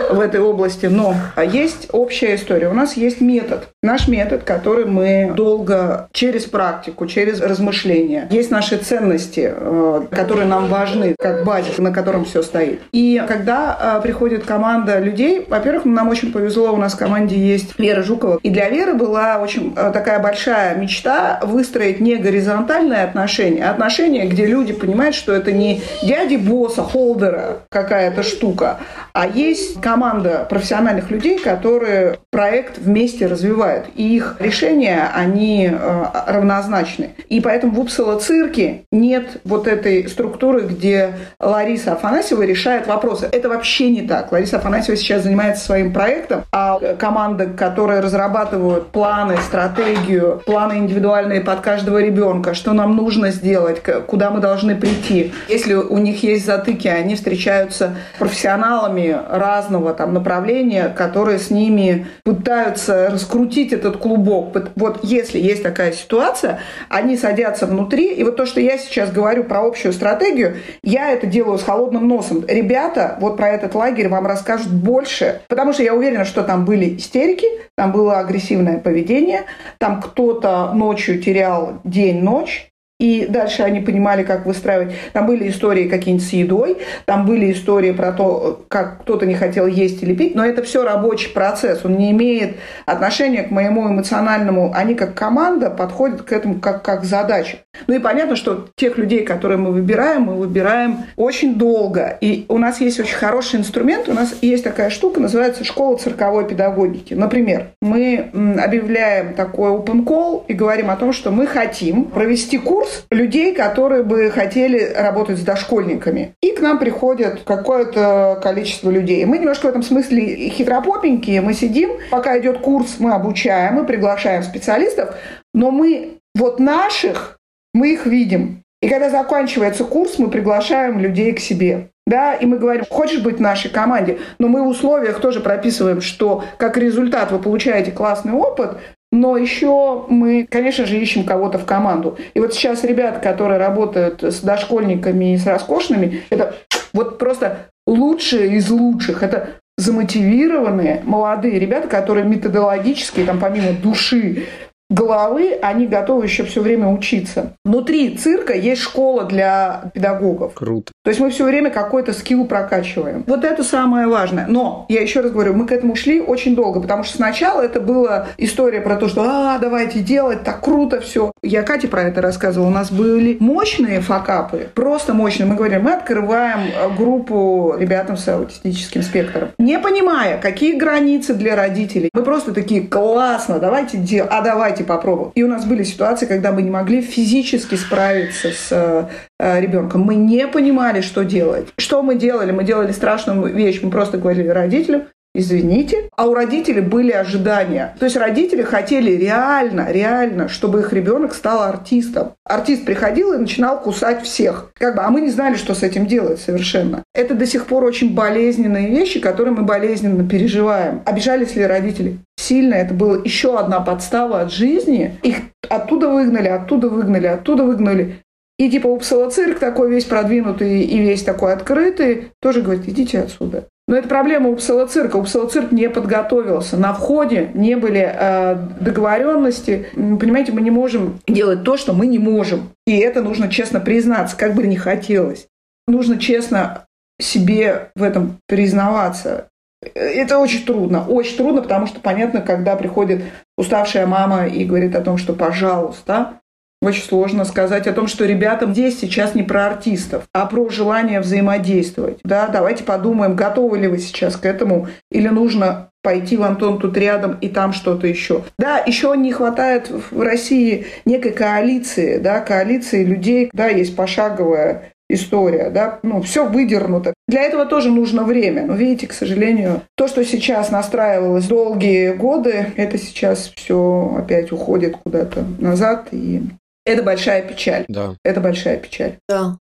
в 0.10 0.19
этой 0.19 0.39
области, 0.39 0.86
но 0.86 1.15
есть 1.38 1.88
общая 1.91 2.36
история. 2.36 2.69
У 2.69 2.73
нас 2.73 2.97
есть 2.97 3.21
метод. 3.21 3.69
Наш 3.82 4.08
метод, 4.08 4.43
который 4.43 4.86
мы 4.86 5.34
долго 5.36 6.10
через 6.12 6.45
практику, 6.45 7.08
через 7.08 7.41
размышления. 7.41 8.28
Есть 8.30 8.51
наши 8.51 8.78
ценности, 8.78 9.54
э, 9.56 10.01
которые 10.12 10.47
нам 10.47 10.67
важны, 10.67 11.15
как 11.17 11.43
базис, 11.43 11.78
на 11.78 11.91
котором 11.91 12.25
все 12.25 12.41
стоит. 12.41 12.82
И 12.91 13.23
когда 13.28 13.97
э, 13.97 14.01
приходит 14.01 14.45
команда 14.45 14.55
людей, 15.00 15.46
во-первых, 15.48 15.86
нам 15.86 16.10
очень 16.10 16.32
повезло, 16.32 16.72
у 16.74 16.78
нас 16.78 16.94
в 16.94 16.98
команде 16.98 17.36
есть 17.38 17.78
Вера 17.78 18.04
Жукова. 18.04 18.39
И 18.44 18.50
для 18.50 18.70
Веры 18.70 18.94
была 18.94 19.39
очень 19.39 19.74
э, 19.76 19.91
такая 19.94 20.20
большая 20.20 20.76
мечта 20.76 21.39
выстроить 21.44 22.00
не 22.00 22.15
горизонтальные 22.15 23.04
отношения, 23.04 23.65
а 23.65 23.72
отношения, 23.72 24.26
где 24.26 24.46
люди 24.46 24.74
понимают, 24.74 25.15
что 25.15 25.34
это 25.34 25.52
не 25.52 25.82
дяди 26.02 26.36
босса, 26.36 26.84
холдера 26.84 27.60
какая-то 27.70 28.24
штука, 28.24 28.80
а 29.13 29.28
есть 29.28 29.80
команда 29.82 30.46
профессиональных 30.50 31.10
людей, 31.12 31.39
которые 31.39 32.18
проект 32.32 32.78
вместе 32.78 33.28
развивают. 33.28 33.86
И 33.96 34.15
их 34.15 34.38
решения, 34.39 35.10
они 35.13 35.70
э, 35.72 36.06
равнозначны. 36.28 37.12
И 37.30 37.39
поэтому 37.41 37.74
в 37.74 37.80
Упсала 37.80 38.20
цирке 38.20 38.84
нет 38.91 39.41
вот 39.44 39.68
этой 39.68 40.08
структуры, 40.10 40.62
где 40.62 41.13
Лариса 41.39 41.94
Афанасьева 41.94 42.44
решает 42.44 42.88
вопросы. 42.88 43.30
Это 43.32 43.50
вообще 43.50 43.89
не 43.89 44.02
так. 44.02 44.32
Лариса 44.45 44.58
Афанасьева 44.58 44.95
сейчас 44.95 45.23
занимается 45.23 45.65
своим 45.65 45.91
проектом, 45.91 46.43
а 46.51 46.79
команда, 46.99 47.47
которая 47.47 47.99
разрабатывают 47.99 48.91
планы, 48.91 49.38
стратегию, 49.38 50.43
планы 50.45 50.73
индивидуальные 50.73 51.41
под 51.41 51.62
каждого 51.62 51.97
ребенка, 51.99 52.53
что 52.53 52.73
нам 52.73 52.95
нужно 52.95 53.31
сделать, 53.31 53.81
куда 54.05 54.29
мы 54.29 54.41
должны 54.41 54.75
прийти. 54.75 55.34
Если 55.49 55.73
у 55.73 55.97
них 55.97 56.21
есть 56.21 56.45
затыки, 56.45 56.88
они 56.88 57.15
встречаются 57.15 57.95
с 58.13 58.19
профессионалами, 58.19 59.17
разного 59.31 59.95
там 59.95 60.13
направления, 60.13 60.93
которые 60.95 61.39
с 61.39 61.49
ними 61.49 62.05
пытаются 62.23 63.10
раскрутить 63.10 63.73
этот 63.73 63.97
клубок. 63.97 64.55
Вот 64.75 64.99
если 65.01 65.39
есть 65.39 65.63
такая 65.63 65.91
ситуация, 65.91 66.60
они 66.88 67.17
садятся 67.17 67.65
внутри, 67.65 68.13
и 68.13 68.23
вот 68.23 68.36
то, 68.36 68.45
что 68.45 68.60
я 68.60 68.77
сейчас 68.77 69.12
говорю 69.12 69.43
про 69.45 69.65
общую 69.65 69.91
стратегию, 69.91 70.58
я 70.84 71.10
это 71.10 71.25
делаю 71.25 71.58
с 71.58 71.63
холодным 71.63 72.08
носом. 72.08 72.45
Ребята 72.47 73.17
вот 73.19 73.38
про 73.38 73.49
этот 73.49 73.73
лагерь 73.73 74.08
вам 74.08 74.27
расскажут 74.36 74.71
больше, 74.71 75.41
потому 75.48 75.74
что 75.74 75.84
я 75.84 75.95
уверена, 75.95 76.26
что 76.26 76.43
там 76.43 76.65
были 76.65 76.98
истерики, 76.98 77.48
там 77.76 77.91
было 77.91 78.19
агрессивное 78.19 78.80
поведение, 78.80 79.45
там 79.78 80.02
кто-то 80.02 80.71
ночью 80.74 81.21
терял 81.21 81.80
день-ночь, 81.84 82.69
и 82.97 83.25
дальше 83.27 83.63
они 83.63 83.81
понимали, 83.81 84.23
как 84.23 84.45
выстраивать. 84.45 84.93
Там 85.12 85.27
были 85.27 85.49
истории 85.49 85.89
какие-нибудь 85.89 86.25
с 86.25 86.31
едой, 86.31 86.77
там 87.05 87.25
были 87.25 87.51
истории 87.51 87.91
про 87.91 88.13
то, 88.13 88.63
как 88.69 89.01
кто-то 89.01 89.25
не 89.25 89.36
хотел 89.36 89.67
есть 89.67 90.01
или 90.01 90.15
пить, 90.15 90.34
но 90.34 90.45
это 90.45 90.63
все 90.63 90.86
рабочий 90.86 91.29
процесс, 91.34 91.84
он 91.84 91.97
не 91.97 92.12
имеет 92.12 92.55
отношения 92.86 93.43
к 93.43 93.51
моему 93.51 93.89
эмоциональному. 93.89 94.71
Они 94.73 94.95
как 94.95 95.13
команда 95.13 95.69
подходят 95.69 96.21
к 96.21 96.31
этому 96.31 96.60
как, 96.60 96.84
как 96.84 97.03
задача. 97.03 97.58
Ну 97.88 97.95
и 97.95 97.99
понятно, 97.99 98.38
что 98.38 98.69
тех 98.75 98.97
людей, 98.97 99.25
которые 99.25 99.58
мы 99.58 99.71
выбираем, 99.71 100.23
мы 100.23 100.36
выбираем 100.36 100.99
очень 101.17 101.55
долго. 101.55 102.17
И 102.21 102.45
у 102.47 102.58
нас 102.58 102.79
есть 102.79 102.99
очень 103.01 103.15
хороший 103.15 103.60
инструмент, 103.60 104.08
у 104.08 104.13
нас 104.13 104.36
есть 104.41 104.63
такая 104.63 104.89
штука, 104.89 105.19
называется 105.19 105.65
школа 105.65 105.97
цирковой 105.97 106.47
педагогики. 106.47 107.13
Например, 107.13 107.71
мы 107.81 108.29
объявляем 108.58 109.34
такой 109.34 109.71
open 109.71 110.05
call 110.05 110.43
и 110.47 110.53
говорим 110.53 110.89
о 110.89 110.95
том, 110.95 111.12
что 111.12 111.31
мы 111.31 111.45
хотим 111.45 112.05
провести 112.05 112.58
курс 112.58 112.85
курс 112.86 113.06
людей, 113.10 113.56
которые 113.56 114.04
бы 114.04 114.30
хотели 114.30 114.93
работать 114.95 115.39
с 115.39 115.41
дошкольниками. 115.41 116.36
И 116.41 116.52
к 116.52 116.62
нам 116.62 116.78
приходит 116.78 117.41
какое-то 117.43 118.39
количество 118.41 118.89
людей. 118.89 119.26
Мы 119.26 119.39
немножко 119.39 119.65
в 119.65 119.69
этом 119.69 119.82
смысле 119.82 120.50
хитропопенькие. 120.50 121.41
Мы 121.41 121.54
сидим, 121.54 121.91
пока 122.12 122.38
идет 122.39 122.60
курс, 122.60 122.98
мы 123.00 123.13
обучаем, 123.13 123.76
мы 123.76 123.86
приглашаем 123.86 124.43
специалистов, 124.43 125.15
но 125.54 125.71
мы 125.71 126.17
вот 126.36 126.60
наших, 126.60 127.39
мы 127.74 127.93
их 127.93 128.06
видим. 128.06 128.62
И 128.82 128.88
когда 128.88 129.10
заканчивается 129.10 129.84
курс, 129.84 130.19
мы 130.19 130.30
приглашаем 130.30 131.00
людей 131.00 131.34
к 131.34 131.39
себе. 131.39 131.89
Да, 132.08 132.36
и 132.36 132.45
мы 132.45 132.60
говорим, 132.60 132.84
хочешь 132.88 133.21
быть 133.21 133.38
в 133.38 133.41
нашей 133.41 133.71
команде, 133.71 134.19
но 134.38 134.48
мы 134.48 134.62
в 134.62 134.67
условиях 134.67 135.19
тоже 135.19 135.39
прописываем, 135.39 136.02
что 136.02 136.43
как 136.60 136.78
результат 136.78 137.32
вы 137.32 137.39
получаете 137.39 137.91
классный 137.91 138.34
опыт, 138.34 138.78
но 139.15 139.38
еще 139.38 140.06
мы, 140.10 140.45
конечно 140.45 140.86
же, 140.86 140.99
ищем 140.99 141.23
кого-то 141.23 141.58
в 141.58 141.65
команду. 141.65 142.17
И 142.34 142.39
вот 142.41 142.54
сейчас 142.54 142.84
ребята, 142.84 143.21
которые 143.21 143.58
работают 143.58 144.21
с 144.21 144.41
дошкольниками 144.41 145.34
и 145.34 145.38
с 145.38 145.47
роскошными, 145.47 146.23
это 146.30 146.56
вот 146.91 147.17
просто 147.17 147.67
лучшие 147.88 148.58
из 148.58 148.69
лучших. 148.69 149.23
Это 149.23 149.51
замотивированные 149.78 151.01
молодые 151.06 151.60
ребята, 151.60 151.88
которые 151.88 152.25
методологически, 152.25 153.23
там, 153.23 153.39
помимо 153.39 153.71
души, 153.71 154.47
головы, 154.89 155.58
они 155.62 155.88
готовы 155.88 156.26
еще 156.26 156.43
все 156.43 156.62
время 156.62 156.88
учиться. 156.88 157.54
Внутри 157.63 158.17
цирка 158.17 158.54
есть 158.54 158.82
школа 158.82 159.26
для 159.26 159.91
педагогов. 159.93 160.54
Круто. 160.54 160.91
То 161.04 161.10
есть 161.10 161.19
мы 161.19 161.30
все 161.30 161.45
время 161.45 161.69
какой-то 161.69 162.13
скилл 162.13 162.45
прокачиваем. 162.45 163.24
Вот 163.28 163.43
это 163.43 163.63
самое 163.63 164.08
важное. 164.08 164.45
Но, 164.48 164.86
я 164.89 165.02
еще 165.02 165.21
раз 165.21 165.32
говорю, 165.32 165.54
мы 165.54 165.65
к 165.65 165.71
этому 165.71 165.95
шли 165.95 166.21
очень 166.21 166.56
долго, 166.56 166.80
потому 166.80 167.04
что 167.04 167.17
сначала 167.17 167.62
это 167.62 167.80
была 167.80 168.28
история 168.38 168.82
про 168.82 168.95
то, 168.95 169.08
что 169.08 169.24
«а, 169.24 169.58
давайте 169.60 170.00
делать, 170.00 170.43
так 170.43 170.62
круто 170.62 171.02
все». 171.02 171.32
Я 171.41 171.63
Кате 171.63 171.88
про 171.88 172.04
это 172.04 172.21
рассказывала. 172.21 172.67
У 172.67 172.71
нас 172.71 172.91
были 172.91 173.38
мощные 173.40 174.02
факапы, 174.02 174.69
просто 174.73 175.13
мощные. 175.13 175.48
Мы 175.48 175.56
говорим, 175.56 175.83
мы 175.83 175.94
открываем 175.94 176.60
э, 176.67 176.96
группу 176.96 177.75
ребятам 177.77 178.17
с 178.17 178.27
аутистическим 178.27 179.02
спектром, 179.02 179.50
не 179.58 179.79
понимая, 179.79 180.40
какие 180.40 180.77
границы 180.77 181.33
для 181.33 181.56
родителей. 181.56 182.10
Мы 182.13 182.23
просто 182.23 182.54
такие 182.54 182.81
«классно, 182.81 183.60
давайте 183.60 183.98
делать, 183.98 184.29
а 184.31 184.42
давайте 184.42 184.75
давайте 184.76 184.84
попробуем. 184.84 185.32
И 185.36 185.44
у 185.44 185.48
нас 185.48 185.65
были 185.65 185.84
ситуации, 185.84 186.26
когда 186.26 186.52
мы 186.52 186.62
не 186.62 186.69
могли 186.69 187.02
физически 187.02 187.76
справиться 187.76 188.50
с 188.52 188.67
э, 188.71 189.06
э 189.40 189.62
ребенком. 189.62 190.02
Мы 190.02 190.15
не 190.15 190.48
понимали, 190.48 191.02
что 191.02 191.23
делать. 191.23 191.67
Что 191.78 192.02
мы 192.02 192.15
делали? 192.15 192.52
Мы 192.52 192.63
делали 192.63 192.92
страшную 192.92 193.54
вещь. 193.54 193.80
Мы 193.82 193.92
просто 193.92 194.17
говорили 194.17 194.50
родителям, 194.50 195.04
извините. 195.36 196.10
А 196.15 196.25
у 196.27 196.33
родителей 196.33 196.81
были 196.81 197.12
ожидания. 197.12 197.96
То 198.00 198.06
есть 198.06 198.17
родители 198.17 198.62
хотели 198.62 199.12
реально, 199.12 199.92
реально, 199.92 200.48
чтобы 200.48 200.79
их 200.79 200.94
ребенок 200.94 201.33
стал 201.33 201.62
артистом. 201.62 202.33
Артист 202.46 202.86
приходил 202.86 203.33
и 203.33 203.38
начинал 203.38 203.81
кусать 203.81 204.23
всех. 204.23 204.71
Как 204.75 204.96
бы, 204.96 205.02
а 205.02 205.10
мы 205.10 205.21
не 205.21 205.29
знали, 205.29 205.56
что 205.56 205.75
с 205.75 205.83
этим 205.83 206.06
делать 206.06 206.40
совершенно. 206.40 207.04
Это 207.13 207.36
до 207.36 207.46
сих 207.46 207.65
пор 207.65 207.83
очень 207.83 208.13
болезненные 208.13 208.90
вещи, 208.90 209.19
которые 209.19 209.54
мы 209.54 209.63
болезненно 209.63 210.27
переживаем. 210.27 211.02
Обижались 211.06 211.56
ли 211.56 211.65
родители? 211.65 212.19
Сильно. 212.38 212.75
Это 212.75 212.94
была 212.94 213.17
еще 213.23 213.58
одна 213.58 213.79
подстава 213.79 214.42
от 214.42 214.52
жизни. 214.52 215.17
Их 215.23 215.38
оттуда 215.69 216.10
выгнали, 216.10 216.48
оттуда 216.48 216.90
выгнали, 216.90 217.27
оттуда 217.27 217.63
выгнали. 217.63 218.21
И 218.58 218.69
типа 218.69 218.87
Упсала 218.87 219.29
цирк 219.29 219.60
такой 219.60 219.89
весь 219.89 220.06
продвинутый 220.06 220.81
и 220.81 220.99
весь 220.99 221.23
такой 221.23 221.53
открытый, 221.53 222.31
тоже 222.39 222.62
говорит, 222.62 222.87
идите 222.87 223.19
отсюда. 223.19 223.67
Но 223.87 223.95
это 223.97 224.08
проблема 224.08 224.49
Упсала 224.49 224.87
цирка. 224.87 225.17
Упсала 225.17 225.47
цирк 225.47 225.71
не 225.71 225.89
подготовился. 225.89 226.75
На 226.75 226.93
входе 226.93 227.51
не 227.53 227.75
были 227.75 228.01
э, 228.01 228.56
договоренности. 228.79 229.87
Понимаете, 229.93 230.53
мы 230.53 230.62
не 230.62 230.71
можем 230.71 231.19
делать 231.27 231.63
то, 231.63 231.77
что 231.77 231.93
мы 231.93 232.08
не 232.08 232.17
можем. 232.17 232.69
И 232.87 232.97
это 232.97 233.21
нужно 233.21 233.47
честно 233.47 233.79
признаться, 233.79 234.35
как 234.37 234.56
бы 234.56 234.65
ни 234.65 234.75
хотелось. 234.75 235.47
Нужно 235.87 236.17
честно 236.17 236.85
себе 237.19 237.91
в 237.95 238.01
этом 238.01 238.39
признаваться. 238.47 239.49
Это 239.93 240.39
очень 240.39 240.65
трудно, 240.65 241.06
очень 241.08 241.37
трудно, 241.37 241.62
потому 241.62 241.85
что 241.85 241.99
понятно, 241.99 242.41
когда 242.41 242.75
приходит 242.75 243.21
уставшая 243.56 244.08
мама 244.08 244.47
и 244.47 244.65
говорит 244.65 244.95
о 244.95 245.01
том, 245.01 245.17
что 245.17 245.33
пожалуйста, 245.33 246.39
очень 246.86 247.04
сложно 247.04 247.46
сказать 247.46 247.88
о 247.88 247.94
том, 247.94 248.08
что 248.08 248.25
ребятам 248.25 248.73
здесь 248.73 249.00
сейчас 249.00 249.36
не 249.36 249.44
про 249.44 249.67
артистов, 249.67 250.23
а 250.33 250.46
про 250.46 250.69
желание 250.69 251.19
взаимодействовать. 251.19 252.19
Да, 252.23 252.48
давайте 252.48 252.83
подумаем, 252.83 253.36
готовы 253.36 253.79
ли 253.79 253.88
вы 253.88 253.98
сейчас 254.00 254.36
к 254.36 254.46
этому, 254.46 254.88
или 255.12 255.27
нужно 255.27 255.90
пойти 256.06 256.38
в 256.38 256.44
Антон 256.44 256.79
тут 256.79 256.96
рядом 256.98 257.38
и 257.42 257.50
там 257.50 257.73
что-то 257.73 258.06
еще. 258.06 258.44
Да, 258.60 258.77
еще 258.77 259.15
не 259.17 259.33
хватает 259.33 259.90
в 259.90 260.21
России 260.21 260.86
некой 261.04 261.31
коалиции, 261.31 262.19
да, 262.19 262.42
коалиции 262.42 263.04
людей, 263.04 263.50
да, 263.54 263.67
есть 263.69 263.96
пошаговая 263.96 264.94
история, 265.10 265.69
да, 265.69 266.00
ну, 266.04 266.21
все 266.21 266.48
выдернуто. 266.48 267.13
Для 267.27 267.42
этого 267.42 267.65
тоже 267.65 267.90
нужно 267.90 268.23
время. 268.23 268.65
Но 268.65 268.75
видите, 268.75 269.08
к 269.08 269.13
сожалению, 269.13 269.81
то, 269.96 270.08
что 270.08 270.23
сейчас 270.23 270.71
настраивалось 270.71 271.48
долгие 271.48 272.13
годы, 272.13 272.67
это 272.75 272.98
сейчас 272.98 273.52
все 273.56 274.15
опять 274.17 274.52
уходит 274.52 274.98
куда-то 275.04 275.44
назад, 275.60 276.08
и 276.12 276.44
это 276.86 277.04
большая 277.04 277.48
печаль. 277.48 277.86
Да. 277.88 278.15
Это 278.23 278.40
большая 278.40 278.79
печаль. 278.79 279.17
Да. 279.27 279.58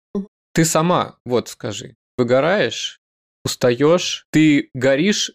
Ты 0.53 0.65
сама, 0.65 1.17
вот 1.25 1.49
скажи, 1.49 1.95
выгораешь, 2.19 3.01
устаешь, 3.45 4.27
ты 4.33 4.71
горишь 4.75 5.33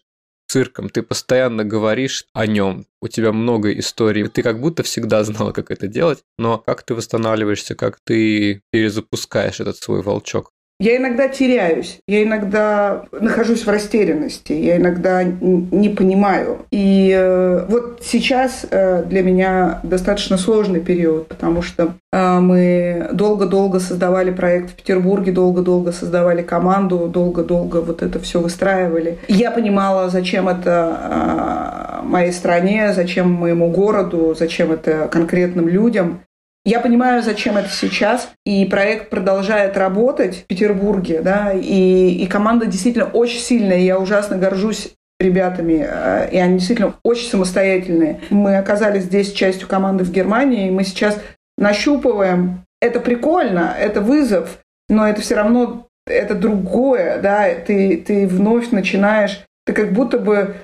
цирком, 0.48 0.88
ты 0.88 1.02
постоянно 1.02 1.64
говоришь 1.64 2.26
о 2.32 2.46
нем, 2.46 2.86
у 3.00 3.08
тебя 3.08 3.32
много 3.32 3.72
историй, 3.78 4.28
ты 4.28 4.42
как 4.42 4.60
будто 4.60 4.82
всегда 4.82 5.24
знала, 5.24 5.52
как 5.52 5.70
это 5.70 5.88
делать, 5.88 6.22
но 6.38 6.58
как 6.58 6.82
ты 6.82 6.94
восстанавливаешься, 6.94 7.74
как 7.74 7.98
ты 8.04 8.62
перезапускаешь 8.70 9.60
этот 9.60 9.76
свой 9.76 10.02
волчок? 10.02 10.52
Я 10.78 10.98
иногда 10.98 11.28
теряюсь, 11.28 12.00
я 12.06 12.22
иногда 12.22 13.04
нахожусь 13.10 13.64
в 13.64 13.70
растерянности, 13.70 14.52
я 14.52 14.76
иногда 14.76 15.22
не 15.22 15.88
понимаю. 15.88 16.66
И 16.70 17.10
э, 17.16 17.64
вот 17.66 18.02
сейчас 18.04 18.66
э, 18.70 19.02
для 19.04 19.22
меня 19.22 19.80
достаточно 19.82 20.36
сложный 20.36 20.80
период, 20.80 21.28
потому 21.28 21.62
что 21.62 21.94
э, 22.12 22.40
мы 22.40 23.08
долго-долго 23.12 23.80
создавали 23.80 24.30
проект 24.30 24.70
в 24.70 24.74
Петербурге, 24.74 25.32
долго-долго 25.32 25.92
создавали 25.92 26.42
команду, 26.42 27.08
долго-долго 27.08 27.78
вот 27.78 28.02
это 28.02 28.18
все 28.20 28.40
выстраивали. 28.40 29.18
Я 29.28 29.52
понимала, 29.52 30.10
зачем 30.10 30.46
это 30.46 32.02
моей 32.02 32.32
стране, 32.32 32.92
зачем 32.92 33.32
моему 33.32 33.70
городу, 33.70 34.36
зачем 34.38 34.72
это 34.72 35.08
конкретным 35.10 35.68
людям. 35.68 36.20
Я 36.66 36.80
понимаю, 36.80 37.22
зачем 37.22 37.56
это 37.56 37.68
сейчас, 37.68 38.32
и 38.44 38.64
проект 38.64 39.08
продолжает 39.08 39.76
работать 39.76 40.34
в 40.34 40.46
Петербурге, 40.48 41.20
да, 41.20 41.52
и, 41.52 42.10
и 42.10 42.26
команда 42.26 42.66
действительно 42.66 43.04
очень 43.04 43.38
сильная, 43.38 43.78
я 43.78 44.00
ужасно 44.00 44.36
горжусь 44.36 44.92
ребятами, 45.20 45.86
э, 45.88 46.28
и 46.32 46.38
они 46.38 46.58
действительно 46.58 46.94
очень 47.04 47.28
самостоятельные. 47.28 48.20
Мы 48.30 48.56
оказались 48.58 49.04
здесь 49.04 49.32
частью 49.32 49.68
команды 49.68 50.02
в 50.02 50.10
Германии, 50.10 50.66
и 50.66 50.72
мы 50.72 50.82
сейчас 50.82 51.20
нащупываем. 51.56 52.64
Это 52.80 52.98
прикольно, 52.98 53.72
это 53.78 54.00
вызов, 54.00 54.58
но 54.88 55.06
это 55.06 55.20
все 55.20 55.36
равно 55.36 55.86
это 56.04 56.34
другое, 56.34 57.20
да, 57.20 57.46
ты, 57.64 57.96
ты 57.96 58.26
вновь 58.26 58.72
начинаешь, 58.72 59.44
ты 59.66 59.72
как 59.72 59.92
будто 59.92 60.18
бы 60.18 60.56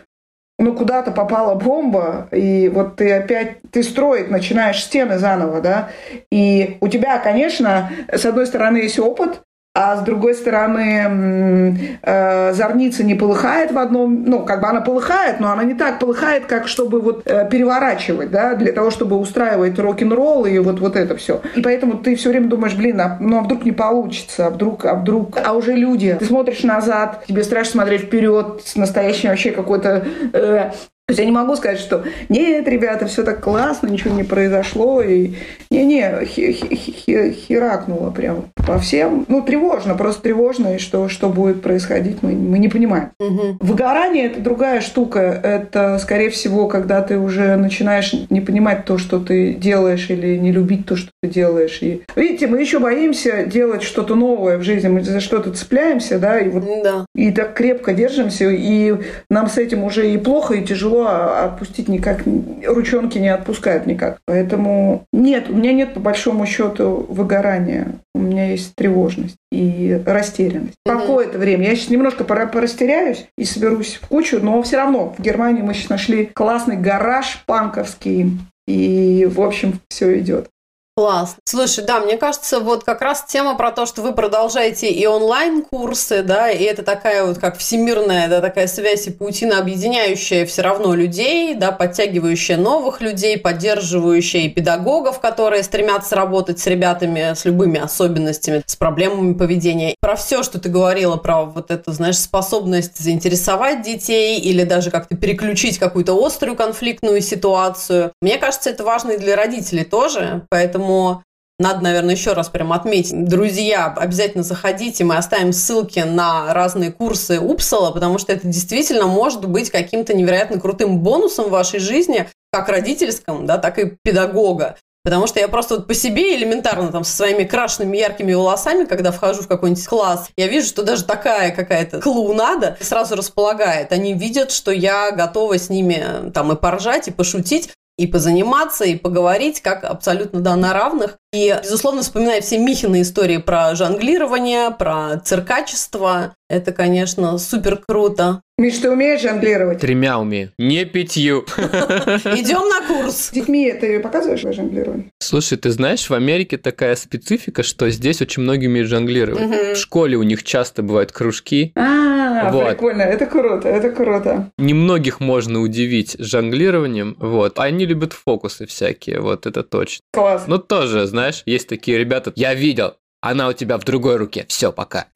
ну, 0.63 0.75
куда-то 0.75 1.11
попала 1.11 1.55
бомба, 1.55 2.29
и 2.31 2.69
вот 2.69 2.97
ты 2.97 3.13
опять, 3.13 3.63
ты 3.71 3.83
строить 3.83 4.31
начинаешь 4.31 4.83
стены 4.83 5.19
заново, 5.19 5.61
да, 5.61 5.91
и 6.31 6.79
у 6.81 6.89
тебя, 6.89 7.19
конечно, 7.19 7.91
с 8.11 8.25
одной 8.25 8.47
стороны 8.47 8.79
есть 8.79 8.99
опыт, 8.99 9.43
а 9.75 9.97
с 9.97 10.03
другой 10.03 10.35
стороны 10.35 11.99
э, 12.03 12.53
зорница 12.53 13.05
не 13.05 13.15
полыхает 13.15 13.73
в 13.73 13.79
одном, 13.79 14.25
ну, 14.25 14.45
как 14.45 14.61
бы 14.61 14.69
она 14.69 14.83
полыхает, 14.83 15.41
но 15.41 15.51
она 15.51 15.65
не 15.65 15.73
так 15.73 15.99
полыхает, 15.99 16.45
как 16.45 16.69
чтобы 16.69 17.01
вот 17.01 17.23
э, 17.25 17.49
переворачивать, 17.49 18.31
да, 18.31 18.55
для 18.55 18.73
того, 18.73 18.91
чтобы 18.91 19.17
устраивать 19.17 19.79
рок-н-ролл 19.79 20.45
и 20.45 20.59
вот, 20.59 20.79
вот 20.79 20.97
это 20.97 21.17
все. 21.17 21.41
И 21.57 21.63
поэтому 21.63 21.95
ты 21.95 22.17
все 22.17 22.29
время 22.29 22.49
думаешь, 22.49 22.75
блин, 22.75 23.01
а, 23.01 23.17
ну, 23.19 23.39
а 23.39 23.43
вдруг 23.43 23.65
не 23.65 23.73
получится, 23.73 24.49
а 24.49 24.51
вдруг, 24.51 24.85
а 24.85 24.95
вдруг, 24.95 25.39
а 25.43 25.55
уже 25.55 25.73
люди, 25.73 26.15
ты 26.19 26.27
смотришь 26.27 26.65
назад, 26.65 27.25
тебе 27.27 27.43
страшно 27.43 27.73
смотреть 27.73 28.03
вперед 28.03 28.61
с 28.63 28.77
настоящим 28.77 29.31
вообще 29.31 29.53
какой-то 29.53 30.05
э, 30.35 30.73
то 31.09 31.15
есть 31.15 31.19
я 31.19 31.27
не 31.27 31.33
могу 31.33 31.57
сказать, 31.57 31.81
что 31.81 32.05
нет, 32.29 32.69
ребята, 32.69 33.07
все 33.07 33.25
так 33.25 33.41
классно, 33.41 33.89
ничего 33.89 34.15
не 34.15 34.23
произошло. 34.23 35.03
И 35.03 35.35
не-не, 35.69 36.25
херакнуло 36.25 38.11
прям 38.11 38.47
по 38.55 38.79
всем. 38.79 39.27
Ну, 39.29 39.43
тревожно, 39.43 39.97
просто 39.97 40.23
тревожно, 40.23 40.77
и 40.77 40.79
что, 40.79 41.09
что 41.09 41.29
будет 41.29 41.61
происходить, 41.61 42.23
мы, 42.23 42.33
мы 42.33 42.61
не 42.61 42.69
понимаем. 42.69 43.11
Угу. 43.19 43.59
Выгорание– 43.61 44.27
это 44.27 44.41
другая 44.41 44.81
штука. 44.81 45.21
Это, 45.21 45.99
скорее 45.99 46.31
всего, 46.31 46.69
когда 46.69 47.03
ты 47.03 47.19
уже 47.19 47.57
начинаешь 47.57 48.15
не 48.31 48.41
понимать 48.41 48.85
то, 48.85 48.97
что 48.97 49.19
ты 49.19 49.55
делаешь, 49.55 50.09
или 50.09 50.37
не 50.37 50.53
любить 50.53 50.87
то, 50.87 50.95
что 50.95 51.11
ты 51.21 51.29
делаешь. 51.29 51.79
И, 51.83 52.05
видите, 52.15 52.47
мы 52.47 52.61
еще 52.61 52.79
боимся 52.79 53.45
делать 53.45 53.83
что-то 53.83 54.15
новое 54.15 54.57
в 54.57 54.63
жизни, 54.63 54.87
мы 54.87 55.03
за 55.03 55.19
что-то 55.19 55.53
цепляемся, 55.53 56.21
да, 56.21 56.39
и, 56.39 56.49
вот, 56.49 56.65
да. 56.85 57.07
и 57.17 57.33
так 57.33 57.55
крепко 57.55 57.93
держимся, 57.93 58.49
и 58.49 58.95
нам 59.29 59.49
с 59.49 59.59
этим 59.59 59.83
уже 59.83 60.09
и 60.09 60.17
плохо, 60.17 60.55
и 60.55 60.65
тяжело, 60.65 60.92
тяжело 60.93 61.07
отпустить 61.45 61.89
никак, 61.89 62.23
ручонки 62.67 63.19
не 63.19 63.29
отпускают 63.29 63.87
никак. 63.87 64.19
Поэтому 64.27 65.05
нет, 65.13 65.49
у 65.49 65.55
меня 65.55 65.73
нет 65.73 65.95
по 65.95 66.01
большому 66.01 66.47
счету 66.47 67.07
выгорания. 67.09 67.95
У 68.15 68.21
меня 68.21 68.51
есть 68.51 68.75
тревожность 68.75 69.37
и 69.51 70.01
растерянность. 70.05 70.75
Mm-hmm. 70.87 71.01
Какое-то 71.01 71.39
время. 71.39 71.69
Я 71.69 71.77
сейчас 71.77 71.91
немножко 71.91 72.25
порастеряюсь 72.25 73.27
и 73.39 73.45
соберусь 73.45 73.99
в 74.03 74.09
кучу, 74.09 74.39
но 74.41 74.63
все 74.63 74.77
равно 74.77 75.15
в 75.17 75.23
Германии 75.23 75.63
мы 75.63 75.75
сейчас 75.75 75.91
нашли 75.91 76.27
классный 76.27 76.77
гараж 76.77 77.43
панковский. 77.47 78.33
И, 78.69 79.29
в 79.31 79.41
общем, 79.41 79.81
все 79.89 80.19
идет. 80.21 80.49
Класс. 80.95 81.37
Слушай, 81.47 81.87
да, 81.87 82.01
мне 82.01 82.19
кажется, 82.19 82.61
вот 82.61 82.85
как 82.85 83.01
раз 83.01 83.25
тема 83.27 83.55
про 83.57 83.73
то, 83.73 83.87
что 83.87 84.03
вы 84.03 84.13
продолжаете 84.13 84.91
и 84.91 85.07
онлайн-курсы, 85.07 86.23
да, 86.23 86.51
и 86.51 86.63
это 86.65 86.83
такая 86.83 87.25
вот 87.25 87.39
как 87.39 87.57
всемирная, 87.57 88.29
да, 88.29 88.43
такая 88.43 88.67
связь 88.67 89.07
и 89.07 89.11
паутина, 89.11 89.59
объединяющая 89.59 90.45
все 90.45 90.61
равно 90.61 90.95
людей, 90.95 91.55
да, 91.55 91.73
подтягивающая 91.73 92.59
новых 92.59 93.01
людей, 93.01 93.39
поддерживающая 93.39 94.43
и 94.43 94.49
педагогов, 94.51 95.19
которые 95.21 95.63
стремятся 95.63 96.15
работать 96.15 96.59
с 96.59 96.67
ребятами 96.67 97.33
с 97.35 97.47
любыми 97.47 97.81
особенностями, 97.81 98.63
с 98.67 98.77
проблемами 98.77 99.33
поведения. 99.33 99.95
Про 99.99 100.17
все, 100.17 100.43
что 100.43 100.61
ты 100.61 100.69
говорила, 100.69 101.17
про 101.17 101.47
вот 101.47 101.71
эту, 101.71 101.91
знаешь, 101.93 102.19
способность 102.19 102.99
заинтересовать 102.99 103.81
детей 103.81 104.39
или 104.39 104.65
даже 104.65 104.91
как-то 104.91 105.17
переключить 105.17 105.79
какую-то 105.79 106.23
острую 106.23 106.55
конфликтную 106.55 107.23
ситуацию. 107.23 108.13
Мне 108.21 108.37
кажется, 108.37 108.69
это 108.69 108.85
важно 108.85 109.13
и 109.13 109.17
для 109.17 109.37
родителей 109.37 109.85
тоже, 109.85 110.43
поэтому 110.51 110.83
Поэтому 110.93 111.23
надо, 111.59 111.85
наверное, 111.85 112.15
еще 112.15 112.33
раз 112.33 112.49
прям 112.49 112.73
отметить. 112.73 113.29
Друзья, 113.29 113.95
обязательно 113.97 114.43
заходите, 114.43 115.05
мы 115.05 115.17
оставим 115.17 115.53
ссылки 115.53 116.01
на 116.01 116.53
разные 116.53 116.91
курсы 116.91 117.39
Упсала, 117.39 117.93
потому 117.93 118.19
что 118.19 118.33
это 118.33 118.49
действительно 118.49 119.07
может 119.07 119.47
быть 119.47 119.71
каким-то 119.71 120.15
невероятно 120.15 120.59
крутым 120.59 120.99
бонусом 120.99 121.47
в 121.47 121.51
вашей 121.51 121.79
жизни, 121.79 122.29
как 122.53 122.69
родительском, 122.69 123.47
да, 123.47 123.59
так 123.59 123.79
и 123.79 123.97
педагога. 124.03 124.77
Потому 125.05 125.27
что 125.27 125.41
я 125.41 125.49
просто 125.49 125.77
вот 125.77 125.89
по 125.89 125.95
себе 125.95 126.37
элементарно 126.37 126.91
там 126.93 127.05
со 127.05 127.17
своими 127.17 127.45
крашенными 127.45 127.97
яркими 127.97 128.35
волосами, 128.35 128.85
когда 128.85 129.11
вхожу 129.11 129.43
в 129.43 129.49
какой-нибудь 129.49 129.87
класс, 129.87 130.31
я 130.37 130.47
вижу, 130.47 130.67
что 130.67 130.83
даже 130.83 131.05
такая 131.05 131.51
какая-то 131.53 132.01
клоунада 132.01 132.77
сразу 132.81 133.17
располагает. 133.17 133.93
Они 133.93 134.15
видят, 134.15 134.53
что 134.53 134.71
я 134.71 135.11
готова 135.11 135.59
с 135.59 135.71
ними 135.71 136.31
там 136.33 136.53
и 136.53 136.57
поржать, 136.57 137.09
и 137.09 137.13
пошутить, 137.13 137.71
и 137.99 138.07
позаниматься, 138.07 138.85
и 138.85 138.97
поговорить, 138.97 139.61
как 139.61 139.85
абсолютно, 139.85 140.41
да, 140.41 140.57
на 140.57 140.73
равных. 140.73 141.19
И, 141.33 141.55
безусловно, 141.63 142.03
вспоминая 142.03 142.41
все 142.41 142.59
Михины 142.59 143.03
истории 143.03 143.39
про 143.39 143.75
жонглирование, 143.75 144.71
про 144.71 145.19
циркачество, 145.19 146.35
это, 146.49 146.73
конечно, 146.73 147.39
супер 147.39 147.77
круто. 147.77 148.43
Миш, 148.63 148.79
ты 148.79 148.89
умеешь 148.93 149.21
жонглировать? 149.23 149.81
Тремя 149.81 150.21
умею. 150.21 150.53
Не 150.57 150.85
пятью. 150.85 151.41
Идем 151.57 152.69
на 152.69 152.87
курс. 152.87 153.17
С 153.17 153.31
детьми 153.33 153.73
ты 153.73 153.99
показываешь 153.99 154.43
жонглирование? 154.55 155.11
Слушай, 155.19 155.59
ты 155.59 155.73
знаешь, 155.73 156.09
в 156.09 156.15
Америке 156.15 156.59
такая 156.59 156.95
специфика, 156.95 157.65
что 157.65 157.91
здесь 157.91 158.23
очень 158.23 158.45
многие 158.45 158.69
умеют 158.69 158.89
жонглировать. 158.89 159.77
В 159.77 159.81
школе 159.81 160.17
у 160.17 160.23
них 160.23 160.45
часто 160.45 160.85
бывают 160.85 161.11
кружки. 161.11 161.73
А, 161.75 162.53
Вот. 162.53 162.69
прикольно, 162.69 163.03
это 163.03 163.27
круто, 163.27 163.69
это 163.69 163.91
круто. 163.91 164.53
Немногих 164.59 165.19
можно 165.19 165.59
удивить 165.61 166.15
жонглированием. 166.21 167.17
Вот. 167.19 167.59
Они 167.59 167.85
любят 167.85 168.13
фокусы 168.13 168.67
всякие, 168.67 169.19
вот 169.21 169.45
это 169.47 169.65
точно. 169.65 170.03
Класс. 170.13 170.45
Ну, 170.47 170.59
тоже, 170.59 171.09
знаешь, 171.09 171.43
есть 171.47 171.67
такие 171.67 171.99
ребята, 171.99 172.33
я 172.37 172.55
видел, 172.55 172.95
она 173.23 173.49
у 173.49 173.53
тебя 173.53 173.79
в 173.79 173.85
другой 173.85 174.17
руке. 174.17 174.47
Все, 174.49 174.73
пока. 174.73 175.07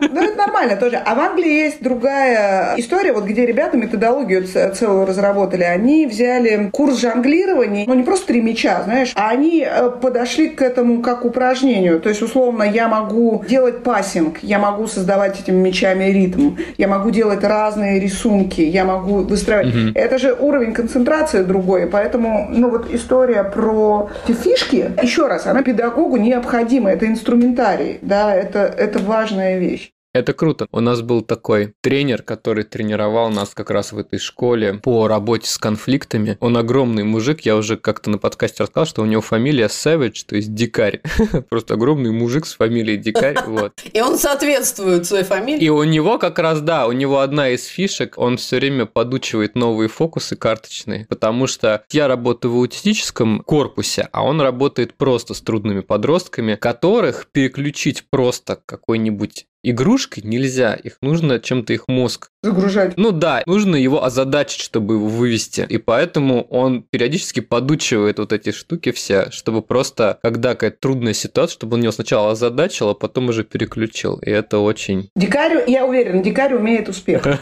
Ну, 0.00 0.33
нормально 0.54 0.76
тоже. 0.76 0.96
А 1.04 1.14
в 1.14 1.20
Англии 1.20 1.52
есть 1.52 1.82
другая 1.82 2.74
история, 2.76 3.12
вот 3.12 3.24
где 3.24 3.46
ребята 3.46 3.76
методологию 3.76 4.46
целую 4.46 5.06
разработали. 5.06 5.64
Они 5.64 6.06
взяли 6.06 6.70
курс 6.72 7.00
жонглирования, 7.00 7.84
ну, 7.86 7.94
не 7.94 8.02
просто 8.02 8.28
три 8.28 8.40
мяча, 8.40 8.82
знаешь, 8.84 9.12
а 9.14 9.30
они 9.30 9.66
э, 9.68 9.90
подошли 9.90 10.48
к 10.48 10.62
этому 10.62 11.02
как 11.02 11.24
упражнению. 11.24 12.00
То 12.00 12.08
есть, 12.08 12.22
условно, 12.22 12.62
я 12.62 12.88
могу 12.88 13.44
делать 13.48 13.82
пассинг, 13.82 14.38
я 14.42 14.58
могу 14.58 14.86
создавать 14.86 15.40
этими 15.40 15.56
мячами 15.56 16.04
ритм, 16.04 16.56
я 16.78 16.88
могу 16.88 17.10
делать 17.10 17.42
разные 17.42 18.00
рисунки, 18.00 18.60
я 18.60 18.84
могу 18.84 19.16
выстраивать. 19.18 19.74
Мгм. 19.74 19.92
Это 19.94 20.18
же 20.18 20.32
уровень 20.32 20.72
концентрации 20.72 21.42
другой, 21.42 21.86
поэтому, 21.86 22.46
ну, 22.50 22.70
вот 22.70 22.92
история 22.92 23.44
про 23.44 24.10
эти 24.26 24.36
фишки, 24.36 24.90
еще 25.02 25.26
раз, 25.26 25.46
она 25.46 25.62
педагогу 25.62 26.16
необходима, 26.16 26.90
это 26.90 27.06
инструментарий, 27.06 27.98
да, 28.02 28.34
это, 28.34 28.60
это 28.60 28.98
важная 28.98 29.58
вещь. 29.58 29.93
Это 30.14 30.32
круто. 30.32 30.68
У 30.70 30.78
нас 30.78 31.02
был 31.02 31.22
такой 31.22 31.74
тренер, 31.80 32.22
который 32.22 32.62
тренировал 32.62 33.30
нас 33.30 33.50
как 33.52 33.70
раз 33.70 33.90
в 33.90 33.98
этой 33.98 34.20
школе 34.20 34.74
по 34.74 35.08
работе 35.08 35.48
с 35.48 35.58
конфликтами. 35.58 36.38
Он 36.38 36.56
огромный 36.56 37.02
мужик. 37.02 37.40
Я 37.40 37.56
уже 37.56 37.76
как-то 37.76 38.10
на 38.10 38.18
подкасте 38.18 38.62
рассказал, 38.62 38.86
что 38.86 39.02
у 39.02 39.06
него 39.06 39.20
фамилия 39.20 39.66
Savage, 39.66 40.24
то 40.24 40.36
есть 40.36 40.54
дикарь. 40.54 41.02
Просто 41.50 41.74
огромный 41.74 42.12
мужик 42.12 42.46
с 42.46 42.54
фамилией 42.54 42.96
дикарь. 42.96 43.34
Вот. 43.54 43.82
И 43.92 44.00
он 44.00 44.16
соответствует 44.16 45.06
своей 45.06 45.24
фамилии. 45.24 45.64
И 45.64 45.68
у 45.68 45.82
него 45.84 46.18
как 46.18 46.38
раз, 46.38 46.60
да, 46.60 46.86
у 46.86 46.92
него 46.92 47.20
одна 47.20 47.50
из 47.50 47.66
фишек, 47.66 48.14
он 48.16 48.36
все 48.36 48.56
время 48.56 48.86
подучивает 48.86 49.54
новые 49.54 49.88
фокусы 49.88 50.36
карточные, 50.36 51.06
потому 51.08 51.46
что 51.46 51.84
я 51.90 52.08
работаю 52.08 52.52
в 52.52 52.56
аутистическом 52.56 53.40
корпусе, 53.40 54.08
а 54.12 54.24
он 54.24 54.40
работает 54.40 54.94
просто 54.94 55.34
с 55.34 55.40
трудными 55.40 55.80
подростками, 55.80 56.54
которых 56.54 57.26
переключить 57.32 58.04
просто 58.10 58.60
какой-нибудь 58.66 59.46
игрушкой 59.64 60.22
нельзя, 60.24 60.74
их 60.74 60.98
нужно 61.00 61.40
чем-то 61.40 61.72
их 61.72 61.84
мозг. 61.88 62.28
Загружать. 62.42 62.96
Ну 62.96 63.10
да, 63.10 63.42
нужно 63.46 63.76
его 63.76 64.04
озадачить, 64.04 64.60
чтобы 64.60 64.94
его 64.94 65.08
вывести. 65.08 65.66
И 65.68 65.78
поэтому 65.78 66.42
он 66.42 66.82
периодически 66.82 67.40
подучивает 67.40 68.18
вот 68.18 68.32
эти 68.32 68.52
штуки 68.52 68.92
все, 68.92 69.30
чтобы 69.30 69.62
просто, 69.62 70.18
когда 70.22 70.50
какая-то 70.50 70.76
трудная 70.78 71.14
ситуация, 71.14 71.54
чтобы 71.54 71.76
он 71.76 71.82
его 71.82 71.92
сначала 71.92 72.32
озадачил, 72.32 72.90
а 72.90 72.94
потом 72.94 73.30
уже 73.30 73.44
переключил. 73.44 74.18
И 74.18 74.30
это 74.30 74.58
очень 74.58 75.08
Дикарь, 75.16 75.64
я 75.66 75.86
уверен, 75.86 76.22
дикарь 76.22 76.54
умеет 76.54 76.88
успех. 76.88 77.24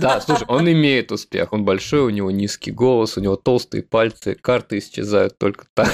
Да, 0.00 0.20
слушай, 0.20 0.44
он 0.48 0.70
имеет 0.70 1.12
успех. 1.12 1.52
Он 1.52 1.64
большой, 1.64 2.00
у 2.00 2.10
него 2.10 2.30
низкий 2.30 2.70
голос, 2.70 3.16
у 3.16 3.20
него 3.20 3.36
толстые 3.36 3.82
пальцы, 3.82 4.34
карты 4.34 4.78
исчезают 4.78 5.38
только 5.38 5.66
так. 5.74 5.90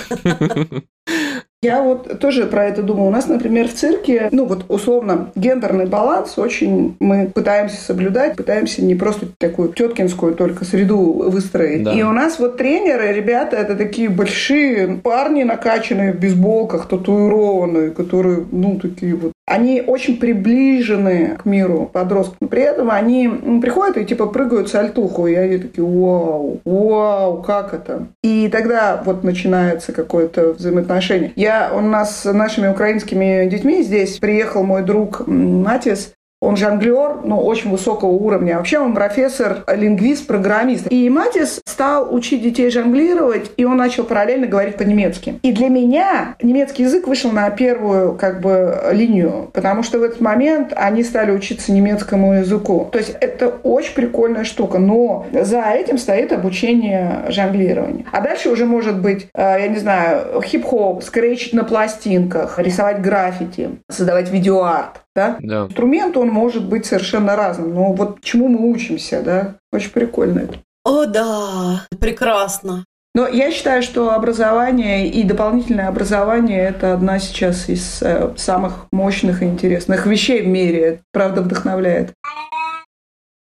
Я 1.66 1.82
вот 1.82 2.20
тоже 2.20 2.46
про 2.46 2.64
это 2.64 2.82
думаю. 2.82 3.08
У 3.08 3.10
нас, 3.10 3.26
например, 3.26 3.68
в 3.68 3.74
цирке, 3.74 4.28
ну 4.30 4.46
вот 4.46 4.64
условно, 4.68 5.30
гендерный 5.34 5.86
баланс 5.86 6.38
очень 6.38 6.96
мы 7.00 7.30
пытаемся 7.34 7.82
соблюдать, 7.82 8.36
пытаемся 8.36 8.82
не 8.82 8.94
просто 8.94 9.26
такую 9.38 9.72
теткинскую 9.72 10.34
только 10.34 10.64
среду 10.64 10.96
выстроить. 11.28 11.82
Да. 11.82 11.92
И 11.92 12.02
у 12.02 12.12
нас 12.12 12.38
вот 12.38 12.56
тренеры, 12.56 13.12
ребята, 13.12 13.56
это 13.56 13.74
такие 13.74 14.08
большие 14.08 15.00
парни, 15.02 15.42
накачанные 15.42 16.12
в 16.12 16.20
бейсболках, 16.20 16.86
татуированные, 16.86 17.90
которые, 17.90 18.46
ну, 18.52 18.78
такие 18.78 19.14
вот 19.16 19.32
они 19.46 19.82
очень 19.86 20.18
приближены 20.18 21.36
к 21.38 21.44
миру 21.44 21.88
подростков, 21.92 22.36
но 22.40 22.48
при 22.48 22.62
этом 22.62 22.90
они 22.90 23.26
м, 23.26 23.60
приходят 23.60 23.96
и 23.96 24.04
типа 24.04 24.26
прыгают 24.26 24.68
сальтуху, 24.68 25.26
и 25.28 25.34
они 25.34 25.58
такие, 25.58 25.86
вау, 25.86 26.60
вау, 26.64 27.42
как 27.42 27.72
это? 27.72 28.08
И 28.22 28.48
тогда 28.50 29.00
вот 29.04 29.22
начинается 29.22 29.92
какое-то 29.92 30.52
взаимоотношение. 30.54 31.32
Я, 31.36 31.70
у 31.72 31.80
нас 31.80 32.22
с 32.22 32.32
нашими 32.32 32.68
украинскими 32.68 33.48
детьми 33.48 33.82
здесь 33.82 34.18
приехал 34.18 34.64
мой 34.64 34.82
друг 34.82 35.26
Матис, 35.26 36.12
он 36.40 36.56
жонглер, 36.56 37.22
но 37.24 37.42
очень 37.42 37.70
высокого 37.70 38.10
уровня. 38.10 38.58
Вообще 38.58 38.78
он 38.78 38.94
профессор, 38.94 39.64
лингвист, 39.74 40.26
программист. 40.26 40.86
И 40.90 41.08
Матис 41.08 41.60
стал 41.64 42.14
учить 42.14 42.42
детей 42.42 42.70
жонглировать, 42.70 43.50
и 43.56 43.64
он 43.64 43.76
начал 43.76 44.04
параллельно 44.04 44.46
говорить 44.46 44.76
по-немецки. 44.76 45.38
И 45.42 45.52
для 45.52 45.68
меня 45.68 46.36
немецкий 46.42 46.82
язык 46.82 47.06
вышел 47.06 47.32
на 47.32 47.48
первую 47.50 48.14
как 48.14 48.40
бы 48.40 48.78
линию, 48.92 49.50
потому 49.52 49.82
что 49.82 49.98
в 49.98 50.02
этот 50.02 50.20
момент 50.20 50.72
они 50.76 51.02
стали 51.04 51.30
учиться 51.30 51.72
немецкому 51.72 52.34
языку. 52.34 52.88
То 52.92 52.98
есть 52.98 53.16
это 53.20 53.48
очень 53.62 53.94
прикольная 53.94 54.44
штука, 54.44 54.78
но 54.78 55.26
за 55.32 55.62
этим 55.62 55.96
стоит 55.96 56.32
обучение 56.32 57.24
жонглированию. 57.28 58.04
А 58.12 58.20
дальше 58.20 58.50
уже 58.50 58.66
может 58.66 59.00
быть, 59.00 59.26
э, 59.34 59.56
я 59.60 59.68
не 59.68 59.78
знаю, 59.78 60.42
хип-хоп, 60.42 61.02
скретчить 61.02 61.54
на 61.54 61.64
пластинках, 61.64 62.58
рисовать 62.58 63.00
граффити, 63.00 63.70
создавать 63.88 64.30
видеоарт. 64.30 65.05
Да? 65.16 65.38
Да. 65.40 65.64
Инструмент, 65.64 66.16
он 66.18 66.28
может 66.28 66.68
быть 66.68 66.84
совершенно 66.84 67.36
разным. 67.36 67.74
Но 67.74 67.92
вот 67.94 68.20
чему 68.20 68.48
мы 68.48 68.70
учимся, 68.70 69.22
да? 69.22 69.54
Очень 69.72 69.90
прикольно 69.90 70.40
это. 70.40 70.58
О, 70.84 71.06
да, 71.06 71.86
прекрасно. 71.98 72.84
Но 73.14 73.26
я 73.26 73.50
считаю, 73.50 73.82
что 73.82 74.12
образование 74.12 75.08
и 75.08 75.22
дополнительное 75.22 75.88
образование– 75.88 76.60
это 76.68 76.92
одна 76.92 77.18
сейчас 77.18 77.70
из 77.70 78.02
э, 78.02 78.34
самых 78.36 78.88
мощных 78.92 79.42
и 79.42 79.46
интересных 79.46 80.04
вещей 80.04 80.42
в 80.42 80.48
мире. 80.48 80.80
Это, 80.80 81.02
правда, 81.12 81.40
вдохновляет. 81.40 82.12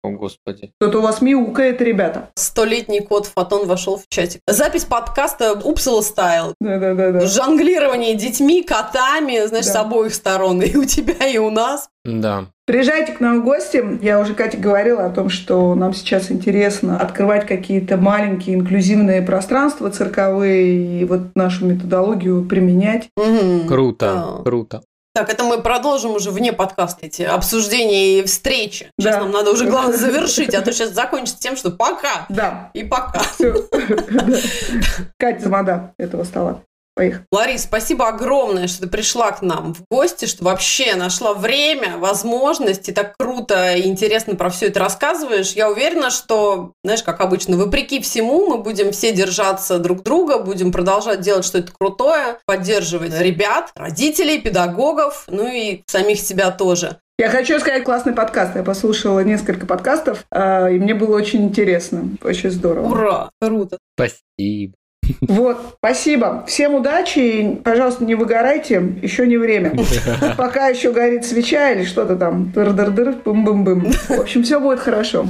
О, 0.05 0.11
господи. 0.11 0.71
Кто-то 0.81 0.99
у 0.99 1.03
вас 1.03 1.21
мяукает, 1.21 1.81
ребята. 1.83 2.31
Столетний 2.37 3.01
кот 3.01 3.27
Фотон 3.27 3.67
вошел 3.67 3.97
в 3.99 4.05
чатик. 4.09 4.41
Запись 4.47 4.85
подкаста 4.85 5.55
Упсала 5.55 6.03
Стайл. 6.03 6.55
Да-да-да. 6.61 7.27
Жонглирование 7.27 8.15
детьми, 8.15 8.63
котами, 8.63 9.45
знаешь, 9.47 9.67
Да. 9.67 9.73
с 9.73 9.77
обоих 9.77 10.15
сторон. 10.15 10.63
И 10.63 10.77
у 10.77 10.85
тебя, 10.85 11.27
и 11.27 11.39
у 11.39 11.51
нас. 11.51 11.89
Да. 12.05 12.47
Приезжайте 12.65 13.13
к 13.13 13.21
нам 13.21 13.41
в 13.41 13.45
гости. 13.45 13.83
Я 14.01 14.21
уже 14.21 14.35
Кате 14.35 14.57
говорила 14.57 15.05
о 15.07 15.11
том, 15.11 15.29
что 15.31 15.75
нам 15.75 15.93
сейчас 15.95 16.31
интересно 16.31 16.99
открывать 17.01 17.47
какие-то 17.47 17.97
маленькие 17.97 18.55
инклюзивные 18.57 19.21
пространства 19.23 19.91
цирковые 19.91 21.01
и 21.01 21.05
вот 21.07 21.35
нашу 21.35 21.67
методологию 21.67 22.45
применять. 22.45 23.09
Мгм. 23.17 23.67
Круто, 23.67 24.07
Да. 24.39 24.43
круто. 24.45 24.83
Так, 25.19 25.31
это 25.31 25.43
мы 25.43 25.61
продолжим 25.61 26.13
уже 26.13 26.31
вне 26.31 26.53
подкаста 26.53 27.07
эти 27.07 27.23
обсуждения 27.23 28.21
и 28.21 28.25
встречи. 28.25 28.93
Сейчас 29.01 29.17
Да. 29.17 29.21
нам 29.23 29.33
надо 29.33 29.51
уже, 29.51 29.65
главное, 29.67 29.97
завершить, 29.99 30.55
а 30.55 30.63
то 30.63 30.73
сейчас 30.73 30.91
закончится 30.91 31.41
тем, 31.41 31.57
что 31.57 31.73
пока 31.73 32.25
Да, 32.29 32.71
и 32.73 32.85
пока. 32.85 33.19
все. 33.35 33.53
Катя 35.19 35.41
Замада 35.41 35.93
этого 35.99 36.23
стола. 36.23 36.63
Поехали. 36.99 37.25
Ларис, 37.31 37.63
спасибо 37.63 38.09
огромное, 38.09 38.67
что 38.67 38.83
ты 38.83 38.89
пришла 38.89 39.31
к 39.31 39.41
нам 39.41 39.73
в 39.73 39.83
гости, 39.89 40.25
что 40.25 40.43
вообще 40.43 40.97
нашла 40.97 41.33
время, 41.33 41.97
возможность, 41.97 42.89
и 42.89 42.93
так 42.93 43.15
круто 43.17 43.77
и 43.77 43.87
интересно 43.87 44.35
про 44.35 44.51
все 44.51 44.67
это 44.67 44.81
рассказываешь. 44.81 45.53
Я 45.53 45.71
уверена, 45.71 46.11
что, 46.11 46.73
знаешь, 46.83 47.05
как 47.05 47.21
обычно, 47.21 47.57
вопреки 47.57 48.01
всему, 48.01 48.49
мы 48.49 48.59
будем 48.59 48.91
все 48.91 49.13
держаться 49.13 49.79
друг 49.79 50.03
друга, 50.03 50.41
будем 50.41 50.73
продолжать 50.73 51.21
делать 51.21 51.45
что-то 51.45 51.71
крутое, 51.71 52.39
поддерживать 52.47 53.17
ребят, 53.21 53.71
родителей, 53.77 54.41
педагогов, 54.41 55.23
ну 55.29 55.47
и 55.47 55.83
самих 55.87 56.19
себя 56.19 56.51
тоже. 56.51 56.99
Я 57.17 57.31
хочу 57.31 57.61
сказать 57.61 57.85
классный 57.85 58.13
подкаст. 58.13 58.57
Я 58.57 58.65
послушала 58.65 59.21
несколько 59.21 59.67
подкастов, 59.67 60.25
а, 60.33 60.69
и 60.69 60.81
мне 60.81 60.95
было 60.95 61.17
очень 61.17 61.45
интересно. 61.45 62.09
Очень 62.23 62.51
здорово. 62.51 62.89
Ура! 62.89 63.31
Круто! 63.41 63.79
Спасибо. 63.95 64.78
Вот, 65.21 65.77
спасибо. 65.79 66.45
Всем 66.47 66.75
удачи. 66.75 67.19
и, 67.19 67.57
Пожалуйста, 67.57 68.05
не 68.05 68.15
выгорайте. 68.15 68.95
Еще 69.03 69.27
не 69.27 69.37
время. 69.37 69.73
Пока 70.37 70.69
еще 70.69 70.93
горит 70.93 71.25
свеча 71.25 71.73
или 71.73 71.85
что-то 71.85 72.17
там. 72.17 72.53
Дыр-дыр-дыр, 72.55 73.17
бым-бым-бым. 73.25 73.91
В 73.91 74.21
общем, 74.21 74.43
все 74.43 74.61
будет 74.61 74.81
хорошо. 74.81 75.27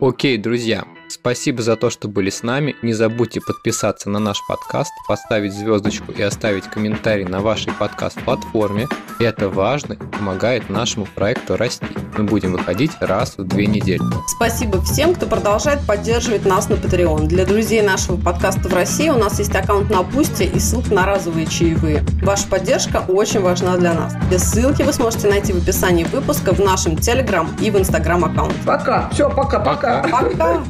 Окей, 0.00 0.36
друзья, 0.36 0.84
Спасибо 1.08 1.62
за 1.62 1.76
то, 1.76 1.90
что 1.90 2.08
были 2.08 2.30
с 2.30 2.42
нами. 2.42 2.76
Не 2.82 2.92
забудьте 2.92 3.40
подписаться 3.40 4.10
на 4.10 4.18
наш 4.18 4.38
подкаст, 4.48 4.92
поставить 5.06 5.54
звездочку 5.54 6.12
и 6.12 6.22
оставить 6.22 6.64
комментарий 6.64 7.24
на 7.24 7.40
вашей 7.40 7.72
подкаст-платформе. 7.72 8.88
Это 9.18 9.48
важно 9.48 9.94
и 9.94 9.96
помогает 9.96 10.68
нашему 10.68 11.06
проекту 11.06 11.56
расти. 11.56 11.86
Мы 12.18 12.24
будем 12.24 12.52
выходить 12.52 12.92
раз 13.00 13.36
в 13.36 13.44
две 13.44 13.66
недели. 13.66 14.02
Спасибо 14.26 14.82
всем, 14.82 15.14
кто 15.14 15.26
продолжает 15.26 15.80
поддерживать 15.86 16.44
нас 16.44 16.68
на 16.68 16.74
Patreon. 16.74 17.26
Для 17.26 17.44
друзей 17.44 17.82
нашего 17.82 18.16
подкаста 18.20 18.68
в 18.68 18.74
России 18.74 19.08
у 19.08 19.16
нас 19.16 19.38
есть 19.38 19.54
аккаунт 19.54 19.90
на 19.90 20.02
Бусти 20.02 20.44
и 20.44 20.58
ссылка 20.58 20.92
на 20.92 21.06
разовые 21.06 21.46
чаевые. 21.46 22.04
Ваша 22.22 22.46
поддержка 22.48 23.04
очень 23.08 23.40
важна 23.40 23.76
для 23.76 23.94
нас. 23.94 24.14
Все 24.28 24.38
ссылки 24.38 24.82
вы 24.82 24.92
сможете 24.92 25.28
найти 25.28 25.52
в 25.52 25.58
описании 25.58 26.04
выпуска 26.04 26.52
в 26.52 26.58
нашем 26.60 26.96
Телеграм 26.96 27.54
и 27.60 27.70
в 27.70 27.78
Инстаграм 27.78 28.24
аккаунте. 28.24 28.56
Пока. 28.64 29.08
Все, 29.10 29.30
пока-пока. 29.30 30.02
Пока! 30.02 30.62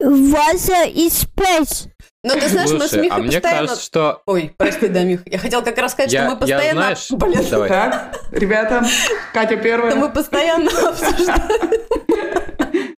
Water 0.00 0.88
is 0.94 1.26
space. 1.26 1.88
Но 2.24 2.34
ты 2.34 2.48
знаешь, 2.48 2.70
мы 2.70 2.80
с 2.86 2.90
Слушай, 2.90 3.02
Михой 3.04 3.16
а 3.18 3.20
мне 3.20 3.32
постоянно... 3.40 3.66
кажется, 3.66 3.84
что 3.84 4.22
Ой, 4.26 4.54
прости, 4.56 4.86
да, 4.88 5.02
Мих. 5.02 5.22
Я 5.26 5.38
хотела 5.38 5.62
как 5.62 5.76
раз 5.78 5.92
сказать, 5.92 6.12
Я- 6.12 6.20
что 6.20 6.28
мы 6.28 6.34
я, 6.34 6.56
постоянно... 6.56 6.80
знаешь, 6.82 7.06
Блин, 7.10 7.46
давай. 7.50 7.68
Так, 7.68 8.16
ребята, 8.30 8.84
Катя 9.32 9.56
первая. 9.56 9.90
что 9.90 10.00
мы 10.00 10.08
постоянно 10.10 10.70
обсуждаем 10.88 11.42